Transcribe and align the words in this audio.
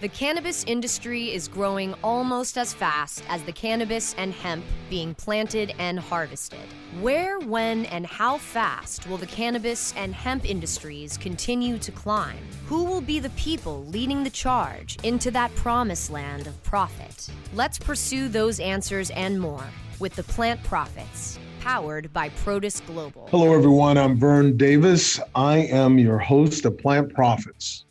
The 0.00 0.08
cannabis 0.08 0.64
industry 0.64 1.32
is 1.32 1.46
growing 1.46 1.94
almost 2.02 2.58
as 2.58 2.74
fast 2.74 3.22
as 3.28 3.42
the 3.44 3.52
cannabis 3.52 4.14
and 4.18 4.32
hemp 4.32 4.64
being 4.90 5.14
planted 5.14 5.72
and 5.78 5.98
harvested. 5.98 6.66
Where, 7.00 7.38
when, 7.38 7.86
and 7.86 8.04
how 8.04 8.38
fast 8.38 9.08
will 9.08 9.16
the 9.16 9.26
cannabis 9.26 9.94
and 9.96 10.12
hemp 10.12 10.50
industries 10.50 11.16
continue 11.16 11.78
to 11.78 11.92
climb? 11.92 12.36
Who 12.66 12.82
will 12.84 13.00
be 13.00 13.20
the 13.20 13.30
people 13.30 13.86
leading 13.86 14.24
the 14.24 14.30
charge 14.30 14.98
into 15.04 15.30
that 15.30 15.54
promised 15.54 16.10
land 16.10 16.48
of 16.48 16.62
profit? 16.64 17.30
Let's 17.54 17.78
pursue 17.78 18.28
those 18.28 18.58
answers 18.58 19.10
and 19.10 19.40
more 19.40 19.64
with 20.00 20.16
the 20.16 20.24
Plant 20.24 20.62
Profits, 20.64 21.38
powered 21.60 22.12
by 22.12 22.30
Protus 22.30 22.84
Global. 22.84 23.28
Hello, 23.30 23.54
everyone. 23.54 23.96
I'm 23.96 24.18
Vern 24.18 24.56
Davis. 24.56 25.20
I 25.36 25.58
am 25.58 26.00
your 26.00 26.18
host 26.18 26.64
of 26.64 26.76
Plant 26.76 27.14
Profits 27.14 27.84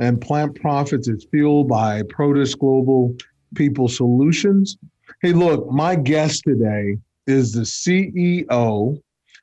and 0.00 0.18
Plant 0.18 0.58
Profits 0.58 1.08
is 1.08 1.26
fueled 1.30 1.68
by 1.68 2.02
Protus 2.04 2.58
Global 2.58 3.14
People 3.54 3.86
Solutions. 3.86 4.78
Hey, 5.20 5.34
look, 5.34 5.70
my 5.70 5.94
guest 5.94 6.42
today 6.44 6.96
is 7.26 7.52
the 7.52 7.60
CEO 7.60 8.98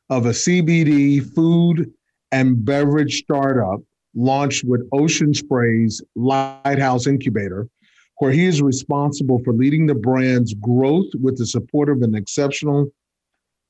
of 0.10 0.26
a 0.26 0.32
CBD 0.32 1.24
food 1.36 1.94
and 2.32 2.66
beverage 2.66 3.20
startup 3.20 3.82
launched 4.16 4.64
with 4.64 4.82
Ocean 4.94 5.32
Spray's 5.32 6.02
Lighthouse 6.16 7.06
Incubator, 7.06 7.70
where 8.18 8.32
he 8.32 8.46
is 8.46 8.60
responsible 8.60 9.40
for 9.44 9.54
leading 9.54 9.86
the 9.86 9.94
brand's 9.94 10.56
growth 10.56 11.12
with 11.22 11.38
the 11.38 11.46
support 11.46 11.88
of 11.88 12.02
an 12.02 12.16
exceptional 12.16 12.90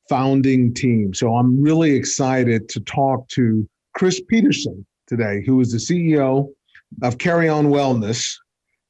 founding 0.08 0.73
team. 0.73 1.13
So 1.13 1.35
I'm 1.35 1.61
really 1.61 1.91
excited 1.91 2.69
to 2.69 2.80
talk 2.80 3.27
to 3.30 3.67
Chris 3.94 4.22
Peterson 4.30 4.85
today, 5.05 5.44
who 5.45 5.59
is 5.59 5.73
the 5.73 5.80
CEO 5.80 6.47
of 7.01 7.17
Carry 7.17 7.49
On 7.49 7.67
Wellness. 7.67 8.35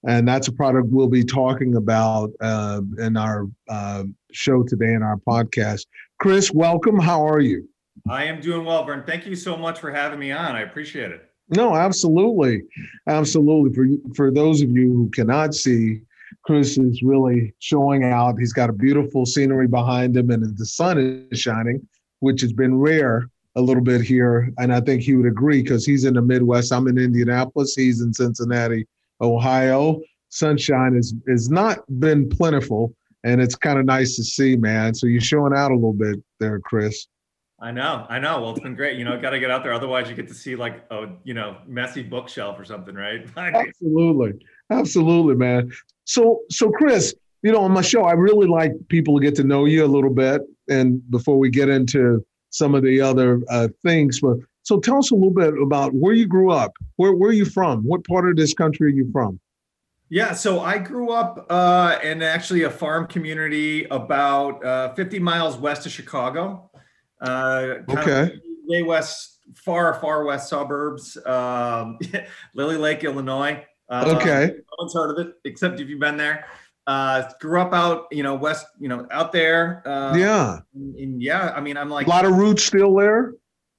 And 0.07 0.27
that's 0.27 0.47
a 0.47 0.51
product 0.51 0.87
we'll 0.89 1.07
be 1.07 1.23
talking 1.23 1.75
about 1.75 2.31
uh, 2.39 2.81
in 2.99 3.17
our 3.17 3.47
uh, 3.67 4.03
show 4.31 4.63
today 4.63 4.93
in 4.93 5.03
our 5.03 5.17
podcast. 5.17 5.85
Chris, 6.19 6.51
welcome. 6.51 6.99
How 6.99 7.27
are 7.27 7.39
you? 7.39 7.67
I 8.09 8.25
am 8.25 8.39
doing 8.39 8.65
well, 8.65 8.85
Vern. 8.85 9.03
Thank 9.05 9.25
you 9.25 9.35
so 9.35 9.57
much 9.57 9.79
for 9.79 9.91
having 9.91 10.19
me 10.19 10.31
on. 10.31 10.55
I 10.55 10.61
appreciate 10.61 11.11
it. 11.11 11.29
No, 11.49 11.75
absolutely. 11.75 12.63
Absolutely. 13.07 13.73
For, 13.73 14.13
for 14.15 14.31
those 14.31 14.61
of 14.61 14.69
you 14.69 14.93
who 14.93 15.09
cannot 15.09 15.55
see, 15.55 16.01
Chris 16.43 16.77
is 16.77 17.01
really 17.01 17.53
showing 17.59 18.03
out. 18.03 18.39
He's 18.39 18.53
got 18.53 18.69
a 18.69 18.73
beautiful 18.73 19.25
scenery 19.25 19.67
behind 19.67 20.15
him, 20.15 20.29
and 20.29 20.57
the 20.57 20.65
sun 20.65 21.27
is 21.31 21.39
shining, 21.39 21.85
which 22.19 22.41
has 22.41 22.53
been 22.53 22.77
rare 22.77 23.29
a 23.57 23.61
little 23.61 23.83
bit 23.83 24.01
here, 24.01 24.53
and 24.59 24.71
I 24.73 24.79
think 24.79 25.01
he 25.01 25.15
would 25.15 25.25
agree 25.25 25.63
because 25.63 25.83
he's 25.83 26.05
in 26.05 26.13
the 26.13 26.21
Midwest. 26.21 26.71
I'm 26.71 26.87
in 26.87 26.97
Indianapolis. 26.97 27.73
He's 27.75 28.01
in 28.01 28.13
Cincinnati, 28.13 28.85
Ohio. 29.19 29.99
Sunshine 30.29 30.93
has 30.93 31.13
is 31.25 31.49
not 31.49 31.79
been 31.99 32.29
plentiful, 32.29 32.93
and 33.23 33.41
it's 33.41 33.55
kind 33.55 33.79
of 33.79 33.85
nice 33.85 34.15
to 34.15 34.23
see, 34.23 34.55
man. 34.55 34.93
So 34.93 35.07
you're 35.07 35.21
showing 35.21 35.53
out 35.55 35.71
a 35.71 35.73
little 35.73 35.91
bit 35.91 36.23
there, 36.39 36.59
Chris. 36.59 37.07
I 37.59 37.71
know, 37.71 38.05
I 38.07 38.19
know. 38.19 38.41
Well, 38.41 38.51
it's 38.51 38.59
been 38.59 38.75
great. 38.75 38.99
You 38.99 39.05
know, 39.05 39.19
got 39.19 39.31
to 39.31 39.39
get 39.39 39.49
out 39.49 39.63
there. 39.63 39.73
Otherwise, 39.73 40.07
you 40.07 40.15
get 40.15 40.27
to 40.27 40.35
see 40.35 40.55
like 40.55 40.85
a 40.91 41.07
you 41.23 41.33
know 41.33 41.57
messy 41.65 42.03
bookshelf 42.03 42.59
or 42.59 42.65
something, 42.65 42.93
right? 42.93 43.27
absolutely, 43.37 44.33
absolutely, 44.69 45.33
man. 45.33 45.71
So, 46.03 46.41
so 46.51 46.69
Chris, 46.69 47.15
you 47.41 47.51
know, 47.51 47.61
on 47.61 47.71
my 47.71 47.81
show, 47.81 48.03
I 48.03 48.11
really 48.11 48.47
like 48.47 48.73
people 48.89 49.17
to 49.17 49.25
get 49.25 49.33
to 49.37 49.43
know 49.43 49.65
you 49.65 49.83
a 49.83 49.87
little 49.87 50.13
bit, 50.13 50.41
and 50.69 51.01
before 51.09 51.39
we 51.39 51.49
get 51.49 51.69
into 51.69 52.23
some 52.49 52.75
of 52.75 52.83
the 52.83 53.01
other 53.01 53.41
uh, 53.49 53.67
things. 53.83 54.21
But 54.21 54.37
so 54.63 54.79
tell 54.79 54.97
us 54.97 55.11
a 55.11 55.15
little 55.15 55.31
bit 55.31 55.53
about 55.61 55.93
where 55.93 56.13
you 56.13 56.27
grew 56.27 56.51
up. 56.51 56.73
Where 56.97 57.13
where 57.13 57.29
are 57.29 57.33
you 57.33 57.45
from? 57.45 57.83
What 57.83 58.05
part 58.05 58.29
of 58.29 58.35
this 58.35 58.53
country 58.53 58.87
are 58.87 58.95
you 58.95 59.09
from? 59.11 59.39
Yeah, 60.09 60.33
so 60.33 60.61
I 60.61 60.77
grew 60.77 61.11
up 61.11 61.45
uh, 61.49 61.97
in 62.01 62.21
actually 62.21 62.63
a 62.63 62.69
farm 62.69 63.07
community 63.07 63.83
about 63.85 64.63
uh, 64.63 64.93
50 64.93 65.19
miles 65.19 65.57
west 65.57 65.85
of 65.85 65.91
Chicago. 65.91 66.71
Uh, 67.19 67.75
okay. 67.89 68.39
Way 68.67 68.83
west, 68.83 69.39
far 69.55 69.93
far 69.95 70.23
west 70.23 70.49
suburbs, 70.49 71.17
um, 71.25 71.99
Lily 72.55 72.77
Lake, 72.77 73.03
Illinois. 73.03 73.65
Uh, 73.89 74.15
okay. 74.17 74.53
No 74.55 74.75
one's 74.79 74.93
heard 74.93 75.11
of 75.11 75.27
it 75.27 75.33
except 75.43 75.79
if 75.79 75.89
you've 75.89 75.99
been 75.99 76.17
there. 76.17 76.45
Uh, 76.87 77.29
grew 77.41 77.59
up 77.59 77.73
out, 77.73 78.05
you 78.11 78.23
know, 78.23 78.33
west, 78.33 78.65
you 78.79 78.87
know, 78.87 79.05
out 79.11 79.33
there. 79.33 79.83
Uh, 79.85 80.15
yeah. 80.15 80.59
And, 80.73 80.95
and, 80.95 81.21
yeah, 81.21 81.51
I 81.53 81.59
mean, 81.59 81.75
I'm 81.75 81.89
like 81.89 82.07
a 82.07 82.09
lot 82.09 82.23
of 82.23 82.37
roots 82.37 82.63
still 82.63 82.95
there. 82.95 83.33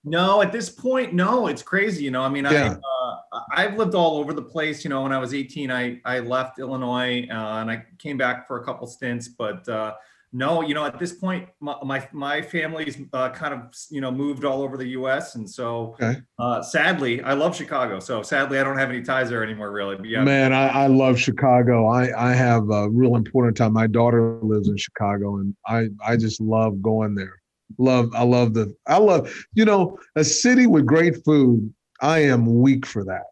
No, 0.05 0.43
at 0.43 0.53
this 0.53 0.69
point, 0.69 1.15
no. 1.15 1.47
It's 1.47 1.63
crazy, 1.63 2.05
you 2.05 2.11
know. 2.11 2.23
I 2.23 2.29
mean, 2.29 2.45
yeah. 2.45 2.77
I 2.77 3.37
uh, 3.37 3.41
I've 3.53 3.77
lived 3.77 3.95
all 3.95 4.19
over 4.19 4.33
the 4.33 4.43
place. 4.43 4.85
You 4.85 4.91
know, 4.91 5.03
when 5.03 5.13
I 5.13 5.19
was 5.19 5.33
18, 5.35 5.71
I 5.71 6.01
I 6.05 6.21
left 6.21 6.59
Illinois 6.59 7.27
uh, 7.31 7.61
and 7.61 7.71
I 7.71 7.85
came 7.99 8.17
back 8.17 8.47
for 8.47 8.61
a 8.61 8.65
couple 8.65 8.87
stints, 8.87 9.29
but 9.29 9.67
uh, 9.69 9.95
no, 10.33 10.61
you 10.63 10.75
know, 10.75 10.85
at 10.85 10.99
this 10.99 11.13
point, 11.13 11.49
my 11.61 11.77
my, 11.83 12.09
my 12.13 12.43
family's 12.43 12.99
uh, 13.15 13.31
kind 13.31 13.55
of 13.55 13.75
you 13.91 14.01
know 14.01 14.11
moved 14.11 14.45
all 14.45 14.63
over 14.63 14.77
the 14.77 14.89
U.S. 14.89 15.37
and 15.37 15.49
so 15.49 15.97
okay. 16.01 16.21
uh, 16.39 16.61
sadly, 16.63 17.23
I 17.23 17.33
love 17.33 17.57
Chicago. 17.57 17.99
So 17.99 18.23
sadly, 18.23 18.59
I 18.59 18.65
don't 18.65 18.77
have 18.77 18.91
any 18.91 19.03
ties 19.03 19.31
there 19.31 19.43
anymore, 19.43 19.73
really. 19.73 19.97
But 19.97 20.07
yeah, 20.07 20.23
man, 20.23 20.53
I, 20.53 20.69
I 20.69 20.87
love 20.87 21.19
Chicago. 21.19 21.87
I 21.87 22.31
I 22.31 22.35
have 22.35 22.69
a 22.71 22.91
real 22.91 23.17
important 23.17 23.57
time. 23.57 23.73
My 23.73 23.87
daughter 23.87 24.39
lives 24.43 24.69
in 24.69 24.77
Chicago, 24.77 25.39
and 25.39 25.55
I 25.67 25.89
I 26.07 26.17
just 26.17 26.41
love 26.41 26.83
going 26.83 27.15
there. 27.15 27.41
Love 27.79 28.11
I 28.15 28.23
love 28.23 28.53
the 28.53 28.75
I 28.87 28.99
love 28.99 29.35
you 29.55 29.65
know 29.65 29.99
a 30.15 30.25
city 30.25 30.67
with 30.67 30.85
great 30.85 31.25
food. 31.25 31.73
I 32.03 32.19
am 32.19 32.61
weak 32.61 32.85
for 32.85 33.03
that. 33.05 33.25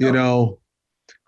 You 0.00 0.08
oh. 0.08 0.12
know, 0.12 0.58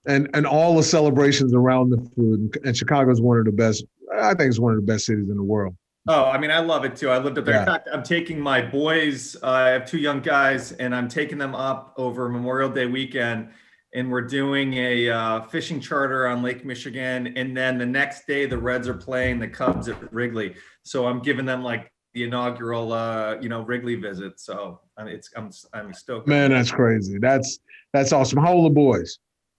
and 0.06 0.28
and 0.34 0.46
all 0.46 0.76
the 0.76 0.82
celebrations 0.82 1.54
around 1.54 1.90
the 1.90 2.10
food. 2.16 2.58
And 2.64 2.76
Chicago 2.76 3.12
is 3.12 3.20
one 3.20 3.38
of 3.38 3.44
the 3.44 3.52
best 3.52 3.84
I 4.18 4.34
think 4.34 4.48
it's 4.48 4.58
one 4.58 4.72
of 4.72 4.76
the 4.76 4.86
best 4.86 5.06
cities 5.06 5.28
in 5.28 5.36
the 5.36 5.42
world. 5.42 5.76
Oh, 6.08 6.24
I 6.24 6.38
mean, 6.38 6.50
I 6.50 6.60
love 6.60 6.84
it 6.84 6.96
too. 6.96 7.10
I 7.10 7.18
lived 7.18 7.38
up 7.38 7.44
there. 7.44 7.54
Yeah. 7.54 7.60
In 7.60 7.66
fact, 7.66 7.88
I'm 7.92 8.02
taking 8.02 8.40
my 8.40 8.62
boys. 8.62 9.36
Uh, 9.42 9.50
I 9.50 9.68
have 9.68 9.86
two 9.86 9.98
young 9.98 10.20
guys, 10.20 10.72
and 10.72 10.94
I'm 10.94 11.08
taking 11.08 11.38
them 11.38 11.54
up 11.54 11.94
over 11.96 12.28
Memorial 12.28 12.70
Day 12.70 12.86
weekend, 12.86 13.50
and 13.94 14.10
we're 14.10 14.22
doing 14.22 14.74
a 14.74 15.10
uh, 15.10 15.42
fishing 15.42 15.78
charter 15.78 16.26
on 16.26 16.42
Lake 16.42 16.64
Michigan. 16.64 17.34
And 17.36 17.56
then 17.56 17.76
the 17.76 17.86
next 17.86 18.26
day, 18.26 18.46
the 18.46 18.56
Reds 18.56 18.88
are 18.88 18.94
playing 18.94 19.40
the 19.40 19.48
Cubs 19.48 19.88
at 19.88 20.12
Wrigley. 20.12 20.54
So 20.84 21.06
I'm 21.06 21.20
giving 21.20 21.44
them 21.44 21.62
like 21.62 21.92
the 22.14 22.24
inaugural, 22.24 22.92
uh, 22.92 23.36
you 23.40 23.48
know, 23.48 23.60
Wrigley 23.60 23.96
visit. 23.96 24.40
So 24.40 24.80
I 24.96 25.04
mean, 25.04 25.14
it's 25.14 25.30
I'm 25.36 25.50
I'm 25.74 25.92
stoked. 25.92 26.26
Man, 26.26 26.50
that's 26.50 26.70
crazy. 26.70 27.18
That's 27.18 27.60
that's 27.92 28.12
awesome. 28.12 28.38
How 28.38 28.54
old 28.54 28.66
are 28.66 28.68
the 28.70 28.74
boys? 28.74 29.18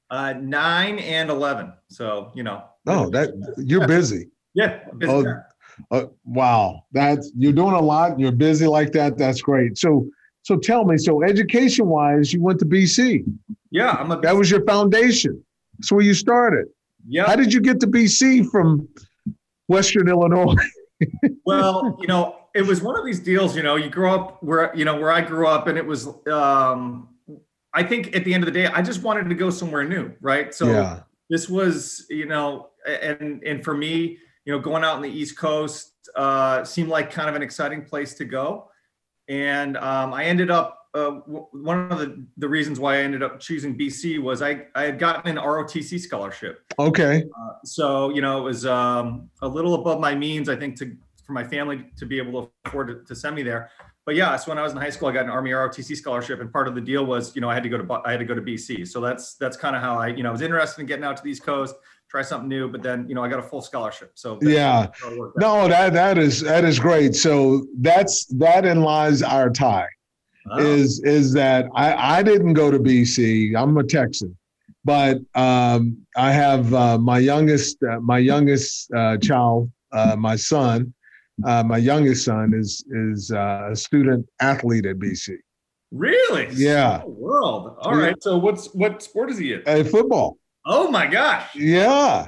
Uh, 0.10 0.34
nine 0.34 1.00
and 1.00 1.30
eleven. 1.30 1.72
So 1.88 2.32
you 2.34 2.44
know. 2.44 2.64
Oh, 2.88 3.12
that 3.12 3.30
you're 3.58 3.88
busy. 3.88 4.32
Yeah. 4.54 4.80
Oh, 5.04 5.26
uh, 5.90 6.06
wow, 6.26 6.84
that's 6.92 7.32
you're 7.36 7.54
doing 7.54 7.74
a 7.74 7.82
lot. 7.82 8.20
You're 8.20 8.32
busy 8.32 8.68
like 8.68 8.92
that. 8.92 9.18
That's 9.18 9.42
great. 9.42 9.78
So, 9.78 10.08
so 10.44 10.58
tell 10.58 10.86
me. 10.86 10.98
So, 10.98 11.24
education 11.24 11.88
wise, 11.88 12.34
you 12.34 12.42
went 12.42 12.60
to 12.60 12.66
BC. 12.66 13.24
Yeah, 13.72 13.92
I'm 13.92 14.12
a. 14.12 14.20
That 14.20 14.36
was 14.36 14.52
your 14.52 14.64
foundation. 14.66 15.44
That's 15.78 15.92
where 15.92 16.04
you 16.04 16.14
started. 16.14 16.68
Yeah. 17.08 17.26
How 17.26 17.36
did 17.36 17.54
you 17.54 17.62
get 17.62 17.80
to 17.80 17.88
BC 17.88 18.50
from 18.52 18.88
Western 19.68 20.08
Illinois? 20.08 20.56
well, 21.46 21.98
you 22.00 22.08
know, 22.08 22.38
it 22.54 22.62
was 22.64 22.82
one 22.82 23.00
of 23.00 23.06
these 23.06 23.20
deals. 23.20 23.56
You 23.56 23.64
know, 23.64 23.76
you 23.76 23.90
grow 23.90 24.14
up 24.14 24.44
where 24.44 24.76
you 24.76 24.86
know 24.86 25.00
where 25.00 25.12
I 25.12 25.22
grew 25.22 25.48
up, 25.48 25.68
and 25.68 25.78
it 25.78 25.86
was. 25.86 26.08
um 26.28 27.08
I 27.74 27.84
think 27.84 28.16
at 28.16 28.26
the 28.26 28.34
end 28.34 28.44
of 28.44 28.54
the 28.54 28.60
day, 28.60 28.68
I 28.68 28.82
just 28.82 29.02
wanted 29.02 29.30
to 29.30 29.36
go 29.36 29.50
somewhere 29.50 29.86
new, 29.86 30.12
right? 30.20 30.54
So 30.54 30.68
yeah. 30.68 31.04
this 31.30 31.48
was, 31.48 32.06
you 32.10 32.26
know, 32.26 32.70
and 32.86 33.42
and 33.44 33.64
for 33.64 33.74
me, 33.76 34.18
you 34.46 34.54
know, 34.54 34.60
going 34.60 34.84
out 34.84 34.96
on 34.96 35.02
the 35.02 35.10
East 35.10 35.38
Coast 35.38 35.94
uh, 36.16 36.64
seemed 36.64 36.90
like 36.90 37.12
kind 37.12 37.30
of 37.30 37.36
an 37.36 37.42
exciting 37.42 37.84
place 37.84 38.14
to 38.16 38.26
go. 38.26 38.70
And 39.28 39.78
um, 39.78 40.14
I 40.14 40.26
ended 40.26 40.50
up, 40.50 40.80
uh, 40.94 41.12
w- 41.12 41.48
one 41.52 41.92
of 41.92 42.00
the, 42.00 42.26
the 42.38 42.50
reasons 42.50 42.80
why 42.80 42.96
I 42.96 42.98
ended 43.00 43.24
up 43.24 43.40
choosing 43.40 43.78
BC 43.78 44.20
was 44.20 44.42
I, 44.42 44.66
I 44.76 44.84
had 44.84 45.00
gotten 45.00 45.38
an 45.38 45.44
ROTC 45.44 46.00
scholarship. 46.00 46.64
Okay. 46.80 47.24
Uh, 47.40 47.54
so, 47.64 48.10
you 48.10 48.22
know, 48.22 48.40
it 48.40 48.44
was 48.44 48.66
um, 48.66 49.30
a 49.42 49.48
little 49.48 49.76
above 49.76 50.00
my 50.00 50.16
means, 50.16 50.50
I 50.50 50.56
think, 50.56 50.76
to 50.80 50.98
for 51.24 51.34
my 51.34 51.44
family 51.44 51.86
to 51.98 52.06
be 52.06 52.18
able 52.18 52.46
to 52.46 52.52
afford 52.66 52.88
to, 52.88 53.04
to 53.06 53.16
send 53.16 53.36
me 53.36 53.44
there. 53.44 53.70
But 54.06 54.16
yeah, 54.16 54.36
so 54.36 54.52
when 54.52 54.58
I 54.58 54.64
was 54.64 54.74
in 54.74 54.80
high 54.80 54.90
school, 54.90 55.08
I 55.10 55.12
got 55.12 55.26
an 55.26 55.30
Army 55.30 55.52
ROTC 55.52 55.96
scholarship, 55.96 56.42
and 56.42 56.52
part 56.52 56.68
of 56.68 56.74
the 56.74 56.82
deal 56.82 57.06
was, 57.06 57.36
you 57.36 57.42
know, 57.42 57.50
I 57.50 57.54
had 57.54 57.64
to 57.64 57.70
go 57.70 57.78
to 57.78 58.02
I 58.04 58.12
had 58.12 58.20
to 58.20 58.26
go 58.26 58.34
to 58.34 58.42
BC. 58.42 58.88
So 58.88 59.00
that's 59.00 59.36
that's 59.36 59.56
kind 59.56 59.76
of 59.76 59.82
how 59.82 60.00
I, 60.00 60.08
you 60.08 60.24
know, 60.24 60.30
I 60.30 60.32
was 60.32 60.42
interested 60.42 60.82
in 60.82 60.88
getting 60.88 61.06
out 61.06 61.18
to 61.18 61.24
the 61.24 61.30
East 61.30 61.44
Coast 61.44 61.76
try 62.12 62.22
something 62.22 62.50
new. 62.50 62.68
But 62.68 62.84
then, 62.84 63.08
you 63.08 63.16
know, 63.16 63.24
I 63.24 63.30
got 63.30 63.40
a 63.40 63.44
full 63.44 63.62
scholarship. 63.62 64.12
So 64.16 64.38
yeah, 64.42 64.88
no, 65.38 65.68
that 65.68 65.94
that 65.94 66.18
is 66.18 66.42
that 66.42 66.66
is 66.66 66.78
great. 66.78 67.16
So 67.16 67.66
that's 67.80 68.26
that 68.26 68.66
in 68.66 68.82
lies 68.82 69.24
our 69.24 69.50
tie. 69.50 69.88
Oh. 70.52 70.60
Is 70.60 71.02
is 71.04 71.34
that 71.34 71.68
I 71.74 72.18
I 72.18 72.24
didn't 72.24 72.54
go 72.54 72.70
to 72.70 72.80
BC. 72.80 73.56
I'm 73.56 73.78
a 73.78 73.84
Texan, 73.84 74.38
but 74.84 75.20
um, 75.36 75.98
I 76.18 76.32
have 76.32 76.74
uh, 76.74 76.98
my 76.98 77.20
youngest 77.20 77.78
uh, 77.84 78.00
my 78.02 78.18
youngest 78.18 78.92
uh, 78.94 79.18
child, 79.18 79.72
uh, 79.92 80.16
my 80.18 80.36
son. 80.36 80.94
Uh, 81.46 81.64
my 81.64 81.78
youngest 81.78 82.26
son 82.26 82.54
is 82.54 82.84
is 82.92 83.32
uh, 83.32 83.70
a 83.72 83.76
student 83.76 84.28
athlete 84.42 84.86
at 84.86 84.98
BC. 84.98 85.38
Really? 85.92 86.48
Yeah. 86.54 87.02
Small 87.02 87.12
world. 87.12 87.78
All 87.80 87.96
right. 87.96 88.22
So 88.22 88.38
what's 88.38 88.68
what 88.74 89.04
sport 89.04 89.30
is 89.30 89.38
he 89.38 89.54
in? 89.54 89.64
Uh, 89.66 89.84
football. 89.84 90.38
Oh 90.66 90.90
my 90.92 91.08
gosh. 91.08 91.56
Yeah. 91.56 92.28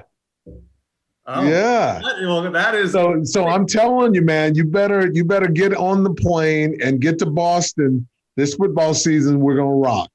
Oh, 1.25 1.43
yeah. 1.47 2.01
That, 2.03 2.15
well, 2.21 2.51
that 2.51 2.75
is 2.75 2.91
so. 2.91 3.23
So 3.23 3.47
I'm 3.47 3.65
telling 3.65 4.13
you, 4.13 4.21
man, 4.21 4.55
you 4.55 4.65
better 4.65 5.09
you 5.13 5.23
better 5.23 5.47
get 5.47 5.73
on 5.73 6.03
the 6.03 6.13
plane 6.13 6.77
and 6.81 6.99
get 6.99 7.17
to 7.19 7.25
Boston 7.25 8.07
this 8.35 8.55
football 8.55 8.93
season. 8.93 9.39
We're 9.39 9.55
gonna 9.55 9.71
rock. 9.71 10.11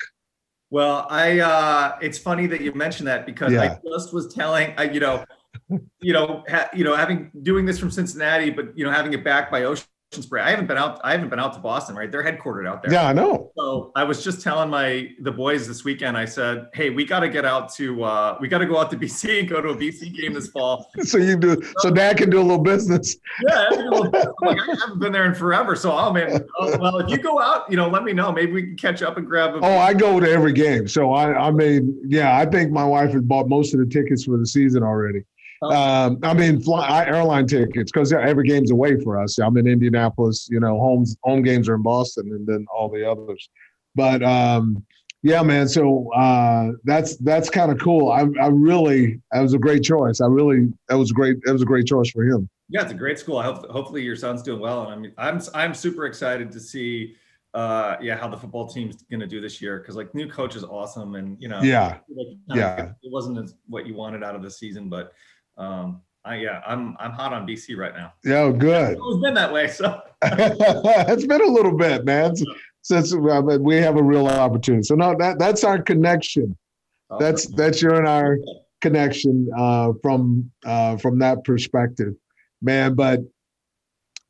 Well, 0.70 1.06
I 1.08 1.38
uh, 1.40 1.98
it's 2.02 2.18
funny 2.18 2.46
that 2.48 2.60
you 2.60 2.74
mentioned 2.74 3.08
that 3.08 3.24
because 3.24 3.52
yeah. 3.52 3.62
I 3.62 3.88
just 3.88 4.12
was 4.12 4.34
telling, 4.34 4.74
I, 4.76 4.84
you 4.84 5.00
know, 5.00 5.24
you 6.00 6.12
know, 6.12 6.44
ha, 6.46 6.68
you 6.74 6.84
know, 6.84 6.94
having 6.94 7.30
doing 7.42 7.64
this 7.64 7.78
from 7.78 7.90
Cincinnati, 7.90 8.50
but 8.50 8.76
you 8.76 8.84
know, 8.84 8.90
having 8.90 9.14
it 9.14 9.24
back 9.24 9.50
by 9.50 9.64
Ocean 9.64 9.86
Spray. 10.10 10.40
I 10.40 10.48
haven't 10.48 10.66
been 10.66 10.78
out. 10.78 11.00
I 11.04 11.12
haven't 11.12 11.28
been 11.28 11.38
out 11.38 11.52
to 11.52 11.58
Boston. 11.60 11.94
Right, 11.94 12.10
they're 12.10 12.24
headquartered 12.24 12.66
out 12.66 12.82
there. 12.82 12.90
Yeah, 12.90 13.06
I 13.08 13.12
know. 13.12 13.52
So 13.58 13.92
I 13.94 14.04
was 14.04 14.24
just 14.24 14.40
telling 14.40 14.70
my 14.70 15.10
the 15.20 15.30
boys 15.30 15.68
this 15.68 15.84
weekend. 15.84 16.16
I 16.16 16.24
said, 16.24 16.68
"Hey, 16.72 16.88
we 16.88 17.04
got 17.04 17.20
to 17.20 17.28
get 17.28 17.44
out 17.44 17.70
to. 17.74 18.04
uh 18.04 18.38
We 18.40 18.48
got 18.48 18.58
to 18.58 18.66
go 18.66 18.78
out 18.78 18.90
to 18.92 18.96
BC 18.98 19.40
and 19.40 19.48
go 19.48 19.60
to 19.60 19.68
a 19.68 19.76
BC 19.76 20.16
game 20.16 20.32
this 20.32 20.48
fall." 20.48 20.90
so 21.02 21.18
you 21.18 21.36
do. 21.36 21.60
So 21.80 21.90
Dad 21.90 22.16
can 22.16 22.30
do 22.30 22.40
a 22.40 22.42
little 22.42 22.62
business. 22.62 23.16
Yeah, 23.46 23.68
I, 23.70 23.74
little 23.74 24.10
like, 24.40 24.58
I 24.58 24.76
haven't 24.80 24.98
been 24.98 25.12
there 25.12 25.26
in 25.26 25.34
forever. 25.34 25.76
So, 25.76 25.92
oh 25.92 26.10
man. 26.10 26.42
Oh, 26.58 26.78
well, 26.78 26.98
if 27.00 27.10
you 27.10 27.18
go 27.18 27.38
out, 27.38 27.70
you 27.70 27.76
know, 27.76 27.90
let 27.90 28.02
me 28.02 28.14
know. 28.14 28.32
Maybe 28.32 28.52
we 28.52 28.62
can 28.62 28.76
catch 28.76 29.02
up 29.02 29.18
and 29.18 29.26
grab. 29.26 29.56
A- 29.56 29.58
oh, 29.58 29.76
I 29.76 29.92
go 29.92 30.18
to 30.20 30.30
every 30.30 30.54
game. 30.54 30.88
So 30.88 31.12
I, 31.12 31.48
I 31.48 31.50
mean, 31.50 32.00
yeah, 32.06 32.38
I 32.38 32.46
think 32.46 32.72
my 32.72 32.84
wife 32.84 33.12
has 33.12 33.22
bought 33.22 33.48
most 33.48 33.74
of 33.74 33.80
the 33.80 33.86
tickets 33.86 34.24
for 34.24 34.38
the 34.38 34.46
season 34.46 34.82
already. 34.82 35.24
Um, 35.62 36.18
I 36.22 36.34
mean, 36.34 36.60
fly, 36.60 37.04
airline 37.06 37.46
tickets 37.46 37.90
because 37.90 38.12
every 38.12 38.46
game's 38.46 38.70
away 38.70 39.00
for 39.00 39.20
us. 39.20 39.38
I'm 39.38 39.56
in 39.56 39.66
Indianapolis. 39.66 40.48
You 40.50 40.60
know, 40.60 40.78
homes 40.78 41.16
home 41.22 41.42
games 41.42 41.68
are 41.68 41.74
in 41.74 41.82
Boston, 41.82 42.30
and 42.32 42.46
then 42.46 42.66
all 42.74 42.88
the 42.88 43.08
others. 43.08 43.48
But 43.94 44.22
um, 44.22 44.84
yeah, 45.22 45.42
man. 45.42 45.68
So 45.68 46.12
uh, 46.14 46.72
that's 46.84 47.16
that's 47.16 47.50
kind 47.50 47.72
of 47.72 47.80
cool. 47.80 48.10
I, 48.10 48.26
I 48.40 48.48
really 48.48 49.20
that 49.32 49.40
was 49.40 49.54
a 49.54 49.58
great 49.58 49.82
choice. 49.82 50.20
I 50.20 50.26
really 50.26 50.72
that 50.88 50.96
was 50.96 51.10
great. 51.10 51.38
That 51.44 51.52
was 51.52 51.62
a 51.62 51.66
great 51.66 51.86
choice 51.86 52.10
for 52.10 52.22
him. 52.22 52.48
Yeah, 52.68 52.82
it's 52.82 52.92
a 52.92 52.94
great 52.94 53.18
school. 53.18 53.38
I 53.38 53.44
hope 53.44 53.68
hopefully 53.70 54.02
your 54.02 54.16
son's 54.16 54.42
doing 54.42 54.60
well, 54.60 54.82
and 54.84 54.92
I 54.92 54.96
mean, 54.96 55.12
I'm 55.18 55.40
I'm 55.54 55.74
super 55.74 56.06
excited 56.06 56.52
to 56.52 56.60
see 56.60 57.16
uh 57.54 57.96
yeah 58.00 58.14
how 58.14 58.28
the 58.28 58.36
football 58.36 58.68
team's 58.68 59.02
going 59.04 59.20
to 59.20 59.26
do 59.26 59.40
this 59.40 59.60
year 59.62 59.78
because 59.78 59.96
like 59.96 60.14
new 60.14 60.28
coach 60.28 60.54
is 60.54 60.64
awesome 60.64 61.14
and 61.14 61.40
you 61.40 61.48
know 61.48 61.62
yeah 61.62 61.96
like, 62.14 62.26
yeah 62.54 62.90
it 63.02 63.10
wasn't 63.10 63.50
what 63.66 63.86
you 63.86 63.94
wanted 63.94 64.22
out 64.22 64.34
of 64.34 64.42
the 64.42 64.50
season 64.50 64.90
but 64.90 65.14
um, 65.58 66.00
I, 66.24 66.36
yeah, 66.36 66.62
I'm 66.66 66.96
I'm 66.98 67.10
hot 67.10 67.32
on 67.32 67.46
BC 67.46 67.76
right 67.76 67.94
now. 67.94 68.12
Yeah, 68.24 68.50
good. 68.50 68.98
It's 69.00 69.22
been 69.22 69.34
that 69.34 69.52
way, 69.52 69.68
so 69.68 70.00
it's 70.22 71.26
been 71.26 71.42
a 71.42 71.50
little 71.50 71.76
bit, 71.76 72.04
man. 72.04 72.34
Since 72.82 73.14
uh, 73.14 73.42
we 73.60 73.76
have 73.76 73.96
a 73.96 74.02
real 74.02 74.26
opportunity, 74.28 74.84
so 74.84 74.94
no, 74.94 75.14
that 75.18 75.38
that's 75.38 75.64
our 75.64 75.80
connection. 75.80 76.56
Oh, 77.10 77.18
that's 77.18 77.46
that's 77.54 77.82
your 77.82 77.94
and 77.94 78.06
our 78.06 78.38
connection 78.80 79.48
uh, 79.56 79.92
from 80.02 80.50
uh, 80.64 80.96
from 80.96 81.18
that 81.20 81.44
perspective, 81.44 82.14
man. 82.62 82.94
But 82.94 83.20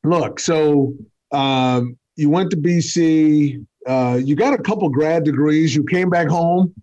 look, 0.05 0.41
so 0.41 0.95
um, 1.33 1.99
you 2.17 2.31
went 2.31 2.51
to 2.51 2.57
BC. 2.57 3.65
Uh, 3.87 4.21
you 4.23 4.37
got 4.37 4.55
a 4.55 4.63
couple 4.63 4.89
grad 4.89 5.25
degrees. 5.25 5.75
You 5.75 5.85
came 5.85 6.11
back 6.11 6.29
home 6.29 6.75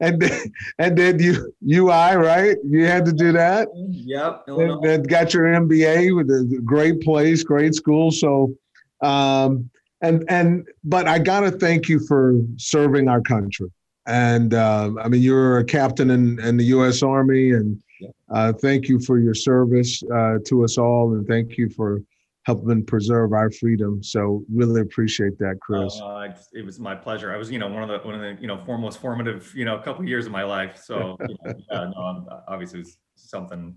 and 0.00 0.20
then, 0.20 0.52
and 0.78 0.96
then 0.96 1.18
you 1.18 1.52
UI 1.64 2.16
right? 2.16 2.56
You 2.64 2.86
had 2.86 3.04
to 3.06 3.12
do 3.12 3.32
that. 3.32 3.68
Yep. 3.74 4.44
And 4.46 4.82
then 4.82 5.02
got 5.02 5.34
your 5.34 5.44
MBA 5.44 6.14
with 6.16 6.30
a 6.30 6.60
great 6.64 7.00
place, 7.00 7.42
great 7.42 7.74
school. 7.74 8.10
So, 8.10 8.54
um, 9.02 9.70
and 10.02 10.24
and 10.28 10.66
but 10.84 11.08
I 11.08 11.18
got 11.18 11.40
to 11.40 11.50
thank 11.50 11.88
you 11.88 12.00
for 12.06 12.40
serving 12.56 13.08
our 13.08 13.20
country. 13.20 13.70
And 14.06 14.54
uh, 14.54 14.92
I 15.02 15.08
mean, 15.08 15.22
you're 15.22 15.58
a 15.58 15.64
captain 15.64 16.10
in, 16.10 16.38
in 16.40 16.56
the 16.56 16.64
U.S. 16.66 17.02
Army, 17.02 17.52
and 17.52 17.82
uh, 18.30 18.52
thank 18.52 18.88
you 18.88 19.00
for 19.00 19.18
your 19.18 19.34
service 19.34 20.00
uh, 20.14 20.38
to 20.46 20.62
us 20.62 20.78
all, 20.78 21.14
and 21.14 21.26
thank 21.26 21.56
you 21.56 21.68
for 21.70 22.02
helping 22.46 22.84
preserve 22.86 23.32
our 23.32 23.50
freedom. 23.50 24.00
So 24.04 24.44
really 24.52 24.80
appreciate 24.80 25.36
that, 25.40 25.58
Chris. 25.60 26.00
Uh, 26.00 26.28
it 26.52 26.64
was 26.64 26.78
my 26.78 26.94
pleasure. 26.94 27.34
I 27.34 27.36
was, 27.36 27.50
you 27.50 27.58
know, 27.58 27.66
one 27.66 27.82
of 27.82 27.88
the 27.88 28.06
one 28.06 28.14
of 28.14 28.20
the 28.20 28.40
you 28.40 28.46
know 28.46 28.64
foremost 28.64 29.00
formative, 29.00 29.52
you 29.54 29.64
know, 29.64 29.76
a 29.76 29.82
couple 29.82 30.02
of 30.02 30.08
years 30.08 30.26
of 30.26 30.32
my 30.32 30.44
life. 30.44 30.80
So 30.82 31.16
you 31.28 31.36
know, 31.44 31.54
yeah, 31.70 31.90
no, 31.94 32.26
obviously 32.46 32.80
it's 32.80 32.98
something 33.16 33.74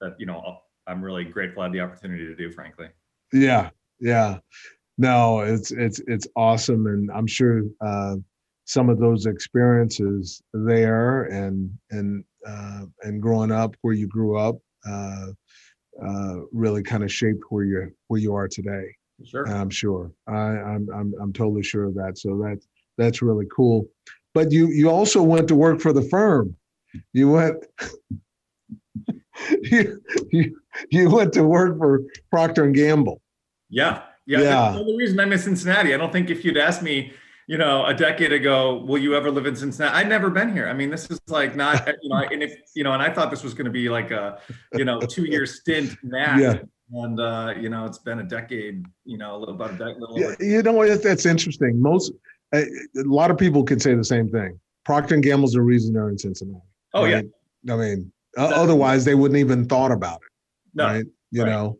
that 0.00 0.14
you 0.18 0.26
know 0.26 0.58
I'm 0.86 1.02
really 1.02 1.24
grateful 1.24 1.62
I 1.62 1.66
had 1.66 1.72
the 1.72 1.80
opportunity 1.80 2.26
to 2.26 2.36
do. 2.36 2.50
Frankly. 2.52 2.86
Yeah, 3.32 3.70
yeah. 4.00 4.38
No, 4.98 5.40
it's 5.40 5.72
it's 5.72 6.00
it's 6.06 6.28
awesome, 6.36 6.86
and 6.86 7.10
I'm 7.10 7.26
sure 7.26 7.62
uh, 7.84 8.16
some 8.66 8.88
of 8.88 9.00
those 9.00 9.26
experiences 9.26 10.40
there 10.54 11.24
and 11.24 11.76
and 11.90 12.24
uh, 12.46 12.82
and 13.02 13.20
growing 13.20 13.50
up 13.50 13.74
where 13.82 13.94
you 13.94 14.06
grew 14.06 14.38
up. 14.38 14.58
Uh, 14.88 15.32
uh, 16.04 16.40
really 16.52 16.82
kind 16.82 17.02
of 17.02 17.12
shaped 17.12 17.42
where 17.50 17.64
you 17.64 17.92
where 18.08 18.20
you 18.20 18.34
are 18.34 18.48
today. 18.48 18.94
Sure, 19.24 19.48
I'm 19.48 19.70
sure. 19.70 20.12
I, 20.28 20.32
I'm 20.32 20.88
I'm 20.94 21.14
I'm 21.20 21.32
totally 21.32 21.62
sure 21.62 21.84
of 21.84 21.94
that. 21.94 22.18
So 22.18 22.40
that's 22.42 22.66
that's 22.98 23.22
really 23.22 23.46
cool. 23.54 23.86
But 24.34 24.52
you 24.52 24.68
you 24.68 24.90
also 24.90 25.22
went 25.22 25.48
to 25.48 25.54
work 25.54 25.80
for 25.80 25.92
the 25.92 26.02
firm. 26.02 26.56
You 27.12 27.30
went. 27.30 27.64
you, 29.62 30.00
you 30.30 30.60
you 30.90 31.10
went 31.10 31.32
to 31.34 31.44
work 31.44 31.78
for 31.78 32.02
Procter 32.30 32.64
and 32.64 32.74
Gamble. 32.74 33.20
Yeah, 33.70 34.02
yeah. 34.26 34.40
yeah. 34.40 34.72
The 34.72 34.78
only 34.80 34.96
reason 34.96 35.18
I'm 35.20 35.32
in 35.32 35.38
Cincinnati. 35.38 35.94
I 35.94 35.96
don't 35.96 36.12
think 36.12 36.30
if 36.30 36.44
you'd 36.44 36.56
asked 36.56 36.82
me 36.82 37.12
you 37.46 37.58
know, 37.58 37.86
a 37.86 37.94
decade 37.94 38.32
ago, 38.32 38.78
will 38.78 38.98
you 38.98 39.14
ever 39.14 39.30
live 39.30 39.46
in 39.46 39.54
Cincinnati? 39.54 39.94
I'd 39.94 40.08
never 40.08 40.30
been 40.30 40.52
here. 40.52 40.68
I 40.68 40.72
mean, 40.72 40.90
this 40.90 41.08
is 41.10 41.20
like 41.28 41.54
not, 41.54 41.86
you 42.02 42.08
know, 42.08 42.16
and 42.16 42.42
if, 42.42 42.58
you 42.74 42.82
know, 42.82 42.92
and 42.92 43.02
I 43.02 43.10
thought 43.10 43.30
this 43.30 43.44
was 43.44 43.54
going 43.54 43.66
to 43.66 43.70
be 43.70 43.88
like 43.88 44.10
a, 44.10 44.40
you 44.74 44.84
know, 44.84 45.00
two 45.00 45.24
year 45.24 45.46
stint 45.46 45.96
max. 46.02 46.42
Yeah. 46.42 46.58
And, 46.92 47.18
uh, 47.18 47.54
you 47.58 47.68
know, 47.68 47.84
it's 47.84 47.98
been 47.98 48.20
a 48.20 48.24
decade, 48.24 48.84
you 49.04 49.18
know, 49.18 49.36
a 49.36 49.38
little 49.38 49.54
about 49.54 49.80
a 49.80 49.84
little. 49.98 50.18
Yeah, 50.18 50.34
you 50.40 50.62
know, 50.62 50.96
that's 50.96 51.26
interesting. 51.26 51.80
Most, 51.80 52.12
a, 52.52 52.62
a 52.62 53.02
lot 53.02 53.30
of 53.30 53.38
people 53.38 53.64
can 53.64 53.80
say 53.80 53.94
the 53.94 54.04
same 54.04 54.28
thing. 54.28 54.58
Procter 54.84 55.14
and 55.14 55.22
Gamble's 55.22 55.52
the 55.52 55.62
reason 55.62 55.94
they're 55.94 56.10
in 56.10 56.18
Cincinnati. 56.18 56.62
Oh, 56.94 57.04
right? 57.04 57.24
yeah. 57.64 57.74
I 57.74 57.76
mean, 57.76 58.12
otherwise 58.36 59.04
they 59.04 59.14
wouldn't 59.14 59.38
even 59.38 59.66
thought 59.66 59.90
about 59.90 60.16
it. 60.16 60.32
No. 60.74 60.86
Right. 60.86 61.06
You 61.32 61.42
right. 61.42 61.50
know, 61.50 61.78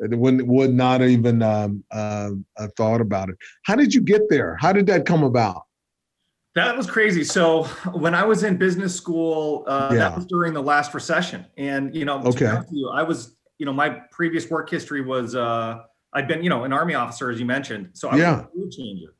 would 0.00 0.42
would 0.42 0.74
not 0.74 1.02
even 1.02 1.42
um, 1.42 1.84
uh, 1.90 2.30
thought 2.76 3.00
about 3.00 3.28
it. 3.28 3.36
How 3.64 3.76
did 3.76 3.94
you 3.94 4.00
get 4.00 4.22
there? 4.28 4.56
How 4.60 4.72
did 4.72 4.86
that 4.86 5.04
come 5.04 5.22
about? 5.22 5.64
That 6.54 6.76
was 6.76 6.90
crazy. 6.90 7.22
So 7.22 7.64
when 7.92 8.14
I 8.14 8.24
was 8.24 8.42
in 8.42 8.56
business 8.56 8.94
school, 8.94 9.64
uh, 9.68 9.90
yeah. 9.92 9.98
that 9.98 10.16
was 10.16 10.26
during 10.26 10.52
the 10.52 10.62
last 10.62 10.92
recession, 10.94 11.46
and 11.56 11.94
you 11.94 12.04
know, 12.04 12.20
okay, 12.24 12.58
you, 12.72 12.90
I 12.90 13.02
was, 13.02 13.36
you 13.58 13.66
know, 13.66 13.72
my 13.72 13.90
previous 14.10 14.50
work 14.50 14.68
history 14.68 15.00
was 15.00 15.36
uh, 15.36 15.82
I'd 16.12 16.26
been, 16.26 16.42
you 16.42 16.50
know, 16.50 16.64
an 16.64 16.72
army 16.72 16.94
officer, 16.94 17.30
as 17.30 17.38
you 17.38 17.46
mentioned. 17.46 17.90
So 17.92 18.08
I 18.08 18.16
yeah. 18.16 18.36
was 18.36 18.44
a 18.44 18.48
career 18.48 18.68
changer, 18.68 19.14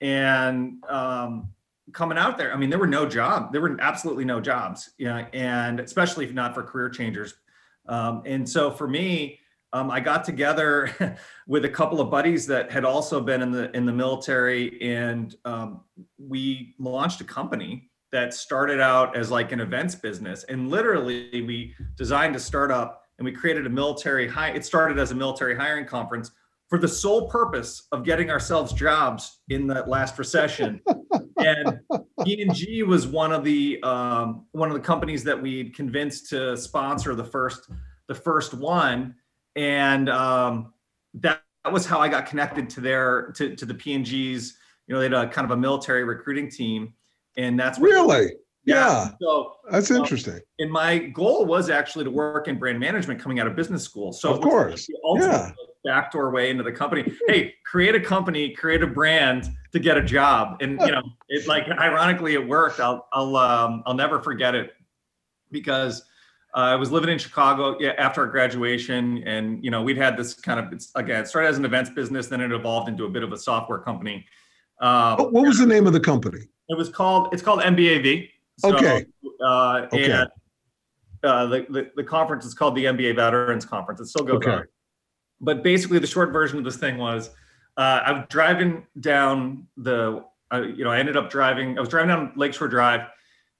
and 0.00 0.84
um, 0.88 1.50
coming 1.92 2.18
out 2.18 2.36
there, 2.36 2.52
I 2.52 2.56
mean, 2.56 2.70
there 2.70 2.80
were 2.80 2.86
no 2.88 3.06
jobs. 3.06 3.52
There 3.52 3.60
were 3.60 3.76
absolutely 3.80 4.24
no 4.24 4.40
jobs, 4.40 4.90
you 4.98 5.06
know, 5.06 5.24
and 5.32 5.78
especially 5.78 6.24
if 6.24 6.32
not 6.32 6.52
for 6.52 6.64
career 6.64 6.88
changers. 6.88 7.34
Um, 7.86 8.22
and 8.26 8.48
so 8.48 8.70
for 8.70 8.88
me, 8.88 9.38
um, 9.72 9.90
I 9.90 10.00
got 10.00 10.24
together 10.24 11.16
with 11.46 11.64
a 11.64 11.68
couple 11.68 12.00
of 12.00 12.10
buddies 12.10 12.46
that 12.46 12.70
had 12.70 12.84
also 12.84 13.20
been 13.20 13.42
in 13.42 13.50
the 13.50 13.74
in 13.76 13.86
the 13.86 13.92
military, 13.92 14.80
and 14.82 15.34
um, 15.44 15.80
we 16.18 16.74
launched 16.78 17.20
a 17.20 17.24
company 17.24 17.90
that 18.12 18.34
started 18.34 18.80
out 18.80 19.16
as 19.16 19.30
like 19.30 19.52
an 19.52 19.60
events 19.60 19.94
business. 19.94 20.44
And 20.44 20.70
literally, 20.70 21.42
we 21.42 21.74
designed 21.96 22.36
a 22.36 22.40
startup 22.40 23.04
and 23.18 23.24
we 23.24 23.32
created 23.32 23.66
a 23.66 23.70
military 23.70 24.28
high. 24.28 24.50
It 24.50 24.64
started 24.64 24.98
as 24.98 25.10
a 25.12 25.14
military 25.14 25.56
hiring 25.56 25.86
conference 25.86 26.30
for 26.68 26.78
the 26.78 26.88
sole 26.88 27.28
purpose 27.28 27.86
of 27.92 28.04
getting 28.04 28.30
ourselves 28.30 28.72
jobs 28.72 29.40
in 29.48 29.66
that 29.68 29.88
last 29.88 30.18
recession. 30.18 30.80
and 31.38 31.80
P&G 32.24 32.82
was 32.82 33.06
one 33.06 33.32
of 33.32 33.44
the 33.44 33.82
um, 33.82 34.46
one 34.52 34.68
of 34.68 34.74
the 34.74 34.80
companies 34.80 35.24
that 35.24 35.40
we 35.40 35.70
convinced 35.70 36.28
to 36.30 36.56
sponsor 36.56 37.14
the 37.14 37.24
first 37.24 37.70
the 38.08 38.14
first 38.14 38.52
one 38.52 39.14
and 39.56 40.08
um, 40.08 40.72
that, 41.14 41.42
that 41.64 41.72
was 41.72 41.86
how 41.86 42.00
I 42.00 42.08
got 42.08 42.26
connected 42.26 42.68
to 42.70 42.80
their 42.80 43.32
to, 43.36 43.54
to 43.56 43.66
the 43.66 43.74
P&Gs. 43.74 44.12
You 44.12 44.94
know, 44.94 44.98
they 44.98 45.04
had 45.04 45.12
a 45.12 45.28
kind 45.28 45.44
of 45.44 45.52
a 45.52 45.56
military 45.56 46.04
recruiting 46.04 46.50
team, 46.50 46.92
and 47.36 47.58
that's 47.58 47.78
really 47.78 48.32
yeah. 48.64 49.04
yeah. 49.04 49.10
So 49.20 49.52
that's 49.70 49.90
um, 49.90 49.98
interesting. 49.98 50.40
And 50.58 50.70
my 50.70 50.98
goal 50.98 51.46
was 51.46 51.70
actually 51.70 52.04
to 52.04 52.10
work 52.10 52.48
in 52.48 52.58
brand 52.58 52.80
management 52.80 53.20
coming 53.20 53.40
out 53.40 53.46
of 53.46 53.56
business 53.56 53.84
school. 53.84 54.12
So 54.12 54.32
of 54.32 54.40
course, 54.40 54.88
yeah. 55.16 55.52
backdoor 55.84 56.30
way 56.30 56.50
into 56.50 56.62
the 56.62 56.72
company. 56.72 57.12
hey, 57.28 57.54
create 57.64 57.94
a 57.94 58.00
company, 58.00 58.50
create 58.50 58.82
a 58.82 58.86
brand 58.86 59.48
to 59.72 59.78
get 59.78 59.96
a 59.96 60.02
job, 60.02 60.58
and 60.60 60.80
you 60.80 60.90
know, 60.90 61.02
it 61.28 61.46
like 61.46 61.68
ironically 61.68 62.34
it 62.34 62.46
worked. 62.46 62.80
I'll 62.80 63.06
I'll 63.12 63.36
um, 63.36 63.82
I'll 63.86 63.94
never 63.94 64.20
forget 64.20 64.54
it 64.54 64.72
because 65.50 66.02
I 66.54 66.76
was 66.76 66.90
living 66.90 67.08
in 67.08 67.18
Chicago 67.18 67.76
yeah, 67.80 67.94
after 67.98 68.20
our 68.22 68.26
graduation, 68.26 69.22
and 69.26 69.64
you 69.64 69.70
know 69.70 69.82
we'd 69.82 69.96
had 69.96 70.16
this 70.16 70.34
kind 70.34 70.60
of 70.60 70.72
it's, 70.72 70.90
again 70.94 71.22
it 71.22 71.28
started 71.28 71.48
as 71.48 71.58
an 71.58 71.64
events 71.64 71.90
business, 71.90 72.26
then 72.26 72.40
it 72.40 72.52
evolved 72.52 72.88
into 72.88 73.04
a 73.04 73.08
bit 73.08 73.22
of 73.22 73.32
a 73.32 73.38
software 73.38 73.78
company. 73.78 74.26
Um, 74.80 75.18
what 75.18 75.46
was 75.46 75.58
the 75.58 75.66
name 75.66 75.86
of 75.86 75.92
the 75.92 76.00
company? 76.00 76.40
It 76.68 76.76
was 76.76 76.88
called 76.88 77.32
it's 77.32 77.42
called 77.42 77.60
MBAV. 77.60 78.28
So, 78.58 78.76
okay. 78.76 79.06
Uh, 79.44 79.86
okay. 79.92 80.12
And 80.12 80.28
uh, 81.24 81.46
the, 81.46 81.66
the, 81.68 81.90
the 81.96 82.04
conference 82.04 82.44
is 82.44 82.54
called 82.54 82.74
the 82.74 82.84
MBA 82.84 83.16
Veterans 83.16 83.64
Conference. 83.64 84.00
It 84.00 84.06
still 84.06 84.24
goes 84.24 84.36
okay. 84.36 84.50
on. 84.50 84.64
But 85.40 85.62
basically, 85.62 85.98
the 85.98 86.06
short 86.06 86.32
version 86.32 86.58
of 86.58 86.64
this 86.64 86.76
thing 86.76 86.98
was 86.98 87.30
uh, 87.76 88.00
I 88.04 88.12
was 88.12 88.24
driving 88.28 88.86
down 89.00 89.66
the, 89.76 90.24
uh, 90.52 90.62
you 90.62 90.84
know, 90.84 90.90
I 90.90 90.98
ended 90.98 91.16
up 91.16 91.30
driving, 91.30 91.78
I 91.78 91.80
was 91.80 91.88
driving 91.88 92.08
down 92.08 92.32
Lakeshore 92.36 92.68
Drive 92.68 93.02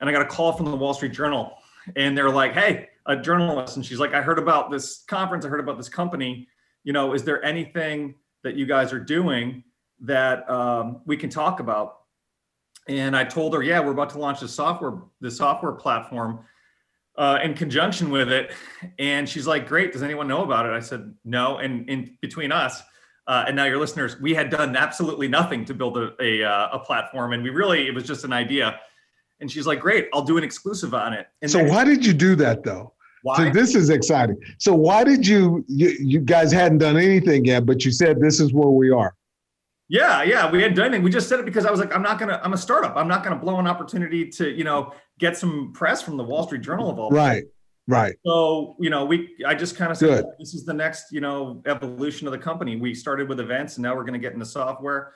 and 0.00 0.08
I 0.08 0.12
got 0.12 0.22
a 0.22 0.26
call 0.26 0.52
from 0.52 0.66
the 0.66 0.76
Wall 0.76 0.94
Street 0.94 1.12
Journal. 1.12 1.56
And 1.96 2.16
they're 2.16 2.30
like, 2.30 2.52
hey, 2.52 2.88
a 3.06 3.16
journalist. 3.16 3.76
And 3.76 3.84
she's 3.84 3.98
like, 3.98 4.14
I 4.14 4.22
heard 4.22 4.38
about 4.38 4.70
this 4.70 5.04
conference, 5.08 5.44
I 5.44 5.48
heard 5.48 5.60
about 5.60 5.76
this 5.76 5.88
company. 5.88 6.48
You 6.84 6.92
know, 6.92 7.14
is 7.14 7.24
there 7.24 7.44
anything 7.44 8.14
that 8.44 8.56
you 8.56 8.66
guys 8.66 8.92
are 8.92 9.00
doing 9.00 9.64
that 10.00 10.48
um, 10.50 11.02
we 11.06 11.16
can 11.16 11.30
talk 11.30 11.60
about? 11.60 11.98
And 12.88 13.16
I 13.16 13.24
told 13.24 13.54
her, 13.54 13.62
yeah, 13.62 13.80
we're 13.80 13.92
about 13.92 14.10
to 14.10 14.18
launch 14.18 14.40
this 14.40 14.52
software, 14.52 15.02
the 15.20 15.30
software 15.30 15.72
platform 15.72 16.40
uh, 17.16 17.38
in 17.42 17.54
conjunction 17.54 18.10
with 18.10 18.30
it. 18.32 18.52
And 18.98 19.28
she's 19.28 19.46
like, 19.46 19.68
great. 19.68 19.92
Does 19.92 20.02
anyone 20.02 20.26
know 20.26 20.42
about 20.42 20.66
it? 20.66 20.72
I 20.72 20.80
said, 20.80 21.14
no. 21.24 21.58
And 21.58 21.88
in 21.88 22.16
between 22.20 22.50
us, 22.50 22.82
uh, 23.26 23.44
and 23.46 23.54
now 23.54 23.64
your 23.64 23.78
listeners, 23.78 24.20
we 24.20 24.34
had 24.34 24.50
done 24.50 24.76
absolutely 24.76 25.28
nothing 25.28 25.64
to 25.66 25.74
build 25.74 25.96
a, 25.96 26.12
a, 26.20 26.42
uh, 26.42 26.70
a, 26.72 26.78
platform. 26.80 27.32
And 27.32 27.42
we 27.42 27.50
really, 27.50 27.86
it 27.86 27.94
was 27.94 28.04
just 28.04 28.24
an 28.24 28.32
idea. 28.32 28.80
And 29.42 29.50
she's 29.50 29.66
like, 29.66 29.80
great, 29.80 30.08
I'll 30.14 30.22
do 30.22 30.38
an 30.38 30.44
exclusive 30.44 30.94
on 30.94 31.12
it. 31.12 31.26
And 31.42 31.50
so 31.50 31.62
why 31.62 31.84
did 31.84 32.06
you 32.06 32.14
do 32.14 32.34
that 32.36 32.62
though? 32.62 32.94
Why? 33.22 33.36
So 33.36 33.50
this 33.50 33.74
is 33.74 33.90
exciting. 33.90 34.38
So 34.58 34.74
why 34.74 35.04
did 35.04 35.26
you, 35.26 35.64
you, 35.68 35.94
you 36.00 36.20
guys 36.20 36.50
hadn't 36.52 36.78
done 36.78 36.96
anything 36.96 37.44
yet, 37.44 37.66
but 37.66 37.84
you 37.84 37.90
said 37.90 38.20
this 38.20 38.40
is 38.40 38.54
where 38.54 38.70
we 38.70 38.90
are. 38.90 39.14
Yeah, 39.88 40.22
yeah, 40.22 40.50
we 40.50 40.62
hadn't 40.62 40.76
done 40.76 40.86
anything. 40.86 41.02
We 41.02 41.10
just 41.10 41.28
said 41.28 41.38
it 41.38 41.44
because 41.44 41.66
I 41.66 41.70
was 41.70 41.78
like, 41.78 41.94
I'm 41.94 42.00
not 42.02 42.18
gonna. 42.18 42.40
I'm 42.42 42.54
a 42.54 42.56
startup. 42.56 42.96
I'm 42.96 43.08
not 43.08 43.22
gonna 43.22 43.36
blow 43.36 43.58
an 43.58 43.66
opportunity 43.66 44.26
to, 44.30 44.50
you 44.50 44.64
know, 44.64 44.94
get 45.18 45.36
some 45.36 45.72
press 45.74 46.00
from 46.00 46.16
the 46.16 46.24
Wall 46.24 46.46
Street 46.46 46.62
Journal 46.62 46.88
of 46.88 46.98
all. 46.98 47.10
Right, 47.10 47.44
right. 47.86 48.14
So 48.24 48.74
you 48.80 48.88
know, 48.88 49.04
we. 49.04 49.34
I 49.46 49.54
just 49.54 49.76
kind 49.76 49.90
of 49.90 49.98
said, 49.98 50.24
this 50.38 50.54
is 50.54 50.64
the 50.64 50.72
next, 50.72 51.12
you 51.12 51.20
know, 51.20 51.62
evolution 51.66 52.26
of 52.26 52.32
the 52.32 52.38
company. 52.38 52.76
We 52.76 52.94
started 52.94 53.28
with 53.28 53.38
events, 53.38 53.76
and 53.76 53.82
now 53.82 53.94
we're 53.94 54.04
gonna 54.04 54.18
get 54.18 54.32
into 54.32 54.46
software. 54.46 55.12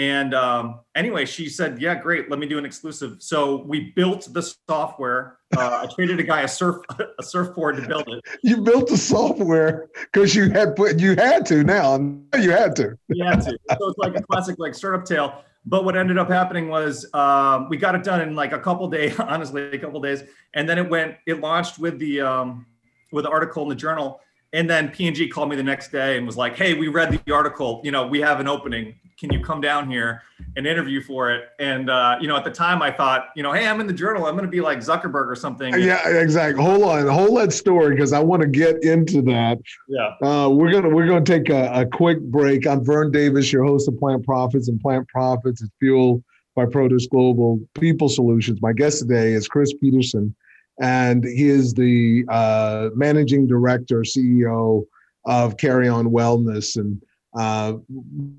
And 0.00 0.32
um, 0.32 0.80
anyway, 0.94 1.26
she 1.26 1.50
said, 1.50 1.78
"Yeah, 1.78 1.94
great. 1.94 2.30
Let 2.30 2.38
me 2.38 2.46
do 2.46 2.56
an 2.56 2.64
exclusive." 2.64 3.22
So 3.22 3.56
we 3.64 3.92
built 3.94 4.32
the 4.32 4.40
software. 4.66 5.36
Uh, 5.54 5.84
I 5.86 5.94
traded 5.94 6.18
a 6.18 6.22
guy 6.22 6.40
a 6.40 6.48
surf 6.48 6.78
a 7.18 7.22
surfboard 7.22 7.76
to 7.76 7.86
build 7.86 8.08
it. 8.08 8.24
You 8.42 8.62
built 8.62 8.88
the 8.88 8.96
software 8.96 9.90
because 9.94 10.34
you 10.34 10.48
had 10.48 10.74
put 10.74 10.98
you 10.98 11.16
had 11.16 11.44
to. 11.46 11.62
Now 11.64 11.96
you 12.40 12.50
had 12.50 12.74
to. 12.76 12.96
You 13.08 13.26
had 13.26 13.42
to. 13.42 13.50
So 13.50 13.88
it's 13.88 13.98
like 13.98 14.16
a 14.16 14.22
classic 14.22 14.58
like 14.58 14.74
startup 14.74 15.04
tale. 15.04 15.44
But 15.66 15.84
what 15.84 15.98
ended 15.98 16.16
up 16.16 16.30
happening 16.30 16.68
was 16.70 17.06
um, 17.12 17.68
we 17.68 17.76
got 17.76 17.94
it 17.94 18.02
done 18.02 18.22
in 18.22 18.34
like 18.34 18.52
a 18.52 18.58
couple 18.58 18.88
days. 18.88 19.20
Honestly, 19.20 19.64
a 19.64 19.78
couple 19.78 20.00
days, 20.00 20.24
and 20.54 20.66
then 20.66 20.78
it 20.78 20.88
went. 20.88 21.16
It 21.26 21.40
launched 21.40 21.78
with 21.78 21.98
the 21.98 22.22
um, 22.22 22.64
with 23.12 23.24
the 23.24 23.30
article 23.30 23.64
in 23.64 23.68
the 23.68 23.74
journal. 23.74 24.20
And 24.52 24.68
then 24.68 24.88
P&G 24.88 25.28
called 25.28 25.48
me 25.48 25.54
the 25.54 25.62
next 25.62 25.92
day 25.92 26.16
and 26.16 26.26
was 26.26 26.38
like, 26.38 26.56
"Hey, 26.56 26.72
we 26.72 26.88
read 26.88 27.20
the 27.24 27.32
article. 27.32 27.82
You 27.84 27.90
know, 27.90 28.06
we 28.06 28.20
have 28.20 28.40
an 28.40 28.48
opening 28.48 28.94
can 29.20 29.30
you 29.32 29.38
come 29.38 29.60
down 29.60 29.88
here 29.88 30.22
and 30.56 30.66
interview 30.66 31.02
for 31.02 31.30
it? 31.30 31.50
And 31.58 31.90
uh, 31.90 32.16
you 32.20 32.26
know, 32.26 32.36
at 32.36 32.44
the 32.44 32.50
time, 32.50 32.80
I 32.80 32.90
thought, 32.90 33.28
you 33.36 33.42
know, 33.42 33.52
hey, 33.52 33.68
I'm 33.68 33.78
in 33.80 33.86
the 33.86 33.92
journal. 33.92 34.24
I'm 34.24 34.32
going 34.32 34.46
to 34.46 34.50
be 34.50 34.62
like 34.62 34.78
Zuckerberg 34.78 35.26
or 35.26 35.36
something. 35.36 35.78
Yeah, 35.78 36.08
exactly. 36.08 36.64
Hold 36.64 36.82
on, 36.82 37.06
hold 37.06 37.38
that 37.38 37.52
story 37.52 37.94
because 37.94 38.14
I 38.14 38.18
want 38.18 38.40
to 38.42 38.48
get 38.48 38.82
into 38.82 39.20
that. 39.22 39.58
Yeah, 39.88 40.14
uh, 40.26 40.48
we're 40.48 40.72
gonna 40.72 40.88
we're 40.88 41.06
gonna 41.06 41.24
take 41.24 41.50
a, 41.50 41.70
a, 41.72 41.86
quick 41.86 42.20
break. 42.22 42.66
I'm 42.66 42.82
Vern 42.82 43.12
Davis, 43.12 43.52
your 43.52 43.64
host 43.64 43.86
of 43.88 43.98
Plant 43.98 44.24
Profits, 44.24 44.68
and 44.68 44.80
Plant 44.80 45.06
Profits 45.08 45.60
is 45.60 45.70
fueled 45.78 46.24
by 46.56 46.64
Produce 46.64 47.06
Global 47.06 47.60
People 47.78 48.08
Solutions. 48.08 48.60
My 48.62 48.72
guest 48.72 49.00
today 49.00 49.32
is 49.34 49.46
Chris 49.46 49.74
Peterson, 49.74 50.34
and 50.80 51.22
he 51.24 51.48
is 51.48 51.74
the 51.74 52.24
uh, 52.28 52.88
managing 52.94 53.46
director, 53.46 54.00
CEO 54.00 54.86
of 55.26 55.58
Carry 55.58 55.86
On 55.86 56.06
Wellness 56.06 56.76
and 56.76 57.00
uh, 57.38 57.74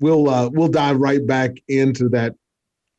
we'll 0.00 0.28
uh, 0.28 0.48
we'll 0.50 0.68
dive 0.68 0.98
right 0.98 1.26
back 1.26 1.52
into 1.68 2.08
that 2.10 2.34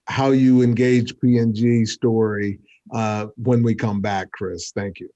how 0.08 0.32
you 0.32 0.62
engage 0.62 1.18
P&G 1.20 1.86
story 1.86 2.60
uh, 2.94 3.28
when 3.38 3.64
we 3.64 3.74
come 3.74 4.02
back, 4.02 4.32
Chris. 4.32 4.72
Thank 4.72 5.00
you. 5.00 5.10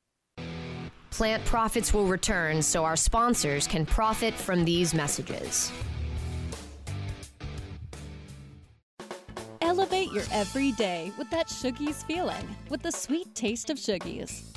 Plant 1.09 1.43
profits 1.45 1.93
will 1.93 2.05
return 2.05 2.61
so 2.61 2.85
our 2.85 2.95
sponsors 2.95 3.67
can 3.67 3.85
profit 3.85 4.33
from 4.33 4.63
these 4.63 4.93
messages. 4.93 5.71
Elevate 9.61 10.11
your 10.11 10.23
everyday 10.31 11.11
with 11.17 11.29
that 11.31 11.47
Shoogies 11.47 12.05
feeling 12.05 12.55
with 12.69 12.81
the 12.81 12.91
sweet 12.91 13.33
taste 13.35 13.69
of 13.69 13.77
Shoogies. 13.77 14.56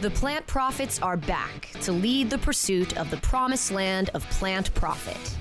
The 0.00 0.10
plant 0.10 0.46
profits 0.46 1.02
are 1.02 1.16
back 1.16 1.72
to 1.80 1.90
lead 1.90 2.30
the 2.30 2.38
pursuit 2.38 2.96
of 2.96 3.10
the 3.10 3.16
promised 3.16 3.72
land 3.72 4.10
of 4.14 4.22
plant 4.30 4.72
profit. 4.74 5.36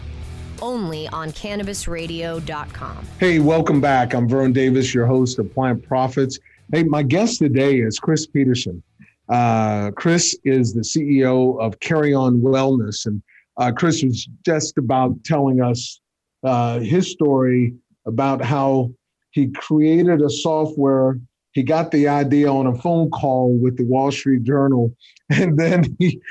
Only 0.63 1.07
on 1.09 1.29
cannabisradio.com. 1.29 3.05
Hey, 3.19 3.37
welcome 3.37 3.79
back. 3.79 4.15
I'm 4.15 4.27
Vern 4.27 4.53
Davis, 4.53 4.95
your 4.95 5.05
host 5.05 5.37
of 5.37 5.53
Plant 5.53 5.83
Profits. 5.83 6.39
Hey, 6.71 6.81
my 6.81 7.03
guest 7.03 7.37
today 7.37 7.81
is 7.81 7.99
Chris 7.99 8.25
Peterson. 8.25 8.81
Uh, 9.29 9.91
Chris 9.91 10.35
is 10.43 10.73
the 10.73 10.81
CEO 10.81 11.61
of 11.61 11.79
Carry 11.79 12.15
On 12.15 12.41
Wellness. 12.41 13.05
And 13.05 13.21
uh, 13.57 13.71
Chris 13.71 14.01
was 14.01 14.27
just 14.43 14.79
about 14.79 15.23
telling 15.23 15.61
us 15.61 16.01
uh, 16.43 16.79
his 16.79 17.11
story 17.11 17.75
about 18.07 18.43
how 18.43 18.89
he 19.29 19.51
created 19.51 20.23
a 20.23 20.29
software 20.31 21.19
he 21.57 21.63
got 21.63 21.89
the 21.89 22.07
idea 22.07 22.51
on 22.51 22.67
a 22.67 22.75
phone 22.75 23.09
call 23.09 23.51
with 23.51 23.77
the 23.77 23.83
Wall 23.83 24.11
Street 24.11 24.43
Journal, 24.43 24.95
and 25.31 25.57
then 25.57 25.95
he 25.97 26.21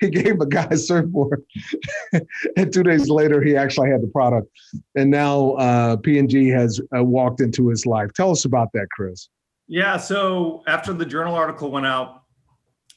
he 0.00 0.10
gave 0.10 0.40
a 0.40 0.46
guy 0.46 0.66
a 0.68 0.76
surfboard. 0.76 1.44
and 2.56 2.72
two 2.72 2.82
days 2.82 3.08
later, 3.08 3.40
he 3.40 3.56
actually 3.56 3.88
had 3.88 4.02
the 4.02 4.08
product, 4.08 4.48
and 4.96 5.12
now 5.12 5.52
uh, 5.52 5.96
P&G 5.98 6.48
has 6.48 6.80
uh, 6.96 7.04
walked 7.04 7.40
into 7.40 7.68
his 7.68 7.86
life. 7.86 8.12
Tell 8.14 8.32
us 8.32 8.46
about 8.46 8.72
that, 8.72 8.88
Chris. 8.90 9.28
Yeah. 9.68 9.96
So 9.96 10.64
after 10.66 10.92
the 10.92 11.06
journal 11.06 11.36
article 11.36 11.70
went 11.70 11.86
out, 11.86 12.22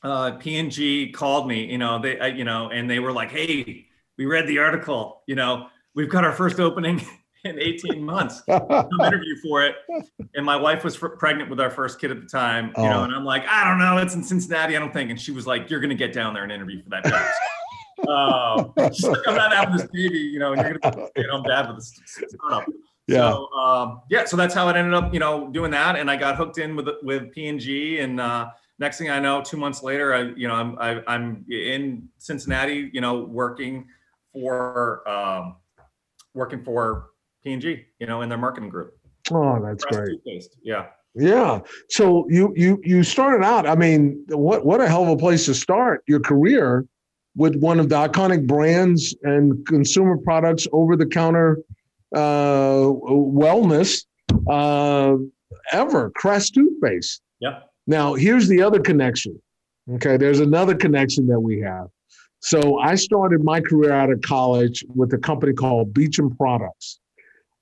uh, 0.01 0.32
P&G 0.32 1.12
called 1.12 1.48
me. 1.48 1.72
You 1.72 1.77
know, 1.77 2.01
they 2.01 2.18
uh, 2.18 2.25
you 2.25 2.44
know, 2.44 2.72
and 2.72 2.89
they 2.89 2.98
were 2.98 3.12
like, 3.12 3.30
"Hey, 3.30 3.86
we 4.18 4.25
read 4.25 4.48
the 4.48 4.58
article. 4.58 5.22
You 5.27 5.36
know, 5.36 5.68
we've 5.94 6.10
got 6.10 6.24
our 6.24 6.34
first 6.34 6.60
opening." 6.60 7.06
in 7.43 7.60
18 7.60 8.03
months. 8.03 8.43
Some 8.50 9.01
interview 9.01 9.36
for 9.41 9.63
it, 9.63 9.75
and 10.36 10.45
my 10.45 10.55
wife 10.55 10.83
was 10.83 10.98
pregnant 10.98 11.50
with 11.50 11.60
our 11.60 11.69
first 11.69 12.00
kid 12.00 12.12
at 12.12 12.21
the 12.21 12.27
time. 12.27 12.67
You 12.77 12.83
oh. 12.83 12.89
know, 12.89 13.03
and 13.03 13.13
I'm 13.13 13.25
like, 13.25 13.45
I 13.48 13.67
don't 13.67 13.79
know, 13.79 13.98
it's 13.98 14.15
in 14.15 14.24
Cincinnati, 14.24 14.75
I 14.75 14.79
don't 14.79 14.93
think. 14.93 15.10
And 15.10 15.19
she 15.19 15.31
was 15.31 15.48
like, 15.48 15.69
You're 15.69 15.79
gonna 15.79 15.95
get 15.95 16.13
down 16.13 16.33
there 16.33 16.43
and 16.43 16.51
interview 16.51 16.81
for 16.83 16.89
that 16.89 17.05
job. 17.05 17.25
uh, 18.07 18.63
like, 18.77 19.27
I'm 19.27 19.36
not 19.36 19.53
having 19.53 19.77
this 19.77 19.88
baby, 19.91 20.19
you 20.19 20.39
know, 20.39 20.53
and 20.53 20.62
you're 20.62 20.77
gonna 20.79 21.07
be 21.15 21.24
home 21.29 21.43
dad 21.43 21.67
with 21.67 21.77
this 21.77 22.00
startup. 22.29 22.67
Yeah. 23.07 23.31
So, 23.31 23.48
um, 23.53 24.01
yeah. 24.10 24.25
So 24.25 24.38
that's 24.38 24.53
how 24.53 24.69
it 24.69 24.75
ended 24.75 24.93
up, 24.93 25.13
you 25.13 25.19
know, 25.19 25.50
doing 25.50 25.71
that, 25.71 25.95
and 25.95 26.10
I 26.10 26.15
got 26.15 26.36
hooked 26.36 26.57
in 26.57 26.75
with 26.75 26.88
with 27.01 27.31
P&G, 27.31 28.00
and 28.00 28.19
uh, 28.19 28.50
next 28.79 28.98
thing 28.98 29.10
I 29.10 29.19
know, 29.19 29.41
two 29.41 29.57
months 29.57 29.83
later, 29.83 30.13
I, 30.13 30.21
you 30.36 30.48
know, 30.48 30.55
I'm 30.55 30.77
I, 30.79 30.91
am 30.91 31.03
i 31.07 31.15
am 31.15 31.45
in 31.50 32.10
Cincinnati, 32.17 32.89
you 32.93 33.01
know, 33.01 33.24
working 33.24 33.88
for 34.33 35.07
um, 35.10 35.55
working 36.33 36.63
for 36.63 37.12
P&G, 37.43 37.86
you 38.00 38.07
know, 38.07 38.21
in 38.21 38.29
their 38.29 38.38
marketing 38.38 38.69
group. 38.69 38.98
Oh, 39.31 39.60
that's 39.63 39.83
great. 39.86 40.19
Yeah. 40.63 40.88
Yeah. 41.13 41.60
So 41.89 42.25
you 42.29 42.53
you 42.55 42.79
you 42.83 43.03
started 43.03 43.43
out. 43.43 43.67
I 43.67 43.75
mean, 43.75 44.24
what 44.29 44.65
what 44.65 44.79
a 44.79 44.88
hell 44.88 45.03
of 45.03 45.10
a 45.10 45.17
place 45.17 45.45
to 45.45 45.53
start 45.53 46.03
your 46.07 46.21
career 46.21 46.86
with 47.36 47.55
one 47.55 47.79
of 47.79 47.89
the 47.89 47.95
iconic 47.95 48.48
brands 48.48 49.15
and 49.24 49.65
consumer 49.65 50.17
products 50.17 50.67
over 50.71 50.95
the 50.95 51.05
counter 51.05 51.60
uh, 52.15 52.88
wellness 52.88 54.05
uh, 54.50 55.15
ever, 55.71 56.12
Crest 56.12 56.53
toothpaste. 56.53 57.21
Yeah. 57.39 57.60
Now 57.88 58.13
here's 58.13 58.48
the 58.48 58.62
other 58.62 58.79
connection. 58.79 59.41
Okay, 59.93 60.15
there's 60.15 60.39
another 60.39 60.75
connection 60.75 61.27
that 61.27 61.39
we 61.39 61.60
have. 61.60 61.88
So 62.39 62.79
I 62.79 62.95
started 62.95 63.43
my 63.43 63.60
career 63.62 63.91
out 63.91 64.12
of 64.12 64.21
college 64.21 64.83
with 64.88 65.13
a 65.13 65.17
company 65.17 65.53
called 65.53 65.93
Beecham 65.93 66.36
Products 66.36 67.00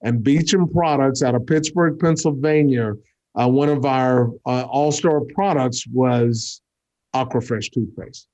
and 0.01 0.23
Beecham 0.23 0.67
Products 0.69 1.23
out 1.23 1.35
of 1.35 1.45
Pittsburgh, 1.45 1.99
Pennsylvania, 1.99 2.93
uh, 3.39 3.47
one 3.47 3.69
of 3.69 3.85
our 3.85 4.29
uh, 4.45 4.63
all-star 4.63 5.21
products 5.33 5.85
was 5.87 6.61
Aquafresh 7.15 7.71
toothpaste. 7.71 8.27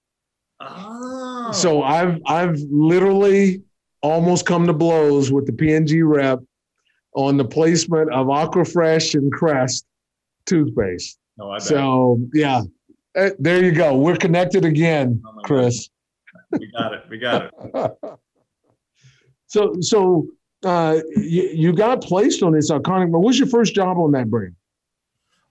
Oh. 0.60 1.52
So 1.54 1.84
I've 1.84 2.20
I've 2.26 2.58
literally 2.72 3.62
almost 4.02 4.46
come 4.46 4.68
to 4.68 4.74
blows 4.74 5.32
with 5.32 5.46
the 5.46 5.54
P&G 5.54 6.02
rep 6.02 6.40
on 7.16 7.38
the 7.38 7.46
placement 7.46 8.12
of 8.14 8.28
Aquafresh 8.28 9.16
and 9.16 9.32
Crest 9.32 9.86
toothpaste. 10.46 11.18
Oh, 11.40 11.58
so 11.60 12.20
yeah, 12.34 12.62
eh, 13.16 13.32
there 13.40 13.64
you 13.64 13.72
go. 13.72 13.98
We're 13.98 14.16
connected 14.16 14.64
again, 14.64 15.22
oh 15.26 15.42
Chris. 15.44 15.90
God. 16.52 16.60
We 16.60 16.72
got 16.72 16.94
it. 16.94 17.04
We 17.10 17.18
got 17.18 17.52
it. 17.52 18.18
so 19.48 19.74
so 19.82 20.28
uh, 20.66 21.02
you, 21.16 21.44
you 21.54 21.74
got 21.74 22.02
placed 22.02 22.44
on 22.44 22.54
this 22.54 22.72
iconic. 22.72 23.12
But 23.12 23.20
was 23.20 23.38
your 23.38 23.48
first 23.48 23.74
job 23.76 23.98
on 23.98 24.12
that 24.12 24.30
brand? 24.30 24.56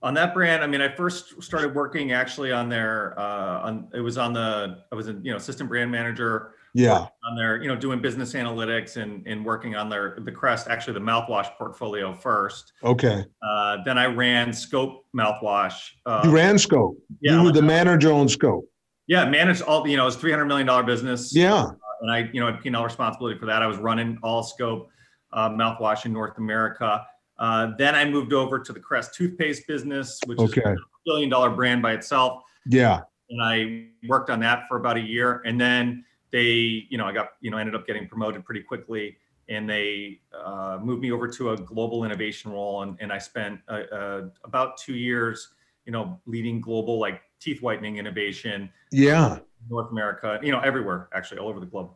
On 0.03 0.13
that 0.15 0.35
brand, 0.35 0.63
I 0.63 0.67
mean, 0.67 0.83
I 0.83 0.95
first 0.95 1.43
started 1.43 1.75
working 1.75 2.13
actually 2.13 2.53
on 2.53 2.69
their. 2.69 3.19
Uh, 3.19 3.61
on 3.61 3.89
it 3.95 4.01
was 4.01 4.19
on 4.19 4.33
the. 4.33 4.83
I 4.93 4.95
was 4.95 5.09
a 5.09 5.13
you 5.13 5.31
know 5.31 5.37
assistant 5.37 5.69
brand 5.69 5.91
manager. 5.91 6.53
Yeah. 6.75 7.07
On 7.25 7.37
their 7.37 7.63
you 7.63 7.69
know 7.69 7.77
doing 7.77 8.03
business 8.03 8.35
analytics 8.35 8.97
and 8.97 9.27
and 9.27 9.45
working 9.45 9.77
on 9.77 9.89
their 9.89 10.19
the 10.19 10.33
Crest 10.33 10.67
actually 10.69 10.95
the 10.95 11.01
mouthwash 11.01 11.57
portfolio 11.57 12.13
first. 12.13 12.73
Okay. 12.83 13.25
Uh, 13.43 13.79
then 13.85 13.97
I 13.97 14.07
ran 14.07 14.53
Scope 14.53 15.07
mouthwash. 15.17 15.75
Uh, 16.05 16.23
you 16.25 16.33
ran 16.33 16.59
Scope. 16.59 16.99
Yeah. 17.21 17.39
You 17.39 17.45
were 17.45 17.53
the 17.53 17.63
manager 17.63 18.13
on 18.13 18.29
Scope. 18.29 18.69
Yeah, 19.07 19.25
managed 19.27 19.63
all 19.63 19.87
you 19.87 19.97
know 19.97 20.03
it 20.03 20.07
was 20.07 20.17
three 20.17 20.33
hundred 20.33 20.47
million 20.47 20.67
dollar 20.67 20.83
business. 20.83 21.35
Yeah. 21.35 21.63
Uh, 21.63 21.73
and 22.03 22.11
I 22.11 22.31
you 22.33 22.41
know 22.41 22.47
had 22.47 22.61
P&L 22.61 22.85
responsibility 22.85 23.39
for 23.39 23.47
that. 23.47 23.63
I 23.63 23.67
was 23.69 23.79
running 23.79 24.19
all 24.23 24.43
Scope 24.43 24.91
uh, 25.35 25.51
mouthwash 25.51 26.07
in 26.07 26.13
North 26.13 26.39
America. 26.39 27.07
Uh, 27.39 27.73
then 27.77 27.95
I 27.95 28.05
moved 28.05 28.33
over 28.33 28.59
to 28.59 28.73
the 28.73 28.81
Crest 28.81 29.15
toothpaste 29.15 29.67
business, 29.67 30.21
which 30.27 30.39
okay. 30.39 30.61
is 30.61 30.67
a 30.67 30.77
billion 31.05 31.29
dollar 31.29 31.51
brand 31.51 31.83
by 31.83 31.93
itself. 31.93 32.43
Yeah. 32.67 33.01
And 33.29 33.43
I 33.43 33.87
worked 34.09 34.31
on 34.31 34.41
that 34.41 34.67
for 34.69 34.77
about 34.77 34.97
a 34.97 35.01
year. 35.01 35.43
And 35.45 35.61
then 35.61 36.05
they, 36.31 36.87
you 36.89 36.97
know, 36.97 37.07
I 37.07 37.13
got, 37.13 37.31
you 37.41 37.51
know, 37.51 37.59
ended 37.59 37.75
up 37.75 37.87
getting 37.87 38.09
promoted 38.09 38.45
pretty 38.45 38.63
quickly. 38.63 39.17
And 39.49 39.69
they 39.69 40.21
uh, 40.33 40.79
moved 40.83 41.03
me 41.03 41.13
over 41.13 41.29
to 41.29 41.51
a 41.51 41.57
global 41.57 42.05
innovation 42.05 42.53
role. 42.53 42.83
And, 42.83 42.97
and 43.01 43.13
I 43.13 43.19
spent 43.19 43.61
uh, 43.69 43.83
uh 43.93 44.23
about 44.45 44.79
two 44.79 44.95
years, 44.95 45.49
you 45.85 45.93
know, 45.93 46.19
leading 46.27 46.61
global 46.61 46.99
like 46.99 47.23
teeth 47.41 47.61
whitening 47.61 47.99
innovation. 47.99 48.71
Yeah. 48.91 49.41
North 49.69 49.91
America, 49.91 50.39
you 50.43 50.53
know, 50.53 50.61
everywhere, 50.61 51.09
actually, 51.13 51.39
all 51.39 51.49
over 51.49 51.61
the 51.61 51.67
globe. 51.67 51.91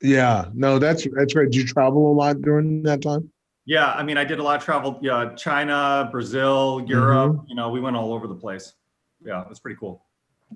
Yeah, 0.00 0.46
no, 0.54 0.78
that's 0.78 1.06
that's 1.14 1.34
great. 1.34 1.50
Did 1.50 1.60
you 1.60 1.66
travel 1.66 2.12
a 2.12 2.14
lot 2.14 2.40
during 2.40 2.82
that 2.84 3.02
time? 3.02 3.30
Yeah, 3.66 3.90
I 3.90 4.02
mean, 4.02 4.16
I 4.16 4.24
did 4.24 4.38
a 4.38 4.42
lot 4.42 4.56
of 4.56 4.64
travel. 4.64 4.98
Yeah, 5.02 5.34
China, 5.34 6.08
Brazil, 6.10 6.84
Europe. 6.86 7.32
Mm-hmm. 7.32 7.44
You 7.48 7.54
know, 7.56 7.68
we 7.68 7.80
went 7.80 7.96
all 7.96 8.12
over 8.12 8.26
the 8.26 8.34
place. 8.34 8.74
Yeah, 9.24 9.42
it 9.42 9.48
was 9.48 9.58
pretty 9.58 9.76
cool. 9.78 10.04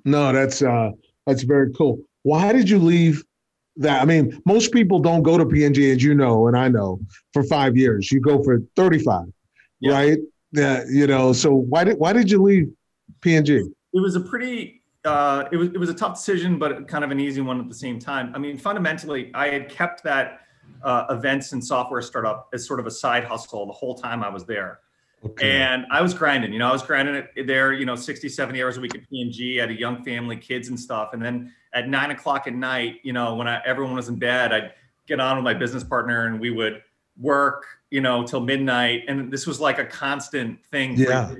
No, 0.05 0.33
that's 0.33 0.63
uh, 0.63 0.91
that's 1.27 1.43
very 1.43 1.73
cool. 1.73 1.99
Why 2.23 2.53
did 2.53 2.71
you 2.71 2.79
leave 2.79 3.25
that? 3.77 4.01
I 4.01 4.05
mean, 4.05 4.41
most 4.47 4.73
people 4.73 5.01
don't 5.01 5.23
go 5.23 5.37
to 5.37 5.45
P&G, 5.45 5.91
as 5.91 6.03
you 6.03 6.15
know, 6.15 6.47
and 6.47 6.57
I 6.57 6.69
know, 6.69 7.01
for 7.33 7.43
five 7.45 7.77
years. 7.77 8.11
You 8.13 8.21
go 8.21 8.43
for 8.43 8.61
thirty-five, 8.77 9.27
yeah. 9.81 9.93
right? 9.93 10.19
Yeah, 10.53 10.85
you 10.89 11.07
know. 11.07 11.33
So 11.33 11.53
why 11.53 11.85
did 11.85 11.99
why 11.99 12.13
did 12.13 12.31
you 12.31 12.41
leave 12.43 12.71
P&G? 13.21 13.53
It 13.95 14.01
was 14.01 14.15
a 14.15 14.21
pretty 14.21 14.82
uh, 15.05 15.45
it 15.51 15.57
was 15.57 15.69
it 15.69 15.79
was 15.79 15.89
a 15.89 15.95
tough 15.95 16.15
decision, 16.15 16.59
but 16.59 16.87
kind 16.89 17.05
of 17.05 17.11
an 17.11 17.21
easy 17.21 17.41
one 17.41 17.61
at 17.61 17.69
the 17.69 17.75
same 17.75 17.99
time. 17.99 18.33
I 18.35 18.39
mean, 18.39 18.57
fundamentally, 18.57 19.31
I 19.35 19.49
had 19.49 19.69
kept 19.69 20.03
that 20.05 20.41
uh, 20.83 21.07
events 21.11 21.53
and 21.53 21.65
software 21.65 22.03
startup 22.03 22.49
as 22.53 22.67
sort 22.67 22.81
of 22.81 22.87
a 22.87 22.91
side 22.91 23.25
hustle 23.25 23.67
the 23.67 23.73
whole 23.73 23.95
time 23.95 24.23
I 24.23 24.29
was 24.29 24.45
there. 24.45 24.81
Okay. 25.25 25.53
And 25.53 25.87
I 25.91 26.03
was 26.03 26.15
grinding, 26.15 26.53
you 26.53 26.59
know, 26.59 26.69
I 26.69 26.73
was 26.73 26.83
grinding 26.83 27.15
it 27.15 27.47
there, 27.47 27.73
you 27.73 27.87
know, 27.87 27.95
60, 27.95 28.29
70 28.29 28.61
hours 28.61 28.77
a 28.77 28.81
week 28.81 28.95
at 28.97 29.09
P&G, 29.09 29.57
had 29.57 29.71
a 29.71 29.75
young 29.75 30.03
family, 30.03 30.37
kids 30.37 30.69
and 30.69 30.79
stuff. 30.79 31.11
And 31.13 31.23
then 31.23 31.53
at 31.73 31.89
nine 31.89 32.11
o'clock 32.11 32.49
at 32.49 32.55
night, 32.55 32.97
you 33.05 33.13
know, 33.13 33.37
when 33.37 33.47
I, 33.47 33.63
everyone 33.65 33.95
was 33.95 34.09
in 34.09 34.17
bed, 34.17 34.53
I'd 34.53 34.73
get 35.07 35.21
on 35.21 35.37
with 35.37 35.45
my 35.45 35.55
business 35.55 35.85
partner 35.85 36.27
and 36.27 36.41
we 36.41 36.51
would 36.51 36.83
work, 37.17 37.67
you 37.91 38.01
know, 38.01 38.25
till 38.27 38.41
midnight. 38.41 39.03
And 39.07 39.33
this 39.33 39.47
was 39.47 39.61
like 39.61 39.79
a 39.79 39.85
constant 39.85 40.65
thing. 40.67 40.95
Yeah. 40.97 41.33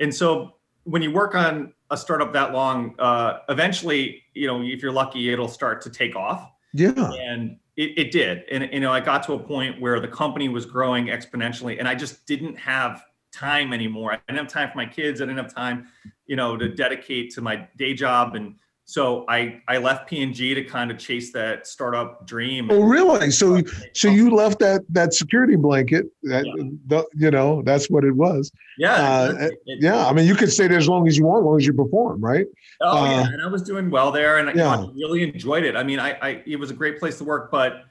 And 0.00 0.14
so 0.14 0.54
when 0.84 1.02
you 1.02 1.12
work 1.12 1.34
on 1.34 1.74
a 1.94 1.96
startup 1.96 2.32
that 2.32 2.52
long, 2.52 2.94
uh, 2.98 3.38
eventually, 3.48 4.22
you 4.34 4.46
know, 4.46 4.62
if 4.62 4.82
you're 4.82 4.92
lucky, 4.92 5.32
it'll 5.32 5.48
start 5.48 5.80
to 5.82 5.90
take 5.90 6.14
off. 6.14 6.50
Yeah. 6.74 6.92
And 7.12 7.56
it, 7.76 7.98
it 7.98 8.10
did. 8.10 8.42
And, 8.50 8.68
you 8.72 8.80
know, 8.80 8.92
I 8.92 9.00
got 9.00 9.22
to 9.24 9.32
a 9.32 9.38
point 9.38 9.80
where 9.80 10.00
the 10.00 10.08
company 10.08 10.48
was 10.48 10.66
growing 10.66 11.06
exponentially 11.06 11.78
and 11.78 11.88
I 11.88 11.94
just 11.94 12.26
didn't 12.26 12.56
have 12.56 13.04
time 13.32 13.72
anymore. 13.72 14.12
I 14.12 14.18
didn't 14.28 14.38
have 14.38 14.52
time 14.52 14.70
for 14.70 14.76
my 14.76 14.86
kids. 14.86 15.20
I 15.20 15.24
didn't 15.24 15.38
have 15.38 15.54
time, 15.54 15.88
you 16.26 16.36
know, 16.36 16.56
to 16.56 16.68
dedicate 16.68 17.32
to 17.34 17.40
my 17.40 17.68
day 17.76 17.94
job. 17.94 18.34
And 18.34 18.56
so 18.86 19.24
I 19.28 19.62
I 19.66 19.78
left 19.78 20.08
P&G 20.08 20.54
to 20.54 20.62
kind 20.62 20.90
of 20.90 20.98
chase 20.98 21.32
that 21.32 21.66
startup 21.66 22.26
dream. 22.26 22.68
Oh, 22.70 22.82
really? 22.82 23.30
So 23.30 23.62
so 23.94 24.08
you 24.08 24.30
left 24.30 24.58
that 24.58 24.82
that 24.90 25.14
security 25.14 25.56
blanket. 25.56 26.06
That 26.24 26.44
yeah. 26.44 26.64
the, 26.86 27.06
you 27.14 27.30
know 27.30 27.62
that's 27.62 27.88
what 27.88 28.04
it 28.04 28.12
was. 28.12 28.52
Yeah. 28.78 28.94
Uh, 28.94 29.34
it, 29.40 29.54
yeah. 29.80 30.06
I 30.06 30.12
mean, 30.12 30.26
you 30.26 30.34
could 30.34 30.52
stay 30.52 30.68
there 30.68 30.78
as 30.78 30.88
long 30.88 31.08
as 31.08 31.16
you 31.16 31.24
want, 31.24 31.42
as 31.42 31.46
long 31.46 31.56
as 31.58 31.66
you 31.66 31.72
perform, 31.72 32.20
right? 32.20 32.46
Oh 32.82 32.98
uh, 32.98 33.10
yeah, 33.10 33.26
and 33.26 33.42
I 33.42 33.46
was 33.46 33.62
doing 33.62 33.90
well 33.90 34.12
there, 34.12 34.36
and 34.38 34.54
yeah. 34.54 34.68
I 34.68 34.86
really 34.94 35.22
enjoyed 35.22 35.64
it. 35.64 35.76
I 35.76 35.82
mean, 35.82 35.98
I, 35.98 36.12
I 36.20 36.42
it 36.46 36.56
was 36.56 36.70
a 36.70 36.74
great 36.74 36.98
place 36.98 37.16
to 37.18 37.24
work, 37.24 37.50
but 37.50 37.84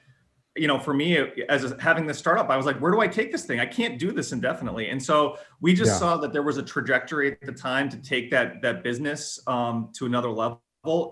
you 0.56 0.68
know, 0.68 0.78
for 0.78 0.94
me, 0.94 1.18
as 1.48 1.64
a, 1.64 1.76
having 1.80 2.06
this 2.06 2.18
startup, 2.18 2.48
I 2.48 2.56
was 2.56 2.64
like, 2.64 2.78
where 2.78 2.92
do 2.92 3.00
I 3.00 3.08
take 3.08 3.32
this 3.32 3.44
thing? 3.44 3.58
I 3.58 3.66
can't 3.66 3.98
do 3.98 4.12
this 4.12 4.30
indefinitely. 4.30 4.90
And 4.90 5.02
so 5.02 5.38
we 5.60 5.74
just 5.74 5.90
yeah. 5.90 5.98
saw 5.98 6.16
that 6.18 6.32
there 6.32 6.44
was 6.44 6.58
a 6.58 6.62
trajectory 6.62 7.32
at 7.32 7.40
the 7.40 7.50
time 7.50 7.88
to 7.88 7.96
take 7.96 8.30
that 8.30 8.62
that 8.62 8.84
business 8.84 9.40
um, 9.48 9.90
to 9.94 10.06
another 10.06 10.30
level 10.30 10.62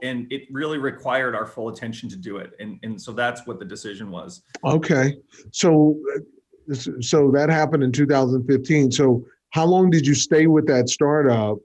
and 0.03 0.31
it 0.31 0.43
really 0.51 0.79
required 0.79 1.35
our 1.35 1.47
full 1.47 1.69
attention 1.69 2.09
to 2.11 2.17
do 2.17 2.37
it. 2.37 2.53
And 2.61 2.79
and 2.83 3.01
so 3.01 3.13
that's 3.13 3.47
what 3.47 3.59
the 3.59 3.65
decision 3.65 4.11
was. 4.11 4.43
Okay. 4.65 5.17
So 5.51 5.99
so 7.01 7.31
that 7.33 7.49
happened 7.49 7.83
in 7.83 7.91
2015 7.91 8.93
so 8.93 9.27
how 9.51 9.67
long 9.67 9.91
did 9.91 10.07
you 10.07 10.15
stay 10.15 10.47
with 10.47 10.67
that 10.69 10.89
startup? 10.89 11.59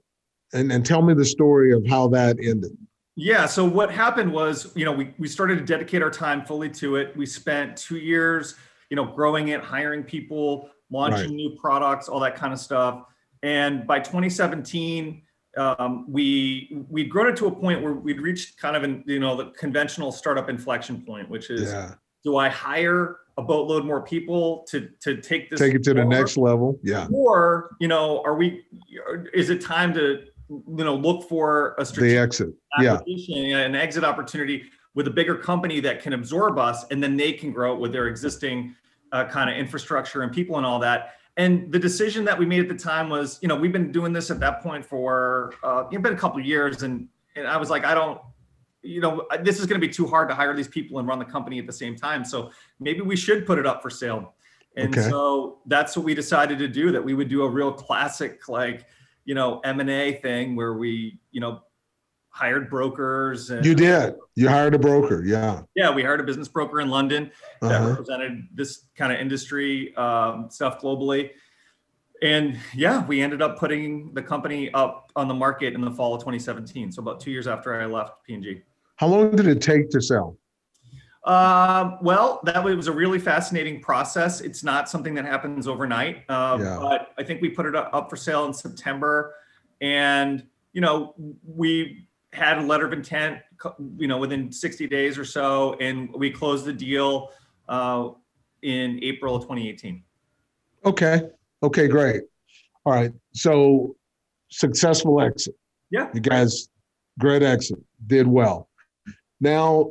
And 0.52 0.72
and 0.72 0.84
tell 0.84 1.02
me 1.02 1.14
the 1.14 1.24
story 1.24 1.72
of 1.72 1.86
how 1.86 2.08
that 2.08 2.36
ended. 2.42 2.76
Yeah 3.16 3.46
so 3.46 3.64
what 3.64 3.90
happened 3.90 4.32
was 4.32 4.72
you 4.74 4.84
know 4.84 4.92
we, 4.92 5.14
we 5.18 5.28
started 5.28 5.58
to 5.58 5.64
dedicate 5.64 6.02
our 6.02 6.10
time 6.10 6.44
fully 6.44 6.70
to 6.70 6.96
it. 6.96 7.16
We 7.16 7.26
spent 7.26 7.76
two 7.76 7.98
years 7.98 8.54
you 8.90 8.96
know 8.96 9.04
growing 9.04 9.48
it 9.48 9.60
hiring 9.60 10.02
people 10.02 10.70
launching 10.90 11.26
right. 11.26 11.30
new 11.30 11.56
products 11.60 12.08
all 12.08 12.20
that 12.20 12.36
kind 12.36 12.52
of 12.52 12.58
stuff. 12.58 13.04
And 13.42 13.86
by 13.86 14.00
2017 14.00 15.22
um, 15.58 16.10
we 16.10 16.84
we'd 16.88 17.10
grown 17.10 17.28
it 17.28 17.36
to 17.36 17.46
a 17.46 17.50
point 17.50 17.82
where 17.82 17.92
we'd 17.92 18.20
reached 18.20 18.58
kind 18.58 18.76
of 18.76 18.82
an 18.84 19.02
you 19.06 19.18
know 19.18 19.36
the 19.36 19.50
conventional 19.50 20.12
startup 20.12 20.48
inflection 20.48 21.02
point, 21.02 21.28
which 21.28 21.50
is 21.50 21.72
yeah. 21.72 21.94
do 22.22 22.36
I 22.36 22.48
hire 22.48 23.18
a 23.36 23.42
boatload 23.42 23.84
more 23.84 24.00
people 24.00 24.64
to 24.68 24.88
to 25.00 25.20
take 25.20 25.50
this 25.50 25.58
take 25.60 25.74
it 25.74 25.82
to 25.84 25.94
the 25.94 26.04
next 26.04 26.36
level? 26.36 26.78
Yeah. 26.82 27.08
Or 27.12 27.76
you 27.80 27.88
know, 27.88 28.22
are 28.24 28.34
we? 28.34 28.64
Is 29.34 29.50
it 29.50 29.60
time 29.60 29.92
to 29.94 30.24
you 30.48 30.84
know 30.84 30.94
look 30.94 31.28
for 31.28 31.74
a 31.78 31.84
strategic 31.84 32.16
the 32.16 32.22
exit? 32.22 32.48
Yeah. 32.80 33.00
An 33.58 33.74
exit 33.74 34.04
opportunity 34.04 34.64
with 34.94 35.06
a 35.08 35.10
bigger 35.10 35.36
company 35.36 35.80
that 35.80 36.02
can 36.02 36.12
absorb 36.12 36.58
us, 36.58 36.84
and 36.90 37.02
then 37.02 37.16
they 37.16 37.32
can 37.32 37.52
grow 37.52 37.74
it 37.74 37.80
with 37.80 37.92
their 37.92 38.06
existing 38.06 38.74
uh, 39.12 39.24
kind 39.24 39.50
of 39.50 39.56
infrastructure 39.56 40.22
and 40.22 40.32
people 40.32 40.56
and 40.56 40.66
all 40.66 40.78
that 40.78 41.14
and 41.38 41.70
the 41.70 41.78
decision 41.78 42.24
that 42.24 42.36
we 42.36 42.44
made 42.44 42.60
at 42.60 42.68
the 42.68 42.74
time 42.74 43.08
was, 43.08 43.38
you 43.40 43.48
know, 43.48 43.54
we've 43.54 43.72
been 43.72 43.92
doing 43.92 44.12
this 44.12 44.28
at 44.30 44.40
that 44.40 44.60
point 44.60 44.84
for 44.84 45.54
uh, 45.62 45.84
it's 45.90 46.02
been 46.02 46.12
a 46.12 46.16
couple 46.16 46.40
of 46.40 46.44
years, 46.44 46.82
and 46.82 47.08
and 47.36 47.46
I 47.46 47.56
was 47.56 47.70
like, 47.70 47.84
I 47.84 47.94
don't, 47.94 48.20
you 48.82 49.00
know, 49.00 49.24
this 49.42 49.60
is 49.60 49.66
going 49.66 49.80
to 49.80 49.86
be 49.86 49.92
too 49.92 50.06
hard 50.06 50.28
to 50.28 50.34
hire 50.34 50.54
these 50.54 50.66
people 50.66 50.98
and 50.98 51.06
run 51.06 51.20
the 51.20 51.24
company 51.24 51.60
at 51.60 51.66
the 51.66 51.72
same 51.72 51.94
time. 51.94 52.24
So 52.24 52.50
maybe 52.80 53.02
we 53.02 53.14
should 53.14 53.46
put 53.46 53.60
it 53.60 53.66
up 53.66 53.80
for 53.80 53.88
sale. 53.88 54.34
And 54.76 54.96
okay. 54.96 55.08
so 55.08 55.58
that's 55.66 55.96
what 55.96 56.04
we 56.04 56.14
decided 56.14 56.58
to 56.58 56.68
do. 56.68 56.90
That 56.90 57.04
we 57.04 57.14
would 57.14 57.28
do 57.28 57.42
a 57.42 57.48
real 57.48 57.72
classic, 57.72 58.48
like, 58.48 58.86
you 59.24 59.34
know, 59.36 59.60
M 59.60 59.78
and 59.78 59.90
A 59.90 60.14
thing 60.14 60.56
where 60.56 60.74
we, 60.74 61.20
you 61.30 61.40
know, 61.40 61.62
hired 62.30 62.70
brokers. 62.70 63.50
And, 63.50 63.64
you 63.64 63.74
did. 63.74 64.14
You 64.34 64.48
hired 64.48 64.74
a 64.74 64.78
broker. 64.78 65.24
Yeah. 65.24 65.62
Yeah, 65.74 65.90
we 65.92 66.02
hired 66.02 66.20
a 66.20 66.24
business 66.24 66.48
broker 66.48 66.80
in 66.80 66.88
London 66.88 67.30
that 67.60 67.72
uh-huh. 67.72 67.90
represented 67.90 68.46
this 68.54 68.84
kind 68.96 69.12
of 69.12 69.18
industry 69.18 69.94
um, 69.96 70.48
stuff 70.50 70.80
globally. 70.80 71.30
And 72.22 72.58
yeah, 72.74 73.04
we 73.06 73.20
ended 73.20 73.42
up 73.42 73.58
putting 73.58 74.12
the 74.12 74.22
company 74.22 74.72
up 74.72 75.12
on 75.14 75.28
the 75.28 75.34
market 75.34 75.74
in 75.74 75.80
the 75.80 75.90
fall 75.90 76.14
of 76.14 76.20
2017. 76.20 76.92
So 76.92 77.02
about 77.02 77.20
two 77.20 77.30
years 77.30 77.46
after 77.46 77.80
I 77.80 77.86
left 77.86 78.24
P&G. 78.24 78.62
How 78.96 79.06
long 79.06 79.36
did 79.36 79.46
it 79.46 79.60
take 79.60 79.90
to 79.90 80.02
sell? 80.02 80.36
Um, 81.24 81.98
well, 82.00 82.40
that 82.44 82.62
was 82.62 82.86
a 82.86 82.92
really 82.92 83.18
fascinating 83.18 83.80
process. 83.80 84.40
It's 84.40 84.64
not 84.64 84.88
something 84.88 85.14
that 85.14 85.24
happens 85.24 85.68
overnight, 85.68 86.24
uh, 86.28 86.58
yeah. 86.60 86.78
but 86.80 87.12
I 87.18 87.22
think 87.22 87.42
we 87.42 87.50
put 87.50 87.66
it 87.66 87.76
up 87.76 88.08
for 88.08 88.16
sale 88.16 88.46
in 88.46 88.54
September, 88.54 89.34
and 89.82 90.46
you 90.72 90.80
know 90.80 91.14
we 91.44 92.07
had 92.32 92.58
a 92.58 92.62
letter 92.62 92.86
of 92.86 92.92
intent, 92.92 93.38
you 93.96 94.06
know, 94.06 94.18
within 94.18 94.52
60 94.52 94.86
days 94.86 95.18
or 95.18 95.24
so, 95.24 95.74
and 95.80 96.12
we 96.12 96.30
closed 96.30 96.64
the 96.64 96.72
deal 96.72 97.30
uh, 97.68 98.10
in 98.62 98.98
April 99.02 99.34
of 99.36 99.42
2018. 99.42 100.02
Okay. 100.84 101.22
Okay, 101.62 101.88
great. 101.88 102.22
All 102.84 102.92
right. 102.92 103.12
So 103.34 103.96
successful 104.50 105.20
exit. 105.20 105.54
Yeah. 105.90 106.08
You 106.14 106.20
guys, 106.20 106.68
great 107.18 107.42
exit, 107.42 107.78
did 108.06 108.26
well. 108.26 108.68
Now 109.40 109.90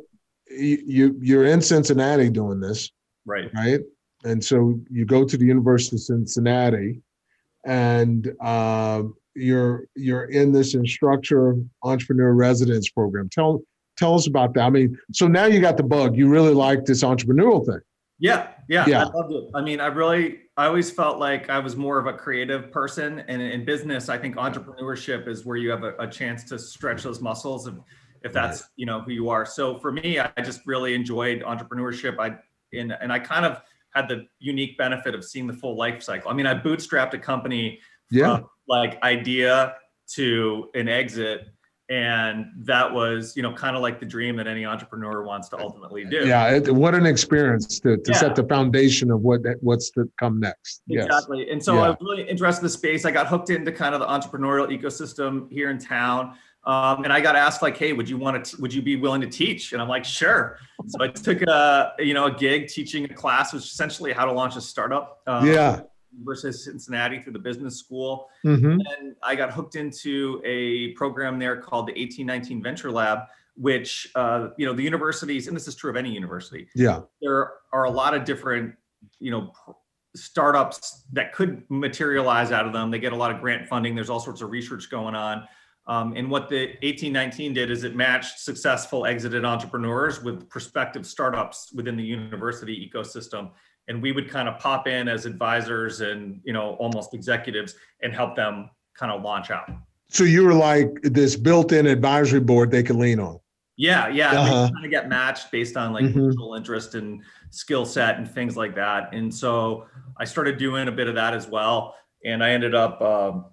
you 0.50 1.16
you're 1.20 1.44
in 1.44 1.60
Cincinnati 1.60 2.30
doing 2.30 2.60
this. 2.60 2.90
Right. 3.26 3.50
Right. 3.54 3.80
And 4.24 4.42
so 4.44 4.80
you 4.90 5.04
go 5.04 5.24
to 5.24 5.36
the 5.36 5.44
University 5.44 5.96
of 5.96 6.00
Cincinnati, 6.00 7.00
and 7.64 8.32
uh, 8.40 9.02
you're 9.38 9.86
you're 9.94 10.24
in 10.24 10.52
this 10.52 10.74
instructor 10.74 11.56
entrepreneur 11.82 12.32
residence 12.32 12.88
program. 12.90 13.28
Tell 13.28 13.62
tell 13.96 14.14
us 14.14 14.26
about 14.26 14.54
that. 14.54 14.62
I 14.62 14.70
mean, 14.70 14.98
so 15.12 15.26
now 15.26 15.46
you 15.46 15.60
got 15.60 15.76
the 15.76 15.82
bug. 15.82 16.16
You 16.16 16.28
really 16.28 16.54
like 16.54 16.84
this 16.84 17.02
entrepreneurial 17.02 17.64
thing. 17.64 17.80
Yeah, 18.20 18.48
yeah, 18.68 18.84
yeah. 18.86 19.04
I 19.04 19.04
loved 19.04 19.32
it. 19.32 19.44
I 19.54 19.62
mean, 19.62 19.80
I 19.80 19.86
really, 19.86 20.40
I 20.56 20.66
always 20.66 20.90
felt 20.90 21.18
like 21.18 21.50
I 21.50 21.60
was 21.60 21.76
more 21.76 22.00
of 22.00 22.06
a 22.06 22.12
creative 22.12 22.72
person, 22.72 23.20
and 23.28 23.40
in 23.40 23.64
business, 23.64 24.08
I 24.08 24.18
think 24.18 24.36
entrepreneurship 24.36 25.28
is 25.28 25.44
where 25.44 25.56
you 25.56 25.70
have 25.70 25.84
a, 25.84 25.94
a 25.98 26.06
chance 26.08 26.42
to 26.44 26.58
stretch 26.58 27.04
those 27.04 27.20
muscles, 27.20 27.68
if, 27.68 27.74
if 28.24 28.32
that's 28.32 28.64
you 28.74 28.86
know 28.86 29.00
who 29.00 29.12
you 29.12 29.30
are. 29.30 29.46
So 29.46 29.78
for 29.78 29.92
me, 29.92 30.18
I 30.18 30.30
just 30.42 30.62
really 30.66 30.94
enjoyed 30.94 31.42
entrepreneurship. 31.42 32.18
I 32.18 32.36
and 32.76 32.92
and 33.00 33.12
I 33.12 33.20
kind 33.20 33.46
of 33.46 33.60
had 33.94 34.08
the 34.08 34.26
unique 34.40 34.76
benefit 34.76 35.14
of 35.14 35.24
seeing 35.24 35.46
the 35.46 35.54
full 35.54 35.76
life 35.76 36.02
cycle. 36.02 36.30
I 36.30 36.34
mean, 36.34 36.46
I 36.46 36.54
bootstrapped 36.54 37.14
a 37.14 37.18
company, 37.18 37.78
yeah, 38.10 38.40
like 38.68 39.02
idea 39.02 39.74
to 40.14 40.68
an 40.74 40.88
exit 40.88 41.48
and 41.90 42.46
that 42.58 42.92
was 42.92 43.34
you 43.34 43.42
know 43.42 43.52
kind 43.52 43.74
of 43.74 43.80
like 43.80 43.98
the 43.98 44.04
dream 44.04 44.36
that 44.36 44.46
any 44.46 44.66
entrepreneur 44.66 45.22
wants 45.22 45.48
to 45.48 45.58
ultimately 45.58 46.04
do 46.04 46.26
yeah 46.26 46.50
it, 46.50 46.72
what 46.72 46.94
an 46.94 47.06
experience 47.06 47.80
to, 47.80 47.96
to 47.96 48.12
yeah. 48.12 48.18
set 48.18 48.36
the 48.36 48.44
foundation 48.44 49.10
of 49.10 49.20
what 49.20 49.40
what's 49.60 49.90
to 49.90 50.10
come 50.18 50.38
next 50.38 50.82
exactly 50.90 51.40
yes. 51.40 51.48
and 51.50 51.64
so 51.64 51.74
yeah. 51.74 51.80
i 51.80 51.88
was 51.88 51.96
really 52.00 52.28
interested 52.28 52.60
in 52.60 52.64
the 52.64 52.70
space 52.70 53.04
i 53.06 53.10
got 53.10 53.26
hooked 53.26 53.48
into 53.48 53.72
kind 53.72 53.94
of 53.94 54.00
the 54.00 54.06
entrepreneurial 54.06 54.68
ecosystem 54.68 55.50
here 55.50 55.70
in 55.70 55.78
town 55.78 56.34
um, 56.64 57.04
and 57.04 57.12
i 57.12 57.20
got 57.20 57.34
asked 57.36 57.62
like 57.62 57.76
hey 57.76 57.94
would 57.94 58.08
you 58.08 58.18
want 58.18 58.44
to 58.44 58.60
would 58.60 58.74
you 58.74 58.82
be 58.82 58.96
willing 58.96 59.22
to 59.22 59.28
teach 59.28 59.72
and 59.72 59.80
i'm 59.80 59.88
like 59.88 60.04
sure 60.04 60.58
so 60.86 61.02
i 61.02 61.08
took 61.08 61.40
a 61.42 61.92
you 61.98 62.12
know 62.12 62.26
a 62.26 62.32
gig 62.32 62.68
teaching 62.68 63.04
a 63.04 63.14
class 63.14 63.54
which 63.54 63.64
essentially 63.64 64.12
how 64.12 64.26
to 64.26 64.32
launch 64.32 64.56
a 64.56 64.60
startup 64.60 65.22
um, 65.26 65.46
yeah 65.46 65.80
versus 66.22 66.64
Cincinnati 66.64 67.20
through 67.20 67.32
the 67.32 67.38
business 67.38 67.78
school. 67.78 68.28
Mm-hmm. 68.44 68.78
And 68.98 69.14
I 69.22 69.34
got 69.34 69.52
hooked 69.52 69.76
into 69.76 70.40
a 70.44 70.92
program 70.92 71.38
there 71.38 71.56
called 71.56 71.86
the 71.86 71.92
1819 71.92 72.62
Venture 72.62 72.90
Lab, 72.90 73.20
which, 73.56 74.10
uh, 74.14 74.48
you 74.56 74.66
know, 74.66 74.72
the 74.72 74.82
universities, 74.82 75.48
and 75.48 75.56
this 75.56 75.68
is 75.68 75.74
true 75.74 75.90
of 75.90 75.96
any 75.96 76.12
university. 76.12 76.68
Yeah. 76.74 77.00
There 77.20 77.52
are 77.72 77.84
a 77.84 77.90
lot 77.90 78.14
of 78.14 78.24
different, 78.24 78.74
you 79.18 79.30
know, 79.30 79.52
startups 80.16 81.04
that 81.12 81.32
could 81.32 81.62
materialize 81.68 82.50
out 82.52 82.66
of 82.66 82.72
them. 82.72 82.90
They 82.90 82.98
get 82.98 83.12
a 83.12 83.16
lot 83.16 83.30
of 83.30 83.40
grant 83.40 83.68
funding. 83.68 83.94
There's 83.94 84.10
all 84.10 84.20
sorts 84.20 84.40
of 84.40 84.50
research 84.50 84.90
going 84.90 85.14
on. 85.14 85.46
Um, 85.86 86.14
and 86.16 86.30
what 86.30 86.50
the 86.50 86.66
1819 86.82 87.54
did 87.54 87.70
is 87.70 87.82
it 87.82 87.96
matched 87.96 88.40
successful 88.40 89.06
exited 89.06 89.44
entrepreneurs 89.44 90.22
with 90.22 90.48
prospective 90.50 91.06
startups 91.06 91.72
within 91.74 91.96
the 91.96 92.04
university 92.04 92.90
ecosystem 92.90 93.50
and 93.88 94.02
we 94.02 94.12
would 94.12 94.30
kind 94.30 94.48
of 94.48 94.58
pop 94.58 94.86
in 94.86 95.08
as 95.08 95.26
advisors 95.26 96.00
and 96.00 96.40
you 96.44 96.52
know 96.52 96.76
almost 96.78 97.14
executives 97.14 97.74
and 98.02 98.14
help 98.14 98.36
them 98.36 98.70
kind 98.94 99.10
of 99.10 99.22
launch 99.22 99.50
out. 99.50 99.70
So 100.10 100.24
you 100.24 100.44
were 100.44 100.54
like 100.54 100.88
this 101.02 101.36
built-in 101.36 101.86
advisory 101.86 102.40
board 102.40 102.70
they 102.70 102.82
could 102.82 102.96
lean 102.96 103.18
on? 103.18 103.40
Yeah 103.76 104.08
yeah. 104.08 104.32
Uh-huh. 104.32 104.70
kind 104.72 104.84
of 104.84 104.90
get 104.90 105.08
matched 105.08 105.50
based 105.50 105.76
on 105.76 105.92
like 105.92 106.04
mm-hmm. 106.04 106.20
mutual 106.20 106.54
interest 106.54 106.94
and 106.94 107.22
skill 107.50 107.84
set 107.84 108.16
and 108.18 108.30
things 108.30 108.56
like 108.56 108.74
that. 108.74 109.12
And 109.12 109.34
so 109.34 109.86
i 110.18 110.24
started 110.24 110.58
doing 110.58 110.88
a 110.88 110.92
bit 110.92 111.08
of 111.08 111.14
that 111.14 111.34
as 111.34 111.48
well. 111.48 111.94
And 112.24 112.44
i 112.44 112.50
ended 112.50 112.74
up 112.74 113.00
um, 113.00 113.46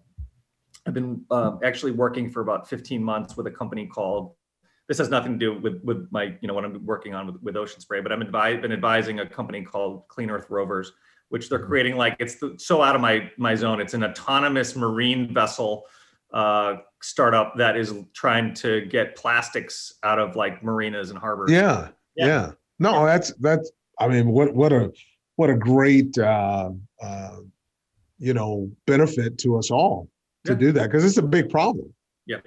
i've 0.85 0.93
been 0.93 1.23
uh, 1.31 1.53
actually 1.63 1.91
working 1.91 2.29
for 2.29 2.41
about 2.41 2.67
15 2.67 3.03
months 3.03 3.37
with 3.37 3.47
a 3.47 3.51
company 3.51 3.87
called 3.87 4.34
this 4.87 4.97
has 4.99 5.09
nothing 5.09 5.39
to 5.39 5.39
do 5.39 5.59
with 5.59 5.81
with 5.83 6.07
my 6.11 6.35
you 6.41 6.47
know 6.47 6.53
what 6.53 6.65
I'm 6.65 6.85
working 6.85 7.13
on 7.13 7.27
with, 7.27 7.41
with 7.41 7.55
Ocean 7.55 7.79
Spray, 7.79 8.01
but 8.01 8.11
I'm 8.11 8.21
advi- 8.21 8.61
been 8.61 8.71
advising 8.71 9.19
a 9.19 9.25
company 9.25 9.63
called 9.63 10.07
Clean 10.07 10.29
Earth 10.29 10.47
Rovers, 10.49 10.91
which 11.29 11.49
they're 11.49 11.59
mm-hmm. 11.59 11.67
creating 11.67 11.97
like 11.97 12.15
it's 12.19 12.35
the, 12.35 12.55
so 12.57 12.81
out 12.81 12.95
of 12.95 13.01
my 13.01 13.31
my 13.37 13.55
zone. 13.55 13.81
It's 13.81 13.93
an 13.93 14.03
autonomous 14.03 14.75
marine 14.75 15.33
vessel 15.33 15.85
uh, 16.33 16.77
startup 17.01 17.55
that 17.57 17.77
is 17.77 17.93
trying 18.13 18.53
to 18.55 18.85
get 18.85 19.15
plastics 19.15 19.93
out 20.03 20.19
of 20.19 20.35
like 20.35 20.63
marinas 20.63 21.09
and 21.09 21.17
harbors. 21.17 21.51
Yeah, 21.51 21.89
yeah. 22.15 22.25
yeah. 22.27 22.51
No, 22.79 23.05
that's 23.05 23.33
that's. 23.39 23.71
I 23.99 24.07
mean, 24.07 24.27
what 24.27 24.53
what 24.53 24.71
a 24.71 24.91
what 25.37 25.49
a 25.49 25.55
great 25.55 26.17
uh, 26.17 26.71
uh, 27.01 27.37
you 28.19 28.33
know 28.33 28.69
benefit 28.85 29.37
to 29.39 29.57
us 29.57 29.71
all 29.71 30.09
to 30.45 30.53
yeah. 30.53 30.59
do 30.59 30.71
that 30.73 30.91
because 30.91 31.03
it's 31.03 31.17
a 31.17 31.23
big 31.23 31.49
problem. 31.49 31.93
Yeah. 32.27 32.37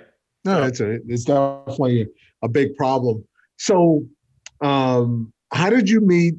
No, 0.48 0.62
it's 0.62 0.80
a 0.80 0.98
it's 1.06 1.24
definitely 1.24 2.08
a 2.42 2.48
big 2.48 2.74
problem. 2.74 3.22
So, 3.58 4.06
um, 4.62 5.30
how 5.52 5.68
did 5.68 5.90
you 5.90 6.00
meet 6.00 6.36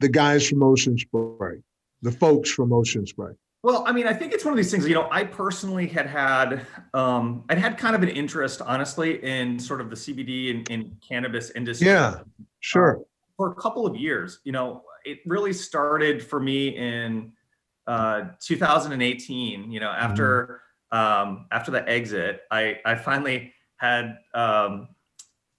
the 0.00 0.10
guys 0.10 0.46
from 0.46 0.62
Ocean 0.62 0.98
Spray, 0.98 1.62
the 2.02 2.12
folks 2.12 2.50
from 2.50 2.74
Ocean 2.74 3.06
Spray? 3.06 3.32
Well, 3.62 3.84
I 3.86 3.92
mean, 3.92 4.06
I 4.06 4.12
think 4.12 4.34
it's 4.34 4.44
one 4.44 4.52
of 4.52 4.58
these 4.58 4.70
things. 4.70 4.86
You 4.86 4.94
know, 4.94 5.08
I 5.10 5.24
personally 5.24 5.86
had 5.86 6.06
had, 6.06 6.66
um, 6.92 7.44
I'd 7.48 7.56
had 7.56 7.78
kind 7.78 7.94
of 7.94 8.02
an 8.02 8.10
interest, 8.10 8.60
honestly, 8.60 9.24
in 9.24 9.58
sort 9.58 9.80
of 9.80 9.88
the 9.88 9.96
CBD 9.96 10.50
and, 10.50 10.68
in 10.68 10.96
cannabis 11.00 11.50
industry. 11.52 11.86
Yeah, 11.86 12.18
sure. 12.60 12.98
Uh, 12.98 13.02
for 13.38 13.52
a 13.52 13.54
couple 13.54 13.86
of 13.86 13.96
years, 13.96 14.40
you 14.44 14.52
know, 14.52 14.82
it 15.06 15.20
really 15.24 15.54
started 15.54 16.22
for 16.22 16.38
me 16.38 16.76
in 16.76 17.32
uh, 17.86 18.24
2018. 18.40 19.72
You 19.72 19.80
know, 19.80 19.90
after 19.90 20.42
mm-hmm. 20.42 20.54
Um, 20.92 21.46
after 21.50 21.70
the 21.70 21.88
exit, 21.88 22.42
I 22.50 22.78
I 22.84 22.94
finally 22.94 23.52
had 23.78 24.18
um, 24.34 24.88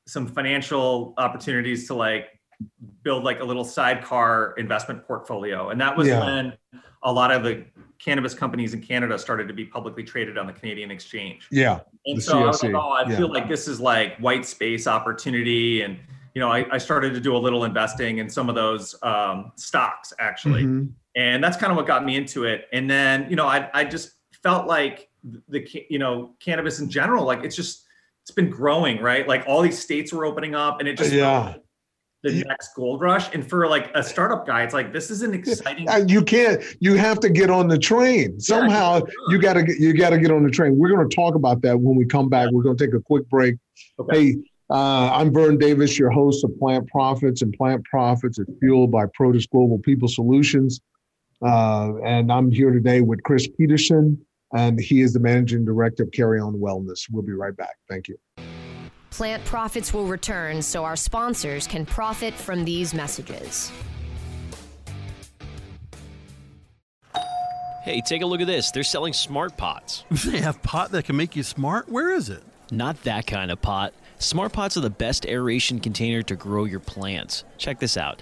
some 0.08 0.28
financial 0.28 1.13
opportunities 1.17 1.88
to 1.88 1.93
like 1.93 2.39
build 3.04 3.24
like 3.24 3.41
a 3.41 3.43
little 3.43 3.65
sidecar 3.65 4.54
investment 4.58 5.06
portfolio. 5.06 5.69
And 5.69 5.82
that 5.82 5.98
was 5.98 6.08
yeah. 6.08 6.24
when 6.24 6.54
a 7.04 7.12
lot 7.12 7.32
of 7.32 7.43
the 7.43 7.65
cannabis 8.00 8.34
companies 8.34 8.74
in 8.74 8.82
Canada 8.82 9.17
started 9.17 9.48
to 9.48 9.54
be 9.54 9.65
publicly 9.65 10.04
traded 10.04 10.38
on 10.38 10.48
the 10.48 10.54
Canadian 10.54 10.91
exchange. 10.91 11.48
Yeah. 11.52 11.82
And 12.06 12.22
so. 12.22 12.43
I 12.43 12.48
was 12.48 12.63
like, 12.63 12.74
oh, 12.74 12.91
I 12.91 13.10
yeah. 13.10 13.17
feel 13.17 13.32
like 13.32 13.50
this 13.50 13.67
is 13.67 13.80
like 13.80 14.17
white 14.17 14.46
space 14.46 14.88
opportunity. 14.88 15.82
And, 15.82 16.00
you 16.34 16.39
know, 16.39 16.50
I, 16.50 16.65
I 16.72 16.78
started 16.78 17.13
to 17.13 17.19
do 17.19 17.36
a 17.36 17.38
little 17.38 17.65
investing 17.65 18.19
in 18.19 18.30
some 18.30 18.48
of 18.50 18.56
those 18.56 18.96
um, 19.04 19.52
stocks 19.56 20.13
actually. 20.19 20.63
Mm-hmm. 20.63 20.88
And 21.15 21.43
that's 21.43 21.58
kind 21.58 21.72
of 21.72 21.78
what 21.78 21.88
got 21.88 22.06
me 22.06 22.15
into 22.15 22.46
it. 22.46 22.67
And 22.72 22.89
then, 22.89 23.28
you 23.30 23.36
know, 23.36 23.48
I, 23.48 23.69
I 23.74 23.84
just 23.84 24.13
felt 24.41 24.67
like 24.67 25.10
the, 25.50 25.86
you 25.90 26.00
know, 26.00 26.36
cannabis 26.40 26.80
in 26.80 26.90
general, 26.90 27.26
like 27.26 27.44
it's 27.44 27.56
just, 27.56 27.86
it's 28.22 28.32
been 28.32 28.50
growing, 28.50 29.02
right? 29.02 29.28
Like 29.28 29.44
all 29.48 29.62
these 29.62 29.80
states 29.80 30.14
were 30.14 30.26
opening 30.26 30.56
up, 30.56 30.80
and 30.80 30.88
it 30.88 30.98
just 30.98 31.12
yeah. 31.12 31.56
The 32.26 32.42
next 32.48 32.74
gold 32.74 33.02
rush, 33.02 33.34
and 33.34 33.46
for 33.46 33.68
like 33.68 33.92
a 33.96 34.02
startup 34.02 34.48
guy, 34.48 34.64
it's 34.64 34.74
like 34.74 34.94
this 34.94 35.12
is 35.12 35.24
an 35.24 35.34
exciting. 35.34 35.90
You 36.08 36.22
can't. 36.22 36.64
You 36.80 36.96
have 36.96 37.20
to 37.20 37.30
get 37.30 37.50
on 37.50 37.68
the 37.68 37.78
train 37.78 38.40
somehow. 38.40 39.00
Yeah, 39.00 39.12
you 39.28 39.42
got 39.42 39.54
to. 39.56 39.64
get 39.64 39.78
You 39.78 39.92
got 39.92 40.12
to 40.12 40.18
get 40.18 40.32
on 40.32 40.42
the 40.42 40.50
train. 40.50 40.78
We're 40.78 40.88
going 40.88 41.10
to 41.10 41.14
talk 41.14 41.36
about 41.36 41.62
that 41.64 41.78
when 41.78 41.98
we 41.98 42.06
come 42.06 42.30
back. 42.30 42.50
We're 42.54 42.64
going 42.64 42.78
to 42.78 42.86
take 42.86 42.96
a 42.96 43.02
quick 43.02 43.28
break. 43.30 43.56
Okay. 44.00 44.18
Hey, 44.18 44.36
uh, 44.70 45.12
I'm 45.12 45.34
Vern 45.34 45.58
Davis, 45.58 46.00
your 46.00 46.12
host 46.12 46.46
of 46.46 46.58
Plant 46.60 46.88
Profits, 46.88 47.42
and 47.42 47.52
Plant 47.52 47.84
Profits 47.84 48.40
is 48.40 48.48
fueled 48.62 48.90
by 48.90 49.04
Protis 49.08 49.50
Global 49.50 49.80
People 49.80 50.08
Solutions. 50.08 50.80
Uh, 51.46 51.98
and 52.06 52.32
I'm 52.32 52.50
here 52.50 52.72
today 52.72 53.02
with 53.02 53.22
Chris 53.24 53.50
Peterson, 53.58 54.18
and 54.54 54.80
he 54.80 55.02
is 55.02 55.13
the 55.13 55.20
managing 55.20 55.66
director 55.66 56.04
of 56.04 56.12
Carry 56.12 56.39
On 56.39 56.54
Wellness. 56.54 57.08
We'll 57.12 57.24
be 57.24 57.34
right 57.34 57.56
back. 57.56 57.76
Thank 57.89 58.08
you. 58.08 58.18
Plant 59.10 59.46
profits 59.46 59.94
will 59.94 60.08
return 60.08 60.62
so 60.62 60.84
our 60.84 60.96
sponsors 60.96 61.68
can 61.68 61.86
profit 61.86 62.34
from 62.34 62.66
these 62.66 62.94
messages. 62.94 63.72
Hey, 67.84 68.02
take 68.02 68.22
a 68.22 68.26
look 68.26 68.39
at 68.39 68.48
this. 68.48 68.72
They're 68.72 68.82
selling 68.82 69.13
smart 69.13 69.58
pots. 69.58 70.06
They 70.26 70.39
have 70.39 70.63
pot 70.63 70.92
that 70.92 71.04
can 71.06 71.18
make 71.18 71.36
you 71.36 71.44
smart? 71.44 71.89
Where 71.89 72.12
is 72.13 72.30
it? 72.30 72.42
Not 72.72 73.04
that 73.04 73.28
kind 73.28 73.52
of 73.52 73.62
pot. 73.62 73.94
Smart 74.20 74.54
pots 74.54 74.78
are 74.78 74.82
the 74.82 74.89
best 74.89 75.26
aeration 75.26 75.82
container 75.82 76.22
to 76.24 76.36
grow 76.36 76.63
your 76.63 76.80
plants. 76.80 77.44
Check 77.58 77.80
this 77.80 77.98
out. 77.98 78.22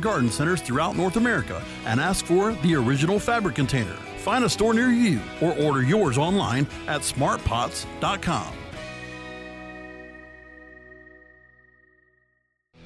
garden 0.01 0.29
centers 0.29 0.61
throughout 0.61 0.97
North 0.97 1.15
America 1.15 1.63
and 1.85 1.99
ask 1.99 2.25
for 2.25 2.53
the 2.55 2.75
original 2.75 3.19
fabric 3.19 3.55
container. 3.55 3.95
Find 4.17 4.43
a 4.43 4.49
store 4.49 4.73
near 4.73 4.89
you 4.89 5.19
or 5.41 5.57
order 5.57 5.83
yours 5.83 6.17
online 6.17 6.67
at 6.87 7.01
smartpots.com. 7.01 8.53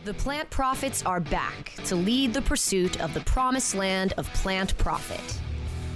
The 0.05 0.13
plant 0.13 0.51
profits 0.51 1.03
are 1.03 1.19
back 1.19 1.73
to 1.85 1.95
lead 1.95 2.31
the 2.31 2.41
pursuit 2.43 3.01
of 3.01 3.15
the 3.15 3.21
promised 3.21 3.73
land 3.73 4.13
of 4.17 4.31
plant 4.33 4.77
profit. 4.77 5.39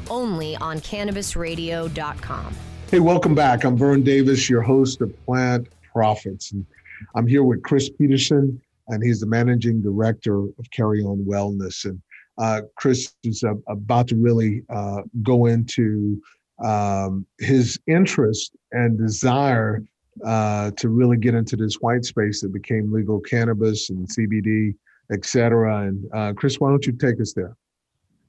Only 0.09 0.55
on 0.55 0.79
cannabisradio.com. 0.79 2.55
Hey, 2.89 2.99
welcome 2.99 3.35
back. 3.35 3.65
I'm 3.65 3.77
Vern 3.77 4.01
Davis, 4.01 4.49
your 4.49 4.63
host 4.63 5.01
of 5.01 5.13
Plant 5.27 5.67
Profits. 5.93 6.53
And 6.53 6.65
I'm 7.13 7.27
here 7.27 7.43
with 7.43 7.61
Chris 7.61 7.87
Peterson, 7.87 8.59
and 8.89 9.03
he's 9.03 9.19
the 9.19 9.27
managing 9.27 9.81
director 9.81 10.43
of 10.43 10.71
Carry 10.71 11.01
On 11.01 11.25
Wellness. 11.25 11.85
And 11.85 12.01
uh, 12.37 12.61
Chris 12.75 13.13
is 13.23 13.43
uh, 13.43 13.53
about 13.67 14.07
to 14.09 14.15
really 14.15 14.63
uh, 14.69 15.01
go 15.23 15.45
into 15.45 16.21
um, 16.63 17.25
his 17.39 17.79
interest 17.87 18.55
and 18.71 18.97
desire 18.97 19.81
uh, 20.25 20.71
to 20.71 20.89
really 20.89 21.17
get 21.17 21.33
into 21.33 21.55
this 21.55 21.75
white 21.75 22.03
space 22.03 22.41
that 22.41 22.51
became 22.51 22.91
legal 22.91 23.19
cannabis 23.21 23.89
and 23.89 24.07
CBD, 24.07 24.75
et 25.11 25.25
cetera. 25.25 25.87
And 25.87 26.05
uh, 26.13 26.33
Chris, 26.33 26.59
why 26.59 26.69
don't 26.69 26.85
you 26.85 26.93
take 26.93 27.21
us 27.21 27.33
there? 27.33 27.55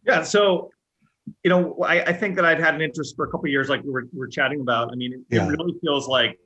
Yeah. 0.07 0.23
So, 0.23 0.71
you 1.45 1.51
know, 1.51 1.77
I, 1.85 2.03
I 2.03 2.13
think 2.13 2.37
that 2.37 2.45
I've 2.45 2.59
had 2.59 2.75
an 2.75 2.81
interest 2.81 3.17
for 3.17 3.27
a 3.27 3.31
couple 3.31 3.49
years, 3.49 3.69
like 3.69 3.83
we 3.83 3.91
were, 3.91 4.05
we 4.13 4.19
were 4.19 4.29
chatting 4.29 4.61
about. 4.61 4.91
I 4.93 4.97
mean, 4.97 5.13
it, 5.13 5.21
yeah. 5.31 5.47
it 5.47 5.51
really 5.51 5.75
feels 5.81 6.09
like 6.09 6.39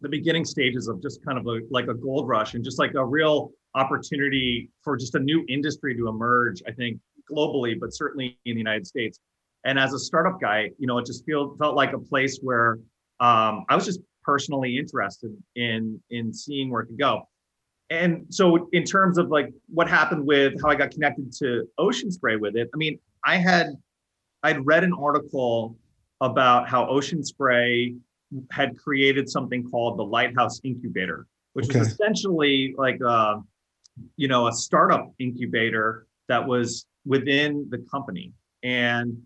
the 0.00 0.08
beginning 0.08 0.44
stages 0.44 0.88
of 0.88 1.02
just 1.02 1.24
kind 1.24 1.38
of 1.38 1.46
a, 1.46 1.60
like 1.70 1.88
a 1.88 1.94
gold 1.94 2.28
rush 2.28 2.54
and 2.54 2.64
just 2.64 2.78
like 2.78 2.94
a 2.94 3.04
real 3.04 3.50
opportunity 3.74 4.70
for 4.82 4.96
just 4.96 5.14
a 5.14 5.18
new 5.18 5.44
industry 5.48 5.94
to 5.96 6.08
emerge, 6.08 6.62
I 6.66 6.72
think 6.72 6.98
globally, 7.30 7.78
but 7.78 7.94
certainly 7.94 8.38
in 8.44 8.54
the 8.54 8.60
United 8.60 8.86
States. 8.86 9.20
And 9.64 9.78
as 9.78 9.92
a 9.92 9.98
startup 9.98 10.40
guy, 10.40 10.70
you 10.78 10.86
know, 10.86 10.98
it 10.98 11.06
just 11.06 11.24
felt 11.26 11.58
felt 11.58 11.76
like 11.76 11.92
a 11.92 11.98
place 11.98 12.38
where 12.40 12.78
um, 13.20 13.64
I 13.68 13.74
was 13.74 13.84
just 13.84 14.00
personally 14.22 14.78
interested 14.78 15.36
in 15.54 16.00
in 16.10 16.32
seeing 16.32 16.70
where 16.70 16.82
it 16.82 16.86
could 16.86 16.98
go. 16.98 17.28
And 17.90 18.24
so 18.30 18.68
in 18.72 18.84
terms 18.84 19.18
of 19.18 19.28
like 19.28 19.52
what 19.68 19.88
happened 19.88 20.24
with 20.24 20.54
how 20.62 20.70
I 20.70 20.76
got 20.76 20.92
connected 20.92 21.32
to 21.40 21.66
Ocean 21.76 22.10
Spray 22.10 22.36
with 22.36 22.56
it, 22.56 22.70
I 22.72 22.76
mean, 22.76 22.98
I 23.24 23.36
had 23.36 23.74
I'd 24.42 24.64
read 24.64 24.84
an 24.84 24.94
article 24.94 25.76
about 26.20 26.68
how 26.68 26.88
Ocean 26.88 27.22
Spray 27.22 27.94
had 28.50 28.76
created 28.76 29.28
something 29.28 29.68
called 29.68 29.98
the 29.98 30.04
Lighthouse 30.04 30.60
Incubator, 30.64 31.26
which 31.52 31.68
okay. 31.68 31.80
was 31.80 31.88
essentially 31.88 32.74
like 32.78 32.98
a, 33.00 33.08
uh, 33.08 33.40
you 34.16 34.28
know, 34.28 34.46
a 34.46 34.52
startup 34.52 35.12
incubator 35.18 36.06
that 36.28 36.46
was 36.46 36.86
within 37.04 37.66
the 37.70 37.78
company. 37.90 38.32
And 38.62 39.20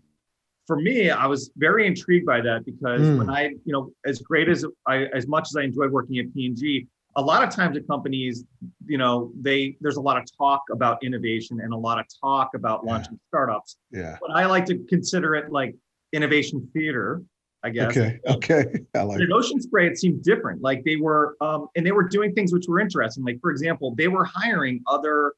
for 0.67 0.77
me, 0.77 1.11
I 1.11 1.27
was 1.27 1.51
very 1.55 1.85
intrigued 1.85 2.25
by 2.25 2.41
that 2.41 2.65
because 2.65 3.01
mm. 3.01 3.19
when 3.19 3.29
I, 3.29 3.49
you 3.65 3.73
know, 3.73 3.91
as 4.05 4.19
great 4.19 4.49
as 4.49 4.65
I, 4.87 5.05
as 5.13 5.27
much 5.27 5.47
as 5.49 5.55
I 5.55 5.61
enjoyed 5.61 5.91
working 5.91 6.17
at 6.17 6.33
P&G, 6.33 6.87
a 7.17 7.21
lot 7.21 7.43
of 7.43 7.49
times 7.49 7.77
at 7.77 7.87
companies, 7.87 8.43
you 8.85 8.97
know, 8.97 9.31
they 9.39 9.77
there's 9.79 9.97
a 9.97 10.01
lot 10.01 10.17
of 10.17 10.25
talk 10.37 10.63
about 10.71 11.01
innovation 11.03 11.61
and 11.61 11.73
a 11.73 11.77
lot 11.77 11.99
of 11.99 12.05
talk 12.21 12.51
about 12.55 12.85
launching 12.85 13.13
yeah. 13.13 13.27
startups. 13.29 13.77
Yeah. 13.91 14.17
But 14.19 14.31
I 14.31 14.45
like 14.47 14.65
to 14.65 14.79
consider 14.89 15.35
it 15.35 15.51
like 15.51 15.75
innovation 16.11 16.67
theater, 16.73 17.21
I 17.65 17.69
guess. 17.69 17.97
Okay. 17.97 18.19
Okay. 18.27 18.65
I 18.93 19.01
like. 19.01 19.19
At 19.19 19.31
Ocean 19.31 19.59
Spray, 19.59 19.87
it 19.87 19.97
seemed 19.97 20.23
different. 20.23 20.61
Like 20.61 20.83
they 20.83 20.97
were, 20.97 21.35
um, 21.41 21.67
and 21.75 21.85
they 21.85 21.91
were 21.91 22.07
doing 22.07 22.33
things 22.33 22.53
which 22.53 22.67
were 22.67 22.79
interesting. 22.79 23.23
Like 23.25 23.39
for 23.41 23.49
example, 23.49 23.95
they 23.95 24.07
were 24.07 24.23
hiring 24.23 24.83
other 24.85 25.33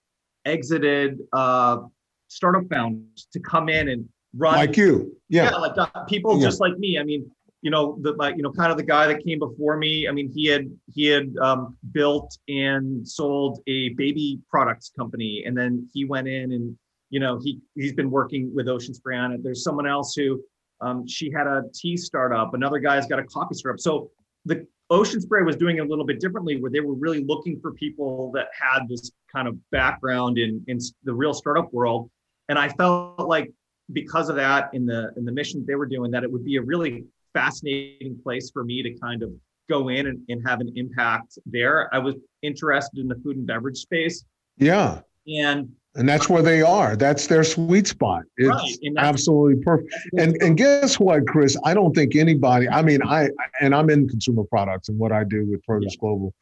exited 0.46 1.20
uh, 1.32 1.80
startup 2.28 2.64
founders 2.70 3.28
to 3.32 3.40
come 3.40 3.70
in 3.70 3.90
and 3.90 4.10
run 4.36 4.56
like 4.56 4.76
you 4.76 5.16
yeah, 5.30 5.52
yeah 5.52 5.56
like 5.56 5.78
uh, 5.78 6.04
people 6.04 6.38
yeah. 6.38 6.44
just 6.44 6.60
like 6.60 6.78
me 6.78 7.00
i 7.00 7.04
mean 7.04 7.30
you 7.62 7.72
know 7.72 7.98
the 8.02 8.12
like 8.14 8.36
you 8.36 8.44
know 8.44 8.52
kind 8.52 8.72
of 8.72 8.78
the 8.78 8.84
guy 8.84 9.08
that 9.08 9.24
came 9.24 9.40
before 9.40 9.78
me 9.78 10.08
i 10.08 10.12
mean 10.12 10.30
he 10.34 10.46
had 10.46 10.70
he 10.94 11.06
had 11.06 11.34
um, 11.42 11.78
built 11.94 12.38
and 12.50 13.08
sold 13.08 13.62
a 13.68 13.90
baby 13.90 14.40
products 14.50 14.92
company 14.96 15.44
and 15.46 15.58
then 15.58 15.88
he 15.94 16.04
went 16.04 16.28
in 16.28 16.52
and 16.52 16.78
you 17.10 17.20
know 17.20 17.40
he 17.42 17.60
he's 17.76 17.94
been 17.94 18.12
working 18.12 18.54
with 18.54 18.68
ocean 18.68 18.94
spray 18.94 19.18
on 19.18 19.32
it 19.32 19.42
there's 19.44 19.64
someone 19.64 19.88
else 19.88 20.14
who 20.14 20.44
um, 20.82 21.08
she 21.08 21.32
had 21.32 21.48
a 21.48 21.64
tea 21.74 21.98
startup 21.98 22.54
another 22.54 22.80
guy's 22.80 23.08
got 23.08 23.20
a 23.20 23.24
coffee 23.24 23.56
startup. 23.56 23.80
So 23.80 24.12
the 24.46 24.66
ocean 24.90 25.20
spray 25.20 25.44
was 25.44 25.56
doing 25.56 25.78
it 25.78 25.82
a 25.82 25.86
little 25.86 26.06
bit 26.06 26.20
differently 26.20 26.62
where 26.62 26.72
they 26.72 26.80
were 26.80 26.94
really 26.94 27.24
looking 27.24 27.60
for 27.60 27.74
people 27.74 28.32
that 28.34 28.48
had 28.58 28.88
this 28.88 29.12
kind 29.32 29.48
of 29.48 29.58
background 29.72 30.38
in 30.38 30.64
in 30.68 30.80
the 31.04 31.14
real 31.14 31.34
startup 31.34 31.74
world. 31.74 32.10
And 32.50 32.58
i 32.58 32.70
felt 32.70 33.28
like 33.28 33.52
because 33.92 34.30
of 34.30 34.36
that 34.36 34.70
in 34.74 34.86
the 34.86 35.12
in 35.18 35.26
the 35.26 35.32
mission 35.32 35.66
they 35.68 35.76
were 35.76 35.86
doing 35.86 36.12
that 36.12 36.24
it 36.24 36.32
would 36.32 36.46
be 36.46 36.58
a 36.58 36.62
really 36.62 37.06
fascinating 37.34 38.20
place 38.24 38.50
for 38.52 38.64
me 38.64 38.82
to 38.82 38.94
kind 39.00 39.22
of 39.24 39.32
go 39.70 39.90
in 39.90 40.08
and, 40.08 40.22
and 40.30 40.48
have 40.48 40.62
an 40.62 40.72
impact 40.76 41.38
there. 41.46 41.94
I 41.94 42.00
was 42.00 42.16
interested 42.42 43.00
in 43.00 43.08
the 43.08 43.16
food 43.16 43.38
and 43.38 43.46
beverage 43.46 43.78
space. 43.78 44.24
Yeah. 44.58 45.02
And 45.28 45.70
and 45.98 46.08
that's 46.08 46.30
where 46.30 46.42
they 46.42 46.62
are 46.62 46.96
that's 46.96 47.28
their 47.28 47.44
sweet 47.44 47.88
spot 47.88 48.24
it's 48.38 48.50
right. 48.50 48.94
absolutely 48.98 49.62
perfect 49.64 49.94
and 50.18 50.38
and 50.42 50.58
guess 50.58 51.00
what 51.00 51.28
chris 51.28 51.58
i 51.66 51.74
don't 51.74 51.94
think 51.94 52.16
anybody 52.16 52.70
i 52.70 52.82
mean 52.82 53.02
i 53.04 53.30
and 53.60 53.76
i'm 53.76 53.90
in 53.90 54.08
consumer 54.08 54.44
products 54.44 54.90
and 54.90 54.98
what 54.98 55.12
i 55.12 55.24
do 55.24 55.46
with 55.46 55.62
produce 55.64 55.94
yeah. 55.94 56.00
global 56.00 56.34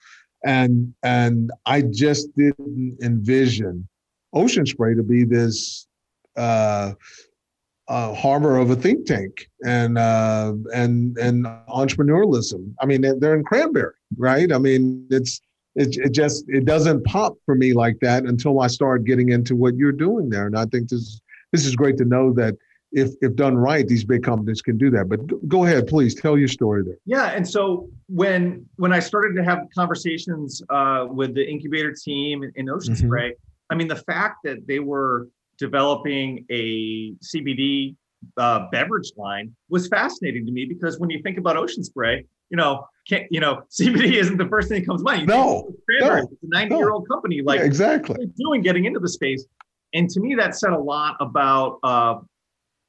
and 0.46 0.94
and 1.04 1.52
i 1.66 1.82
just 1.82 2.36
didn't 2.36 2.98
envision 3.02 3.88
ocean 4.34 4.66
spray 4.66 4.94
to 4.94 5.04
be 5.04 5.24
this 5.24 5.88
uh 6.36 6.94
uh, 7.88 8.14
harbor 8.16 8.58
of 8.58 8.72
a 8.72 8.76
think 8.76 9.06
tank 9.06 9.48
and 9.64 9.98
uh, 9.98 10.54
and 10.74 11.16
and 11.18 11.46
entrepreneurialism. 11.70 12.74
I 12.82 12.86
mean, 12.88 13.02
they're 13.20 13.36
in 13.36 13.44
Cranberry, 13.44 13.94
right? 14.18 14.52
I 14.52 14.58
mean, 14.58 15.06
it's 15.12 15.40
it, 15.76 15.98
it 15.98 16.12
just 16.12 16.46
it 16.48 16.66
doesn't 16.66 17.04
pop 17.06 17.36
for 17.46 17.56
me 17.56 17.74
like 17.74 18.00
that 18.00 18.24
until 18.24 18.62
I 18.62 18.68
start 18.68 19.04
getting 19.04 19.30
into 19.30 19.56
what 19.56 19.76
you're 19.76 19.92
doing 19.92 20.30
there. 20.30 20.48
And 20.48 20.58
I 20.58 20.66
think 20.66 20.90
this 20.90 21.22
this 21.52 21.66
is 21.66 21.76
great 21.76 21.98
to 21.98 22.06
know 22.06 22.34
that 22.34 22.56
if 22.92 23.12
if 23.22 23.36
done 23.36 23.58
right, 23.58 23.86
these 23.88 24.06
big 24.06 24.24
companies 24.24 24.62
can 24.62 24.78
do 24.78 24.90
that. 24.92 25.10
But 25.10 25.48
go 25.50 25.66
ahead, 25.66 25.88
please 25.88 26.16
tell 26.16 26.38
your 26.38 26.48
story 26.48 26.84
there. 26.84 26.98
Yeah, 27.06 27.28
and 27.28 27.48
so 27.48 27.90
when 28.08 28.66
when 28.78 28.94
I 28.94 29.00
started 29.00 29.36
to 29.36 29.44
have 29.44 29.68
conversations 29.76 30.62
uh, 30.70 31.06
with 31.10 31.36
the 31.36 31.46
incubator 31.46 31.94
team 31.94 32.50
in 32.56 32.70
Ocean 32.70 32.94
mm-hmm. 32.94 33.08
Spray, 33.08 33.34
I 33.70 33.76
mean, 33.76 33.90
the 33.90 33.98
fact 33.98 34.38
that 34.46 34.66
they 34.68 34.80
were 34.80 35.28
developing 35.58 36.46
a 36.50 37.14
CBD 37.16 37.96
uh, 38.38 38.68
beverage 38.72 39.12
line 39.18 39.54
was 39.70 39.88
fascinating 39.88 40.46
to 40.46 40.52
me 40.52 40.66
because 40.66 41.00
when 41.00 41.10
you 41.10 41.22
think 41.22 41.38
about 41.38 41.58
Ocean 41.58 41.84
Spray, 41.84 42.26
you 42.50 42.58
know, 42.58 42.88
can't 43.08 43.28
you 43.32 43.40
know, 43.40 43.64
CBD 43.72 44.14
isn't 44.14 44.38
the 44.38 44.48
first 44.48 44.70
thing 44.70 44.82
that 44.82 44.88
comes 44.88 45.02
to 45.02 45.06
mind. 45.06 45.22
You 45.22 45.28
no, 45.28 45.74
no, 46.00 46.16
it's 46.18 46.44
a 46.44 46.48
90 46.48 46.76
year 46.76 46.92
old 46.92 47.08
company. 47.08 47.42
Like 47.42 47.60
yeah, 47.60 47.66
exactly 47.66 48.28
doing 48.38 48.62
getting 48.62 48.86
into 48.86 49.00
the 49.00 49.10
space, 49.10 49.46
and 49.94 50.10
to 50.10 50.20
me 50.20 50.36
that 50.36 50.56
said 50.56 50.72
a 50.72 50.80
lot 50.80 51.18
about 51.20 51.80
uh, 51.84 52.16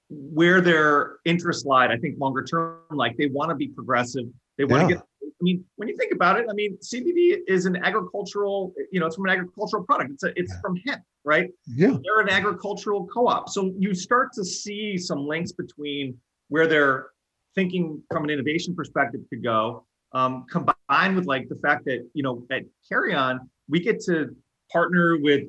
where 0.09 0.61
their 0.61 1.17
interests 1.25 1.65
lied. 1.65 1.91
I 1.91 1.97
think 1.97 2.19
longer 2.19 2.45
term, 2.45 2.79
like 2.91 3.17
they 3.17 3.27
want 3.27 3.51
to 3.51 3.55
be 3.55 3.69
progressive. 3.69 4.25
They 4.59 4.65
want 4.65 4.89
to 4.89 4.95
yeah. 4.95 5.01
get 5.01 5.07
I 5.41 5.43
mean, 5.43 5.65
when 5.77 5.89
you 5.89 5.97
think 5.97 6.13
about 6.13 6.39
it, 6.39 6.47
I 6.49 6.55
mean, 6.55 6.79
CBD 6.79 7.41
is 7.47 7.67
an 7.67 7.77
agricultural, 7.77 8.73
you 8.91 9.01
know, 9.01 9.07
it's 9.07 9.17
from 9.17 9.27
an 9.27 9.33
agricultural 9.33 9.85
product. 9.85 10.13
It's 10.13 10.25
a, 10.25 10.33
it's 10.35 10.53
yeah. 10.53 10.61
from 10.61 10.77
hemp, 10.87 11.03
right? 11.25 11.51
Yeah. 11.67 11.97
They're 12.03 12.21
an 12.21 12.31
agricultural 12.31 13.07
co-op. 13.07 13.51
So 13.51 13.73
you 13.79 13.95
start 13.95 14.33
to 14.35 14.45
see 14.45 14.97
some 14.97 15.27
links 15.27 15.53
between 15.53 16.17
where 16.49 16.67
they're 16.67 17.09
thinking 17.57 18.03
from 18.11 18.25
an 18.25 18.31
innovation 18.31 18.75
perspective 18.75 19.23
to 19.31 19.37
go, 19.37 19.85
um, 20.13 20.45
combined 20.51 21.17
with 21.17 21.27
like 21.27 21.49
the 21.49 21.57
fact 21.57 21.85
that, 21.87 22.09
you 22.15 22.23
know, 22.23 22.47
at 22.51 22.63
Carry 22.89 23.15
On, 23.15 23.41
we 23.69 23.81
get 23.81 24.01
to 24.03 24.29
partner 24.71 25.19
with 25.21 25.45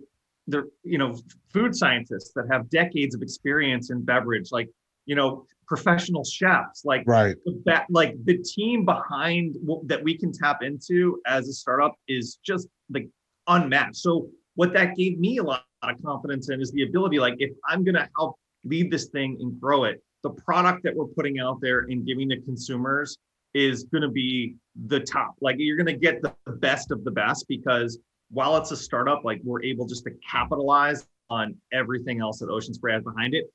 the, 0.47 0.63
you 0.83 0.97
know, 0.97 1.15
food 1.53 1.75
scientists 1.75 2.31
that 2.35 2.45
have 2.51 2.69
decades 2.69 3.13
of 3.13 3.21
experience 3.21 3.91
in 3.91 4.03
beverage, 4.03 4.51
like, 4.51 4.69
you 5.05 5.15
know, 5.15 5.45
professional 5.67 6.23
chefs 6.23 6.85
like 6.85 7.03
right. 7.05 7.35
that 7.65 7.85
like 7.89 8.15
the 8.23 8.37
team 8.37 8.85
behind 8.85 9.57
that 9.83 10.01
we 10.01 10.17
can 10.17 10.31
tap 10.31 10.63
into 10.63 11.19
as 11.27 11.49
a 11.49 11.53
startup 11.53 11.93
is 12.07 12.39
just 12.43 12.69
like 12.89 13.07
unmatched. 13.47 13.97
So 13.97 14.29
what 14.57 14.73
that 14.73 14.95
gave 14.95 15.19
me 15.19 15.37
a 15.37 15.43
lot 15.43 15.63
of 15.83 16.01
confidence 16.03 16.49
in 16.49 16.59
is 16.61 16.71
the 16.71 16.83
ability 16.83 17.19
like 17.19 17.35
if 17.37 17.51
i'm 17.67 17.83
going 17.83 17.95
to 17.95 18.09
help 18.17 18.35
lead 18.65 18.91
this 18.91 19.05
thing 19.05 19.37
and 19.39 19.59
grow 19.61 19.85
it 19.85 20.03
the 20.23 20.29
product 20.31 20.83
that 20.83 20.95
we're 20.95 21.05
putting 21.05 21.39
out 21.39 21.59
there 21.61 21.79
and 21.89 22.05
giving 22.05 22.29
to 22.29 22.41
consumers 22.41 23.17
is 23.53 23.85
going 23.85 24.01
to 24.01 24.09
be 24.09 24.55
the 24.87 24.99
top 24.99 25.35
like 25.41 25.55
you're 25.57 25.77
going 25.77 25.85
to 25.87 25.93
get 25.93 26.21
the 26.21 26.33
best 26.57 26.91
of 26.91 27.03
the 27.03 27.11
best 27.11 27.45
because 27.47 27.99
while 28.29 28.57
it's 28.57 28.71
a 28.71 28.77
startup 28.77 29.23
like 29.23 29.39
we're 29.43 29.63
able 29.63 29.85
just 29.85 30.03
to 30.03 30.11
capitalize 30.29 31.07
on 31.29 31.55
everything 31.71 32.19
else 32.19 32.39
that 32.39 32.49
ocean 32.49 32.73
spray 32.73 32.93
has 32.93 33.03
behind 33.03 33.33
it 33.33 33.45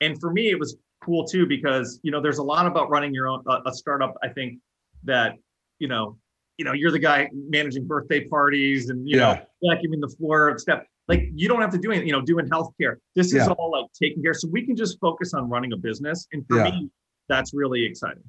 and 0.00 0.18
for 0.20 0.32
me 0.32 0.50
it 0.50 0.58
was 0.58 0.76
cool 1.02 1.24
too 1.24 1.46
because 1.46 2.00
you 2.02 2.10
know 2.10 2.20
there's 2.20 2.38
a 2.38 2.42
lot 2.42 2.66
about 2.66 2.88
running 2.90 3.12
your 3.12 3.28
own 3.28 3.42
a 3.66 3.72
startup 3.72 4.14
i 4.22 4.28
think 4.28 4.58
that 5.04 5.34
you 5.78 5.88
know 5.88 6.16
you 6.56 6.64
know 6.64 6.72
you're 6.72 6.90
the 6.90 6.98
guy 6.98 7.28
managing 7.32 7.86
birthday 7.86 8.24
parties 8.24 8.88
and 8.88 9.08
you 9.08 9.18
yeah. 9.18 9.44
know 9.62 9.72
vacuuming 9.74 10.00
the 10.00 10.14
floor 10.18 10.48
and 10.48 10.60
stuff 10.60 10.82
like 11.08 11.28
you 11.34 11.48
don't 11.48 11.60
have 11.60 11.72
to 11.72 11.78
do 11.78 11.90
anything, 11.90 12.06
you 12.06 12.12
know, 12.12 12.22
doing 12.22 12.48
healthcare. 12.48 12.96
This 13.14 13.34
yeah. 13.34 13.42
is 13.42 13.48
all 13.48 13.72
like 13.72 13.86
taking 14.00 14.22
care. 14.22 14.34
So 14.34 14.48
we 14.48 14.64
can 14.64 14.76
just 14.76 14.98
focus 15.00 15.34
on 15.34 15.48
running 15.48 15.72
a 15.72 15.76
business. 15.76 16.26
And 16.32 16.46
for 16.46 16.58
yeah. 16.58 16.70
me, 16.70 16.90
that's 17.28 17.52
really 17.54 17.84
exciting. 17.84 18.22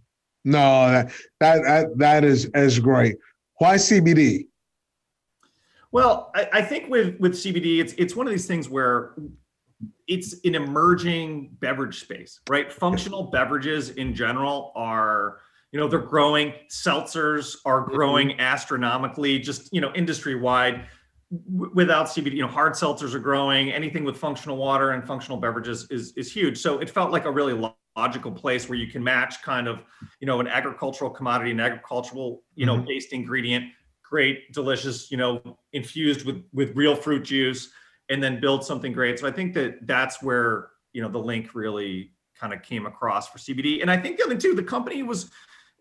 No, 0.46 0.90
that, 0.90 1.12
that 1.40 1.64
that 1.64 1.98
that 1.98 2.24
is 2.24 2.50
as 2.54 2.80
great. 2.80 3.16
Why 3.60 3.76
CBD? 3.76 4.48
Well, 5.92 6.32
I, 6.36 6.50
I 6.54 6.62
think 6.62 6.90
with 6.90 7.20
with 7.20 7.34
CBD, 7.34 7.80
it's 7.80 7.94
it's 7.94 8.16
one 8.16 8.28
of 8.28 8.32
these 8.32 8.48
things 8.48 8.68
where 8.68 9.14
it's 10.08 10.36
an 10.44 10.56
emerging 10.56 11.56
beverage 11.60 12.02
space, 12.02 12.40
right? 12.50 12.72
Functional 12.72 13.24
beverages 13.24 13.92
in 13.92 14.14
general 14.14 14.72
are, 14.76 15.40
you 15.72 15.80
know, 15.80 15.88
they're 15.88 16.00
growing. 16.00 16.54
Seltzers 16.70 17.58
are 17.66 17.82
growing 17.82 18.30
mm-hmm. 18.30 18.42
astronomically, 18.42 19.40
just 19.40 19.70
you 19.72 19.82
know, 19.82 19.94
industry 19.94 20.36
wide. 20.36 20.88
Without 21.74 22.08
CBD, 22.08 22.34
you 22.34 22.42
know, 22.42 22.48
hard 22.48 22.74
seltzers 22.74 23.14
are 23.14 23.20
growing. 23.20 23.72
Anything 23.72 24.04
with 24.04 24.18
functional 24.18 24.58
water 24.58 24.92
and 24.92 25.04
functional 25.04 25.38
beverages 25.38 25.88
is 25.90 26.14
is 26.14 26.32
huge. 26.32 26.58
So 26.60 26.80
it 26.80 26.90
felt 26.90 27.12
like 27.12 27.26
a 27.26 27.32
really 27.32 27.72
logical 27.96 28.32
place 28.32 28.70
where 28.70 28.78
you 28.78 28.88
can 28.88 29.04
match 29.04 29.42
kind 29.42 29.68
of, 29.68 29.84
you 30.20 30.28
know, 30.28 30.40
an 30.40 30.48
agricultural 30.48 31.10
commodity, 31.10 31.52
an 31.52 31.60
agricultural, 31.60 32.44
you 32.56 32.66
know, 32.66 32.76
mm-hmm. 32.76 32.88
based 32.88 33.14
ingredient, 33.14 33.66
great, 34.04 34.52
delicious, 34.54 35.10
you 35.10 35.18
know, 35.18 35.58
infused 35.72 36.26
with 36.26 36.44
with 36.54 36.76
real 36.76 36.96
fruit 36.96 37.24
juice 37.24 37.72
and 38.10 38.22
then 38.22 38.40
build 38.40 38.64
something 38.64 38.94
great. 38.94 39.20
So 39.20 39.28
I 39.28 39.32
think 39.32 39.54
that 39.56 39.88
that's 39.88 40.22
where 40.22 40.70
you 40.94 41.02
know 41.02 41.10
the 41.10 41.20
link 41.20 41.56
really 41.56 42.12
kind 42.40 42.54
of 42.54 42.62
came 42.62 42.86
across 42.86 43.30
for 43.30 43.38
CBD. 43.38 43.82
And 43.82 43.90
I 43.90 43.98
think 43.98 44.18
the 44.18 44.26
other 44.26 44.36
two, 44.36 44.54
the 44.54 44.64
company 44.64 45.04
was 45.04 45.32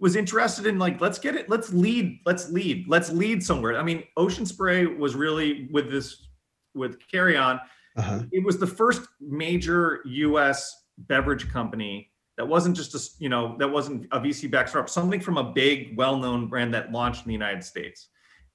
was 0.02 0.16
interested 0.16 0.66
in 0.66 0.80
like 0.80 1.00
let's 1.00 1.20
get 1.20 1.36
it, 1.36 1.48
let's 1.48 1.72
lead, 1.72 2.18
let's 2.26 2.50
lead, 2.50 2.86
let's 2.88 3.10
lead 3.10 3.40
somewhere. 3.42 3.78
I 3.78 3.84
mean, 3.84 4.02
Ocean 4.16 4.44
Spray 4.44 4.84
was 4.84 5.14
really 5.14 5.68
with 5.70 5.92
this 5.92 6.26
with 6.74 6.98
Carry 7.08 7.36
On. 7.36 7.60
Uh-huh. 7.96 8.22
It 8.32 8.44
was 8.44 8.58
the 8.58 8.66
first 8.66 9.02
major 9.20 10.00
U.S. 10.04 10.86
beverage 10.98 11.48
company 11.52 12.10
that 12.36 12.46
wasn't 12.46 12.76
just 12.76 12.94
a 12.96 13.22
you 13.22 13.28
know 13.28 13.56
that 13.58 13.68
wasn't 13.68 14.06
a 14.10 14.18
VC 14.18 14.50
backed 14.50 14.70
startup, 14.70 14.90
something 14.90 15.20
from 15.20 15.38
a 15.38 15.52
big, 15.52 15.96
well-known 15.96 16.48
brand 16.48 16.74
that 16.74 16.90
launched 16.90 17.24
in 17.24 17.28
the 17.28 17.34
United 17.34 17.62
States. 17.62 18.08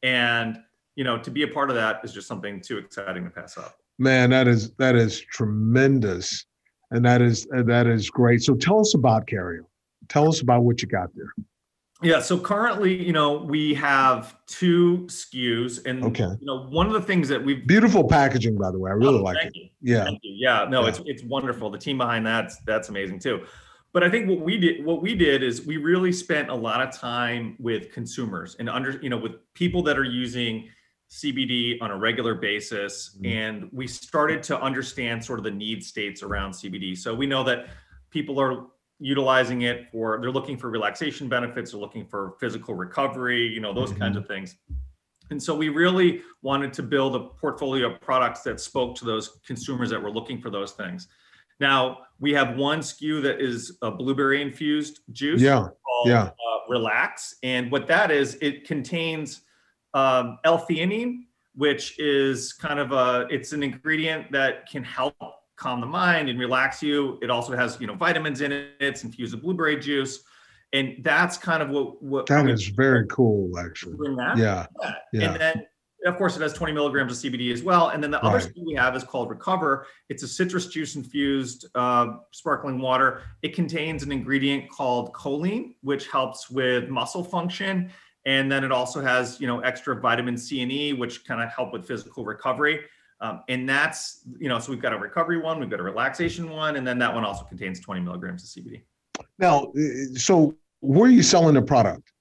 And 0.04 0.60
you 0.98 1.06
know, 1.06 1.18
to 1.18 1.32
be 1.32 1.44
a 1.44 1.48
part 1.48 1.70
of 1.70 1.78
that 1.78 2.02
is 2.04 2.12
just 2.12 2.28
something 2.28 2.60
too 2.60 2.78
exciting 2.78 3.24
to 3.24 3.30
pass 3.30 3.58
up. 3.58 3.78
Man, 4.00 4.32
that 4.32 4.50
is 4.50 4.72
that 4.80 4.96
is 4.96 5.22
tremendous, 5.22 6.46
and 6.92 7.06
that 7.06 7.22
is 7.22 7.48
that 7.52 7.88
is 7.88 8.10
great. 8.10 8.42
So 8.42 8.54
tell 8.54 8.82
us 8.82 8.96
about 8.96 9.28
Carry 9.28 9.60
On. 9.60 9.66
Tell 10.10 10.28
us 10.28 10.41
about 10.41 10.63
what 10.63 10.82
you 10.82 10.88
got 10.88 11.10
there. 11.15 11.34
Yeah, 12.04 12.20
so 12.20 12.38
currently, 12.38 12.93
you 12.93 13.12
know, 13.12 13.38
we 13.38 13.74
have 13.74 14.36
two 14.46 15.08
SKUs, 15.08 15.84
and 15.86 16.04
okay. 16.06 16.30
you 16.39 16.46
know, 16.46 16.67
one 16.67 16.86
of 16.86 16.93
the 16.93 17.02
things 17.02 17.28
that 17.30 17.43
we've 17.43 17.65
beautiful 17.65 18.08
packaging, 18.08 18.56
by 18.56 18.70
the 18.70 18.78
way, 18.78 18.91
I 18.91 18.93
really 18.93 19.17
oh, 19.17 19.24
like 19.24 19.43
it. 19.43 19.56
You. 19.56 19.70
Yeah, 19.82 20.10
yeah, 20.22 20.67
no, 20.70 20.84
yeah. 20.84 20.89
it's 20.89 21.02
it's 21.06 21.24
wonderful. 21.24 21.72
The 21.72 21.80
team 21.80 21.98
behind 21.98 22.26
that's 22.26 22.58
that's 22.67 22.89
amazing 22.89 23.20
too. 23.20 23.46
But 23.93 24.04
I 24.04 24.12
think 24.12 24.30
what 24.30 24.41
we 24.41 24.58
did, 24.60 24.86
what 24.86 25.02
we 25.02 25.15
did 25.15 25.41
is 25.41 25.65
we 25.65 25.78
really 25.78 26.12
spent 26.12 26.50
a 26.50 26.54
lot 26.54 26.82
of 26.82 26.96
time 26.96 27.56
with 27.58 27.91
consumers 27.91 28.56
and 28.60 28.70
under, 28.70 29.00
you 29.02 29.10
know, 29.10 29.17
with 29.17 29.32
people 29.56 29.82
that 29.84 29.98
are 29.98 30.04
using 30.04 30.70
CBD 31.10 31.82
on 31.82 31.89
a 31.89 31.98
regular 31.98 32.36
basis. 32.36 33.15
Mm-hmm. 33.15 33.26
And 33.26 33.70
we 33.72 33.88
started 33.88 34.43
to 34.43 34.62
understand 34.62 35.26
sort 35.26 35.39
of 35.39 35.46
the 35.46 35.52
need 35.52 35.84
states 35.84 36.22
around 36.22 36.52
CBD. 36.52 36.96
So 36.96 37.15
we 37.15 37.26
know 37.26 37.43
that 37.46 37.70
people 38.12 38.39
are 38.39 38.67
utilizing 39.00 39.64
it 39.64 39.90
for, 39.92 40.20
they're 40.22 40.32
looking 40.32 40.58
for 40.58 40.70
relaxation 40.70 41.28
benefits, 41.30 41.72
they're 41.72 41.80
looking 41.80 42.06
for 42.06 42.36
physical 42.40 42.74
recovery, 42.74 43.48
you 43.48 43.60
know, 43.60 43.74
those 43.74 43.92
mm-hmm. 43.92 44.00
kinds 44.00 44.18
of 44.18 44.28
things. 44.28 44.56
And 45.30 45.42
so 45.42 45.56
we 45.56 45.70
really 45.70 46.22
wanted 46.42 46.74
to 46.74 46.84
build 46.84 47.16
a 47.16 47.20
portfolio 47.20 47.92
of 47.92 48.02
products 48.02 48.42
that 48.44 48.60
spoke 48.60 48.96
to 48.98 49.06
those 49.06 49.40
consumers 49.46 49.90
that 49.90 50.02
were 50.02 50.12
looking 50.12 50.42
for 50.42 50.50
those 50.50 50.72
things. 50.72 51.08
Now 51.60 52.00
we 52.20 52.34
have 52.34 52.56
one 52.56 52.80
SKU 52.80 53.22
that 53.24 53.42
is 53.42 53.78
a 53.82 53.92
blueberry 53.92 54.42
infused 54.42 55.02
juice. 55.12 55.42
Yeah. 55.42 55.68
Called, 55.86 56.08
yeah. 56.08 56.24
Uh, 56.24 56.32
Relax. 56.70 57.36
And 57.44 57.72
what 57.72 57.88
that 57.88 58.12
is, 58.12 58.38
it 58.42 58.66
contains 58.66 59.42
um, 59.94 60.38
L-theanine, 60.44 61.24
which 61.56 61.98
is 62.00 62.54
kind 62.54 62.80
of 62.80 62.92
a 62.92 63.28
it's 63.30 63.52
an 63.52 63.64
ingredient 63.64 64.32
that 64.32 64.70
can 64.70 64.84
help 64.84 65.16
calm 65.58 65.82
the 65.82 65.88
mind 65.88 66.30
and 66.30 66.39
relax 66.39 66.82
you. 66.82 67.20
It 67.22 67.30
also 67.30 67.56
has 67.56 67.80
you 67.82 67.88
know 67.88 67.96
vitamins 67.96 68.41
in 68.41 68.52
it. 68.52 68.72
It's 68.80 69.04
infused 69.04 69.34
with 69.34 69.43
blueberry 69.43 69.78
juice, 69.78 70.22
and 70.74 70.96
that's 71.04 71.38
kind 71.38 71.62
of 71.62 71.70
what 71.70 72.02
what 72.02 72.26
that 72.28 72.50
is 72.50 72.67
very 72.67 73.06
cool 73.08 73.58
actually. 73.60 73.98
Yeah. 74.17 74.36
yeah. 74.38 74.65
yeah. 75.12 75.32
And 75.32 75.41
then 75.41 75.65
of 76.06 76.15
course 76.17 76.38
it 76.38 76.41
has 76.41 76.54
20 76.54 76.72
milligrams 76.72 77.12
of 77.12 77.32
CBD 77.32 77.52
as 77.52 77.63
well. 77.63 77.89
And 77.89 78.02
then 78.02 78.12
the 78.12 78.20
right. 78.20 78.36
other 78.36 78.39
thing 78.39 78.65
we 78.65 78.76
have 78.76 78.96
is 78.96 79.04
called 79.04 79.30
Recover. 79.30 79.88
It's 80.08 80.24
a 80.24 80.28
citrus 80.28 80.67
juice 80.67 80.96
infused 80.96 81.65
uh, 81.76 82.13
sparkling 82.32 82.80
water. 82.80 83.24
It 83.41 83.54
contains 83.56 84.04
an 84.04 84.12
ingredient 84.12 84.70
called 84.70 85.12
choline, 85.12 85.76
which 85.82 86.08
helps 86.08 86.50
with 86.50 86.88
muscle 86.88 87.24
function 87.24 87.91
and 88.28 88.52
then 88.52 88.65
it 88.65 88.74
also 88.74 89.02
has, 89.02 89.39
you 89.39 89.48
know, 89.48 89.62
extra 89.62 89.96
vitamin 89.96 90.38
C 90.38 90.62
and 90.62 90.70
E, 90.70 90.91
which 90.91 91.26
kind 91.26 91.41
of 91.41 91.50
help 91.50 91.72
with 91.72 91.88
physical 91.88 92.26
recovery. 92.26 92.82
Um, 93.20 93.42
and 93.50 93.68
that's, 93.68 94.22
you 94.40 94.48
know, 94.48 94.60
so 94.60 94.72
we've 94.72 94.82
got 94.82 94.94
a 94.94 94.98
recovery 94.98 95.40
one, 95.40 95.60
we've 95.60 95.70
got 95.70 95.80
a 95.80 95.84
relaxation 95.84 96.50
one, 96.50 96.76
and 96.76 96.86
then 96.86 97.00
that 97.00 97.14
one 97.14 97.24
also 97.26 97.44
contains 97.46 97.80
20 97.80 98.02
milligrams 98.02 98.44
of 98.44 98.64
CBD. 98.64 98.84
Now, 99.40 99.72
so 100.16 100.56
where 100.82 101.10
are 101.10 101.14
you 101.14 101.24
selling 101.24 101.56
the 101.56 101.62
product? 101.62 102.12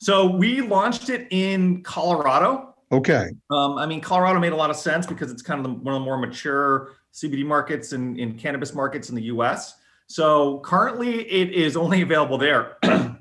So 0.00 0.26
we 0.26 0.60
launched 0.60 1.10
it 1.10 1.26
in 1.30 1.82
Colorado. 1.82 2.74
Okay. 2.90 3.30
Um, 3.50 3.76
I 3.76 3.84
mean, 3.84 4.00
Colorado 4.00 4.38
made 4.38 4.52
a 4.52 4.56
lot 4.56 4.70
of 4.70 4.76
sense 4.76 5.06
because 5.06 5.30
it's 5.30 5.42
kind 5.42 5.58
of 5.60 5.64
the, 5.64 5.78
one 5.80 5.94
of 5.94 6.00
the 6.00 6.04
more 6.04 6.16
mature 6.16 6.92
CBD 7.12 7.44
markets 7.44 7.92
and 7.92 8.18
in, 8.18 8.30
in 8.30 8.38
cannabis 8.38 8.74
markets 8.74 9.10
in 9.10 9.16
the 9.16 9.24
US. 9.24 9.74
So 10.06 10.60
currently 10.60 11.30
it 11.30 11.50
is 11.50 11.76
only 11.76 12.00
available 12.00 12.38
there. 12.38 12.78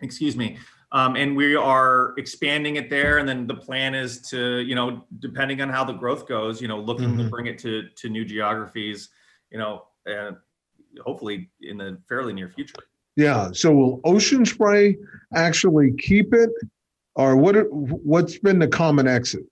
Excuse 0.00 0.36
me. 0.36 0.58
Um, 0.90 1.16
and 1.16 1.36
we 1.36 1.54
are 1.54 2.14
expanding 2.16 2.76
it 2.76 2.88
there. 2.88 3.18
And 3.18 3.28
then 3.28 3.46
the 3.46 3.54
plan 3.54 3.94
is 3.94 4.22
to, 4.30 4.60
you 4.60 4.74
know, 4.74 5.04
depending 5.18 5.60
on 5.60 5.68
how 5.68 5.84
the 5.84 5.92
growth 5.92 6.26
goes, 6.26 6.62
you 6.62 6.68
know, 6.68 6.80
looking 6.80 7.10
mm-hmm. 7.10 7.24
to 7.24 7.28
bring 7.28 7.46
it 7.46 7.58
to 7.58 7.88
to 7.96 8.08
new 8.08 8.24
geographies, 8.24 9.10
you 9.50 9.58
know, 9.58 9.84
uh, 10.10 10.32
hopefully 11.04 11.50
in 11.60 11.76
the 11.76 11.98
fairly 12.08 12.32
near 12.32 12.48
future. 12.48 12.74
Yeah. 13.16 13.50
So 13.52 13.72
will 13.72 14.00
Ocean 14.04 14.46
Spray 14.46 14.96
actually 15.34 15.92
keep 15.98 16.32
it, 16.32 16.50
or 17.16 17.36
what? 17.36 17.70
What's 17.70 18.38
been 18.38 18.58
the 18.58 18.68
common 18.68 19.06
exit 19.06 19.42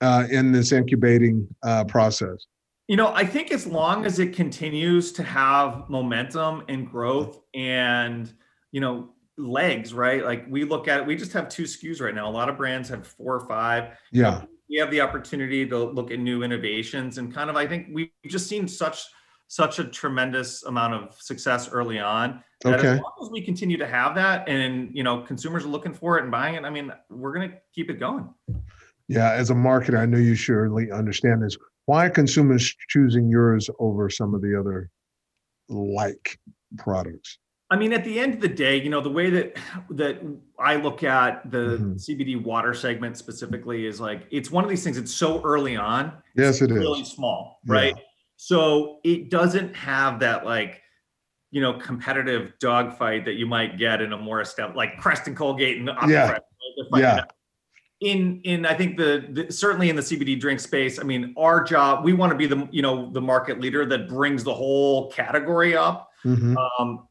uh, 0.00 0.26
in 0.30 0.52
this 0.52 0.72
incubating 0.72 1.46
uh, 1.62 1.84
process? 1.84 2.46
You 2.88 2.96
know, 2.96 3.12
I 3.14 3.24
think 3.24 3.50
as 3.50 3.66
long 3.66 4.04
as 4.04 4.18
it 4.18 4.34
continues 4.34 5.10
to 5.12 5.22
have 5.22 5.88
momentum 5.88 6.64
and 6.68 6.88
growth, 6.88 7.40
and 7.54 8.32
you 8.72 8.80
know, 8.80 9.10
legs, 9.38 9.92
right? 9.92 10.24
Like 10.24 10.46
we 10.48 10.64
look 10.64 10.88
at 10.88 11.00
it, 11.00 11.06
we 11.06 11.16
just 11.16 11.32
have 11.32 11.48
two 11.48 11.64
SKUs 11.64 12.00
right 12.00 12.14
now. 12.14 12.28
A 12.28 12.30
lot 12.30 12.48
of 12.48 12.56
brands 12.56 12.88
have 12.88 13.06
four 13.06 13.34
or 13.34 13.46
five. 13.46 13.98
Yeah. 14.12 14.42
We 14.68 14.76
have 14.76 14.90
the 14.90 15.00
opportunity 15.00 15.66
to 15.66 15.78
look 15.78 16.10
at 16.10 16.18
new 16.18 16.42
innovations 16.42 17.18
and 17.18 17.32
kind 17.32 17.50
of 17.50 17.56
I 17.56 17.66
think 17.66 17.88
we've 17.92 18.10
just 18.26 18.48
seen 18.48 18.66
such 18.66 19.04
such 19.48 19.78
a 19.78 19.84
tremendous 19.84 20.64
amount 20.64 20.94
of 20.94 21.20
success 21.20 21.68
early 21.68 21.98
on. 21.98 22.42
That 22.62 22.80
okay. 22.80 22.88
as 22.88 23.00
long 23.00 23.12
as 23.22 23.30
we 23.30 23.40
continue 23.42 23.76
to 23.76 23.86
have 23.86 24.14
that 24.16 24.48
and 24.48 24.90
you 24.92 25.02
know 25.02 25.22
consumers 25.22 25.64
are 25.64 25.68
looking 25.68 25.94
for 25.94 26.18
it 26.18 26.22
and 26.22 26.30
buying 26.30 26.54
it, 26.54 26.64
I 26.64 26.70
mean, 26.70 26.92
we're 27.10 27.32
gonna 27.32 27.54
keep 27.72 27.90
it 27.90 28.00
going. 28.00 28.28
Yeah, 29.08 29.32
as 29.32 29.50
a 29.50 29.54
marketer, 29.54 29.98
I 29.98 30.06
know 30.06 30.18
you 30.18 30.34
surely 30.34 30.90
understand 30.90 31.42
this. 31.42 31.56
Why 31.84 32.06
are 32.06 32.10
consumers 32.10 32.74
choosing 32.88 33.28
yours 33.28 33.70
over 33.78 34.10
some 34.10 34.34
of 34.34 34.42
the 34.42 34.58
other 34.58 34.90
like 35.68 36.40
products? 36.76 37.38
I 37.68 37.76
mean, 37.76 37.92
at 37.92 38.04
the 38.04 38.20
end 38.20 38.34
of 38.34 38.40
the 38.40 38.48
day, 38.48 38.80
you 38.80 38.90
know, 38.90 39.00
the 39.00 39.10
way 39.10 39.28
that 39.30 39.56
that 39.90 40.20
I 40.58 40.76
look 40.76 41.02
at 41.02 41.50
the 41.50 41.78
mm-hmm. 41.78 41.94
CBD 41.94 42.42
water 42.42 42.72
segment 42.72 43.16
specifically 43.16 43.86
is 43.86 44.00
like 44.00 44.26
it's 44.30 44.50
one 44.50 44.62
of 44.62 44.70
these 44.70 44.84
things. 44.84 44.96
It's 44.96 45.12
so 45.12 45.42
early 45.42 45.76
on. 45.76 46.12
Yes, 46.36 46.62
it 46.62 46.70
really 46.70 46.80
is 46.80 46.84
really 46.84 47.04
small, 47.04 47.60
right? 47.66 47.94
Yeah. 47.96 48.02
So 48.36 49.00
it 49.02 49.30
doesn't 49.30 49.74
have 49.74 50.20
that 50.20 50.44
like 50.44 50.80
you 51.50 51.60
know 51.60 51.72
competitive 51.72 52.52
dogfight 52.60 53.24
that 53.24 53.34
you 53.34 53.46
might 53.46 53.78
get 53.78 54.00
in 54.00 54.12
a 54.12 54.16
more 54.16 54.40
established 54.40 54.76
like 54.76 54.98
Crest 54.98 55.26
and 55.26 55.36
Colgate 55.36 55.78
and 55.78 55.90
yeah, 56.08 56.32
right? 56.32 56.42
yeah. 56.94 57.24
In 58.00 58.42
in 58.44 58.64
I 58.64 58.74
think 58.74 58.96
the, 58.96 59.26
the 59.32 59.50
certainly 59.50 59.88
in 59.88 59.96
the 59.96 60.02
CBD 60.02 60.38
drink 60.38 60.60
space. 60.60 61.00
I 61.00 61.02
mean, 61.02 61.34
our 61.36 61.64
job 61.64 62.04
we 62.04 62.12
want 62.12 62.30
to 62.30 62.36
be 62.36 62.46
the 62.46 62.68
you 62.70 62.82
know 62.82 63.10
the 63.10 63.20
market 63.20 63.60
leader 63.60 63.84
that 63.86 64.08
brings 64.08 64.44
the 64.44 64.54
whole 64.54 65.10
category 65.10 65.76
up. 65.76 66.10
Mm-hmm. 66.24 66.56
Um, 66.78 67.08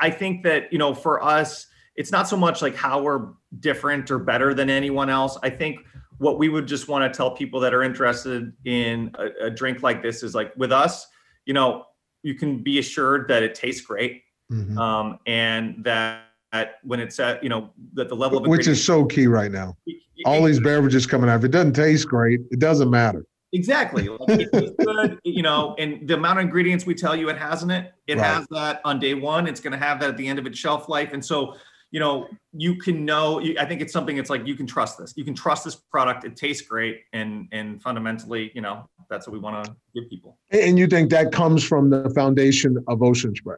I 0.00 0.10
think 0.10 0.42
that, 0.44 0.72
you 0.72 0.78
know, 0.78 0.94
for 0.94 1.22
us, 1.22 1.66
it's 1.96 2.12
not 2.12 2.28
so 2.28 2.36
much 2.36 2.62
like 2.62 2.76
how 2.76 3.02
we're 3.02 3.28
different 3.60 4.10
or 4.10 4.18
better 4.18 4.54
than 4.54 4.70
anyone 4.70 5.10
else. 5.10 5.36
I 5.42 5.50
think 5.50 5.80
what 6.18 6.38
we 6.38 6.48
would 6.48 6.66
just 6.66 6.88
want 6.88 7.12
to 7.12 7.16
tell 7.16 7.30
people 7.30 7.60
that 7.60 7.74
are 7.74 7.82
interested 7.82 8.52
in 8.64 9.12
a, 9.18 9.46
a 9.46 9.50
drink 9.50 9.82
like 9.82 10.02
this 10.02 10.22
is 10.22 10.34
like 10.34 10.52
with 10.56 10.72
us, 10.72 11.06
you 11.44 11.54
know, 11.54 11.84
you 12.22 12.34
can 12.34 12.62
be 12.62 12.78
assured 12.78 13.28
that 13.28 13.42
it 13.42 13.54
tastes 13.54 13.84
great. 13.84 14.22
Mm-hmm. 14.52 14.78
Um, 14.78 15.18
and 15.26 15.84
that, 15.84 16.22
that 16.52 16.76
when 16.82 16.98
it's 17.00 17.20
at, 17.20 17.42
you 17.42 17.48
know, 17.48 17.70
that 17.94 18.08
the 18.08 18.16
level 18.16 18.38
of 18.38 18.46
which 18.46 18.66
is 18.66 18.82
so 18.82 19.04
key 19.04 19.26
right 19.26 19.52
now. 19.52 19.76
All 20.24 20.42
these 20.42 20.60
beverages 20.60 21.06
coming 21.06 21.30
out, 21.30 21.38
if 21.38 21.44
it 21.44 21.50
doesn't 21.50 21.74
taste 21.74 22.08
great, 22.08 22.40
it 22.50 22.58
doesn't 22.58 22.90
matter. 22.90 23.24
Exactly. 23.52 24.08
Like 24.08 24.20
it's 24.28 24.76
good, 24.84 25.18
you 25.24 25.42
know, 25.42 25.74
and 25.78 26.06
the 26.06 26.14
amount 26.14 26.38
of 26.38 26.44
ingredients 26.44 26.84
we 26.86 26.94
tell 26.94 27.16
you 27.16 27.28
it 27.28 27.38
has 27.38 27.62
in 27.62 27.70
it, 27.70 27.92
it 28.06 28.18
right. 28.18 28.26
has 28.26 28.46
that 28.50 28.80
on 28.84 29.00
day 29.00 29.14
one. 29.14 29.46
It's 29.46 29.60
going 29.60 29.72
to 29.72 29.78
have 29.78 30.00
that 30.00 30.10
at 30.10 30.16
the 30.16 30.26
end 30.26 30.38
of 30.38 30.46
its 30.46 30.58
shelf 30.58 30.88
life. 30.88 31.12
And 31.12 31.24
so, 31.24 31.56
you 31.90 32.00
know, 32.00 32.28
you 32.52 32.76
can 32.76 33.04
know, 33.04 33.40
I 33.58 33.64
think 33.64 33.80
it's 33.80 33.92
something 33.92 34.18
it's 34.18 34.28
like, 34.28 34.46
you 34.46 34.54
can 34.54 34.66
trust 34.66 34.98
this, 34.98 35.14
you 35.16 35.24
can 35.24 35.34
trust 35.34 35.64
this 35.64 35.74
product. 35.74 36.24
It 36.24 36.36
tastes 36.36 36.66
great. 36.66 37.02
And, 37.14 37.48
and 37.52 37.82
fundamentally, 37.82 38.52
you 38.54 38.60
know, 38.60 38.88
that's 39.08 39.26
what 39.26 39.32
we 39.32 39.38
want 39.38 39.64
to 39.64 39.76
give 39.94 40.10
people. 40.10 40.38
And 40.50 40.78
you 40.78 40.86
think 40.86 41.10
that 41.10 41.32
comes 41.32 41.64
from 41.64 41.88
the 41.88 42.10
foundation 42.10 42.84
of 42.86 43.02
Ocean 43.02 43.34
Spray? 43.34 43.56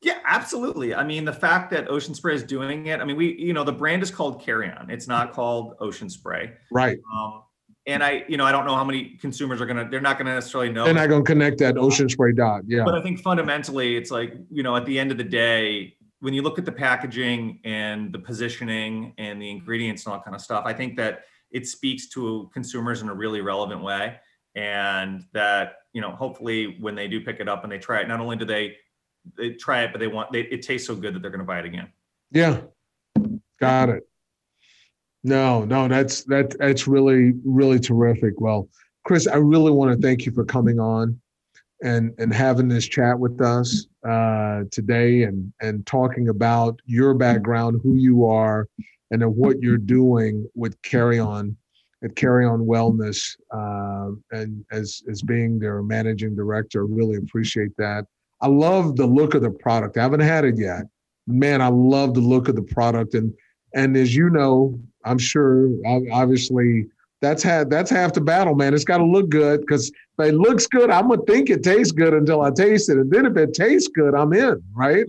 Yeah, 0.00 0.18
absolutely. 0.26 0.94
I 0.94 1.02
mean, 1.02 1.24
the 1.24 1.32
fact 1.32 1.70
that 1.70 1.88
Ocean 1.88 2.14
Spray 2.14 2.34
is 2.34 2.42
doing 2.42 2.86
it, 2.86 3.00
I 3.00 3.04
mean, 3.04 3.16
we, 3.16 3.38
you 3.38 3.54
know, 3.54 3.64
the 3.64 3.72
brand 3.72 4.02
is 4.02 4.10
called 4.10 4.42
Carry 4.42 4.70
On. 4.70 4.90
It's 4.90 5.08
not 5.08 5.32
called 5.32 5.76
Ocean 5.80 6.10
Spray. 6.10 6.52
Right. 6.70 6.98
Um, 7.14 7.43
and 7.86 8.02
I, 8.02 8.24
you 8.28 8.36
know, 8.36 8.44
I 8.44 8.52
don't 8.52 8.64
know 8.64 8.74
how 8.74 8.84
many 8.84 9.16
consumers 9.20 9.60
are 9.60 9.66
gonna, 9.66 9.88
they're 9.88 10.00
not 10.00 10.18
gonna 10.18 10.34
necessarily 10.34 10.70
know. 10.70 10.84
They're 10.84 10.94
not 10.94 11.08
gonna 11.08 11.24
connect 11.24 11.58
that 11.58 11.76
uh, 11.76 11.80
Ocean 11.80 12.08
Spray 12.08 12.32
dot. 12.32 12.62
Yeah. 12.66 12.84
But 12.84 12.94
I 12.94 13.02
think 13.02 13.20
fundamentally, 13.20 13.96
it's 13.96 14.10
like, 14.10 14.34
you 14.50 14.62
know, 14.62 14.76
at 14.76 14.86
the 14.86 14.98
end 14.98 15.10
of 15.10 15.18
the 15.18 15.24
day, 15.24 15.96
when 16.20 16.32
you 16.32 16.40
look 16.42 16.58
at 16.58 16.64
the 16.64 16.72
packaging 16.72 17.60
and 17.64 18.10
the 18.10 18.18
positioning 18.18 19.12
and 19.18 19.40
the 19.40 19.50
ingredients 19.50 20.06
and 20.06 20.14
all 20.14 20.20
kind 20.20 20.34
of 20.34 20.40
stuff, 20.40 20.64
I 20.64 20.72
think 20.72 20.96
that 20.96 21.24
it 21.50 21.68
speaks 21.68 22.08
to 22.10 22.50
consumers 22.54 23.02
in 23.02 23.08
a 23.10 23.14
really 23.14 23.42
relevant 23.42 23.82
way. 23.82 24.16
And 24.56 25.24
that, 25.32 25.76
you 25.92 26.00
know, 26.00 26.12
hopefully 26.12 26.78
when 26.80 26.94
they 26.94 27.08
do 27.08 27.20
pick 27.20 27.40
it 27.40 27.48
up 27.48 27.64
and 27.64 27.72
they 27.72 27.78
try 27.78 28.00
it, 28.00 28.08
not 28.08 28.20
only 28.20 28.36
do 28.36 28.44
they 28.44 28.76
they 29.36 29.50
try 29.50 29.82
it, 29.82 29.92
but 29.92 29.98
they 29.98 30.06
want 30.06 30.32
they, 30.32 30.42
it 30.42 30.62
tastes 30.62 30.86
so 30.86 30.94
good 30.94 31.14
that 31.14 31.22
they're 31.22 31.30
going 31.30 31.40
to 31.40 31.46
buy 31.46 31.58
it 31.58 31.64
again. 31.64 31.88
Yeah, 32.30 32.60
got 33.60 33.88
it. 33.88 34.08
No, 35.24 35.64
no, 35.64 35.88
that's 35.88 36.22
that 36.24 36.56
that's 36.58 36.86
really 36.86 37.32
really 37.44 37.80
terrific. 37.80 38.40
Well, 38.40 38.68
Chris, 39.04 39.26
I 39.26 39.36
really 39.36 39.70
want 39.70 39.90
to 39.98 40.06
thank 40.06 40.26
you 40.26 40.32
for 40.32 40.44
coming 40.44 40.78
on 40.78 41.18
and 41.82 42.14
and 42.18 42.32
having 42.32 42.68
this 42.68 42.86
chat 42.86 43.18
with 43.18 43.40
us 43.40 43.86
uh, 44.06 44.64
today 44.70 45.22
and 45.22 45.50
and 45.62 45.86
talking 45.86 46.28
about 46.28 46.78
your 46.84 47.14
background, 47.14 47.80
who 47.82 47.94
you 47.94 48.26
are, 48.26 48.68
and 49.10 49.24
what 49.34 49.62
you're 49.62 49.78
doing 49.78 50.46
with 50.54 50.80
Carry 50.82 51.18
On 51.18 51.56
at 52.02 52.14
Carry 52.16 52.44
On 52.44 52.60
Wellness, 52.66 53.34
uh, 53.50 54.10
and 54.32 54.62
as 54.72 55.02
as 55.10 55.22
being 55.22 55.58
their 55.58 55.82
managing 55.82 56.36
director, 56.36 56.84
really 56.84 57.16
appreciate 57.16 57.74
that. 57.78 58.04
I 58.42 58.48
love 58.48 58.96
the 58.96 59.06
look 59.06 59.32
of 59.34 59.40
the 59.40 59.50
product. 59.50 59.96
I 59.96 60.02
haven't 60.02 60.20
had 60.20 60.44
it 60.44 60.58
yet. 60.58 60.82
Man, 61.26 61.62
I 61.62 61.68
love 61.68 62.12
the 62.12 62.20
look 62.20 62.48
of 62.48 62.56
the 62.56 62.62
product, 62.62 63.14
and 63.14 63.32
and 63.74 63.96
as 63.96 64.14
you 64.14 64.30
know, 64.30 64.78
I'm 65.04 65.18
sure, 65.18 65.70
obviously, 66.12 66.86
that's 67.20 67.42
half 67.42 67.68
that's 67.68 67.90
half 67.90 68.12
the 68.12 68.20
battle, 68.20 68.54
man. 68.54 68.74
It's 68.74 68.84
got 68.84 68.98
to 68.98 69.04
look 69.04 69.28
good 69.28 69.60
because 69.60 69.88
if 70.18 70.26
it 70.26 70.34
looks 70.34 70.66
good, 70.66 70.90
I'm 70.90 71.08
gonna 71.08 71.22
think 71.26 71.50
it 71.50 71.62
tastes 71.62 71.92
good 71.92 72.14
until 72.14 72.42
I 72.42 72.50
taste 72.50 72.88
it, 72.88 72.98
and 72.98 73.10
then 73.10 73.26
if 73.26 73.36
it 73.36 73.54
tastes 73.54 73.88
good, 73.94 74.14
I'm 74.14 74.32
in, 74.32 74.62
right? 74.74 75.06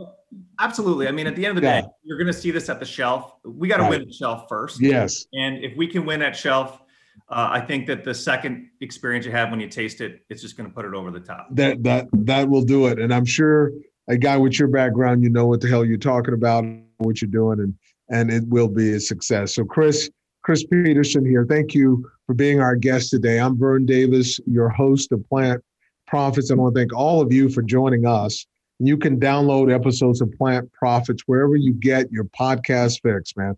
Absolutely. 0.59 1.07
I 1.07 1.11
mean, 1.11 1.27
at 1.27 1.35
the 1.35 1.45
end 1.45 1.57
of 1.57 1.61
the 1.61 1.67
yeah. 1.67 1.81
day, 1.81 1.87
you're 2.03 2.17
going 2.17 2.27
to 2.27 2.33
see 2.33 2.51
this 2.51 2.69
at 2.69 2.79
the 2.79 2.85
shelf. 2.85 3.33
We 3.43 3.67
got 3.67 3.77
to 3.77 3.83
right. 3.83 3.89
win 3.89 4.01
at 4.03 4.13
shelf 4.13 4.45
first. 4.47 4.81
Yes. 4.81 5.25
And 5.33 5.63
if 5.63 5.75
we 5.75 5.87
can 5.87 6.05
win 6.05 6.21
at 6.21 6.35
shelf, 6.35 6.81
uh, 7.29 7.49
I 7.51 7.61
think 7.61 7.87
that 7.87 8.03
the 8.03 8.13
second 8.13 8.69
experience 8.81 9.25
you 9.25 9.31
have 9.31 9.49
when 9.49 9.59
you 9.59 9.67
taste 9.67 10.01
it, 10.01 10.21
it's 10.29 10.41
just 10.41 10.55
going 10.55 10.69
to 10.69 10.73
put 10.73 10.85
it 10.85 10.93
over 10.93 11.11
the 11.11 11.19
top. 11.19 11.47
That 11.51 11.83
that 11.83 12.07
that 12.13 12.47
will 12.49 12.63
do 12.63 12.87
it. 12.87 12.99
And 12.99 13.13
I'm 13.13 13.25
sure 13.25 13.71
a 14.07 14.17
guy 14.17 14.37
with 14.37 14.59
your 14.59 14.67
background, 14.67 15.23
you 15.23 15.29
know 15.29 15.47
what 15.47 15.61
the 15.61 15.67
hell 15.67 15.83
you're 15.83 15.97
talking 15.97 16.33
about, 16.33 16.63
what 16.97 17.21
you're 17.21 17.31
doing, 17.31 17.59
and 17.59 17.73
and 18.09 18.31
it 18.31 18.43
will 18.47 18.67
be 18.67 18.93
a 18.93 18.99
success. 18.99 19.55
So, 19.55 19.65
Chris, 19.65 20.09
Chris 20.43 20.63
Peterson 20.65 21.25
here. 21.25 21.45
Thank 21.47 21.73
you 21.73 22.09
for 22.27 22.33
being 22.33 22.59
our 22.59 22.75
guest 22.75 23.09
today. 23.09 23.39
I'm 23.39 23.57
Vern 23.57 23.85
Davis, 23.85 24.39
your 24.45 24.69
host 24.69 25.11
of 25.11 25.27
Plant 25.27 25.63
Profits, 26.07 26.51
I 26.51 26.53
want 26.53 26.75
to 26.75 26.79
thank 26.79 26.93
all 26.93 27.19
of 27.19 27.33
you 27.33 27.49
for 27.49 27.63
joining 27.63 28.05
us. 28.05 28.45
You 28.79 28.97
can 28.97 29.19
download 29.19 29.73
episodes 29.73 30.21
of 30.21 30.31
Plant 30.33 30.71
Profits 30.73 31.23
wherever 31.25 31.55
you 31.55 31.73
get 31.73 32.11
your 32.11 32.25
podcast 32.25 33.01
fix, 33.01 33.33
man. 33.35 33.55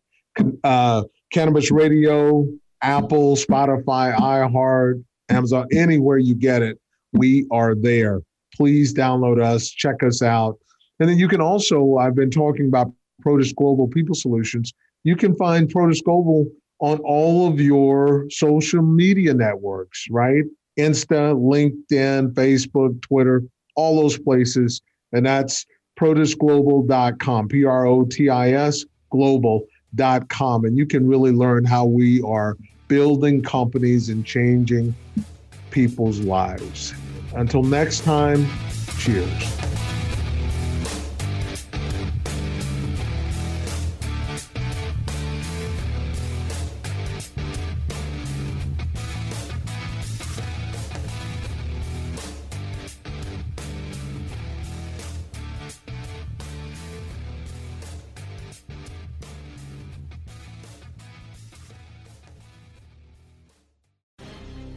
Uh, 0.63 1.03
Cannabis 1.31 1.71
Radio, 1.71 2.47
Apple, 2.81 3.35
Spotify, 3.35 4.15
iHeart, 4.15 5.03
Amazon, 5.29 5.67
anywhere 5.73 6.19
you 6.19 6.35
get 6.35 6.61
it, 6.61 6.79
we 7.11 7.45
are 7.51 7.75
there. 7.75 8.21
Please 8.55 8.93
download 8.93 9.43
us, 9.43 9.69
check 9.69 10.03
us 10.03 10.21
out. 10.21 10.57
And 10.99 11.09
then 11.09 11.17
you 11.17 11.27
can 11.27 11.41
also, 11.41 11.97
I've 11.97 12.15
been 12.15 12.31
talking 12.31 12.67
about 12.67 12.91
Protis 13.25 13.55
Global 13.55 13.87
People 13.87 14.15
Solutions. 14.15 14.73
You 15.03 15.15
can 15.15 15.35
find 15.35 15.71
Protis 15.71 16.03
Global 16.03 16.47
on 16.79 16.99
all 16.99 17.47
of 17.47 17.59
your 17.59 18.27
social 18.29 18.81
media 18.81 19.33
networks, 19.33 20.05
right? 20.09 20.43
Insta, 20.77 21.35
LinkedIn, 21.35 22.33
Facebook, 22.33 23.01
Twitter, 23.01 23.43
all 23.75 23.99
those 23.99 24.17
places. 24.17 24.81
And 25.11 25.25
that's 25.25 25.65
protisglobal.com, 25.99 27.47
P 27.47 27.65
R 27.65 27.87
O 27.87 28.05
T 28.05 28.29
I 28.29 28.51
S 28.51 28.85
global.com. 29.09 30.65
And 30.65 30.77
you 30.77 30.85
can 30.85 31.07
really 31.07 31.31
learn 31.31 31.65
how 31.65 31.85
we 31.85 32.21
are 32.21 32.57
building 32.87 33.41
companies 33.41 34.09
and 34.09 34.25
changing 34.25 34.93
people's 35.71 36.19
lives. 36.19 36.93
Until 37.35 37.63
next 37.63 38.01
time, 38.01 38.47
cheers. 38.97 39.76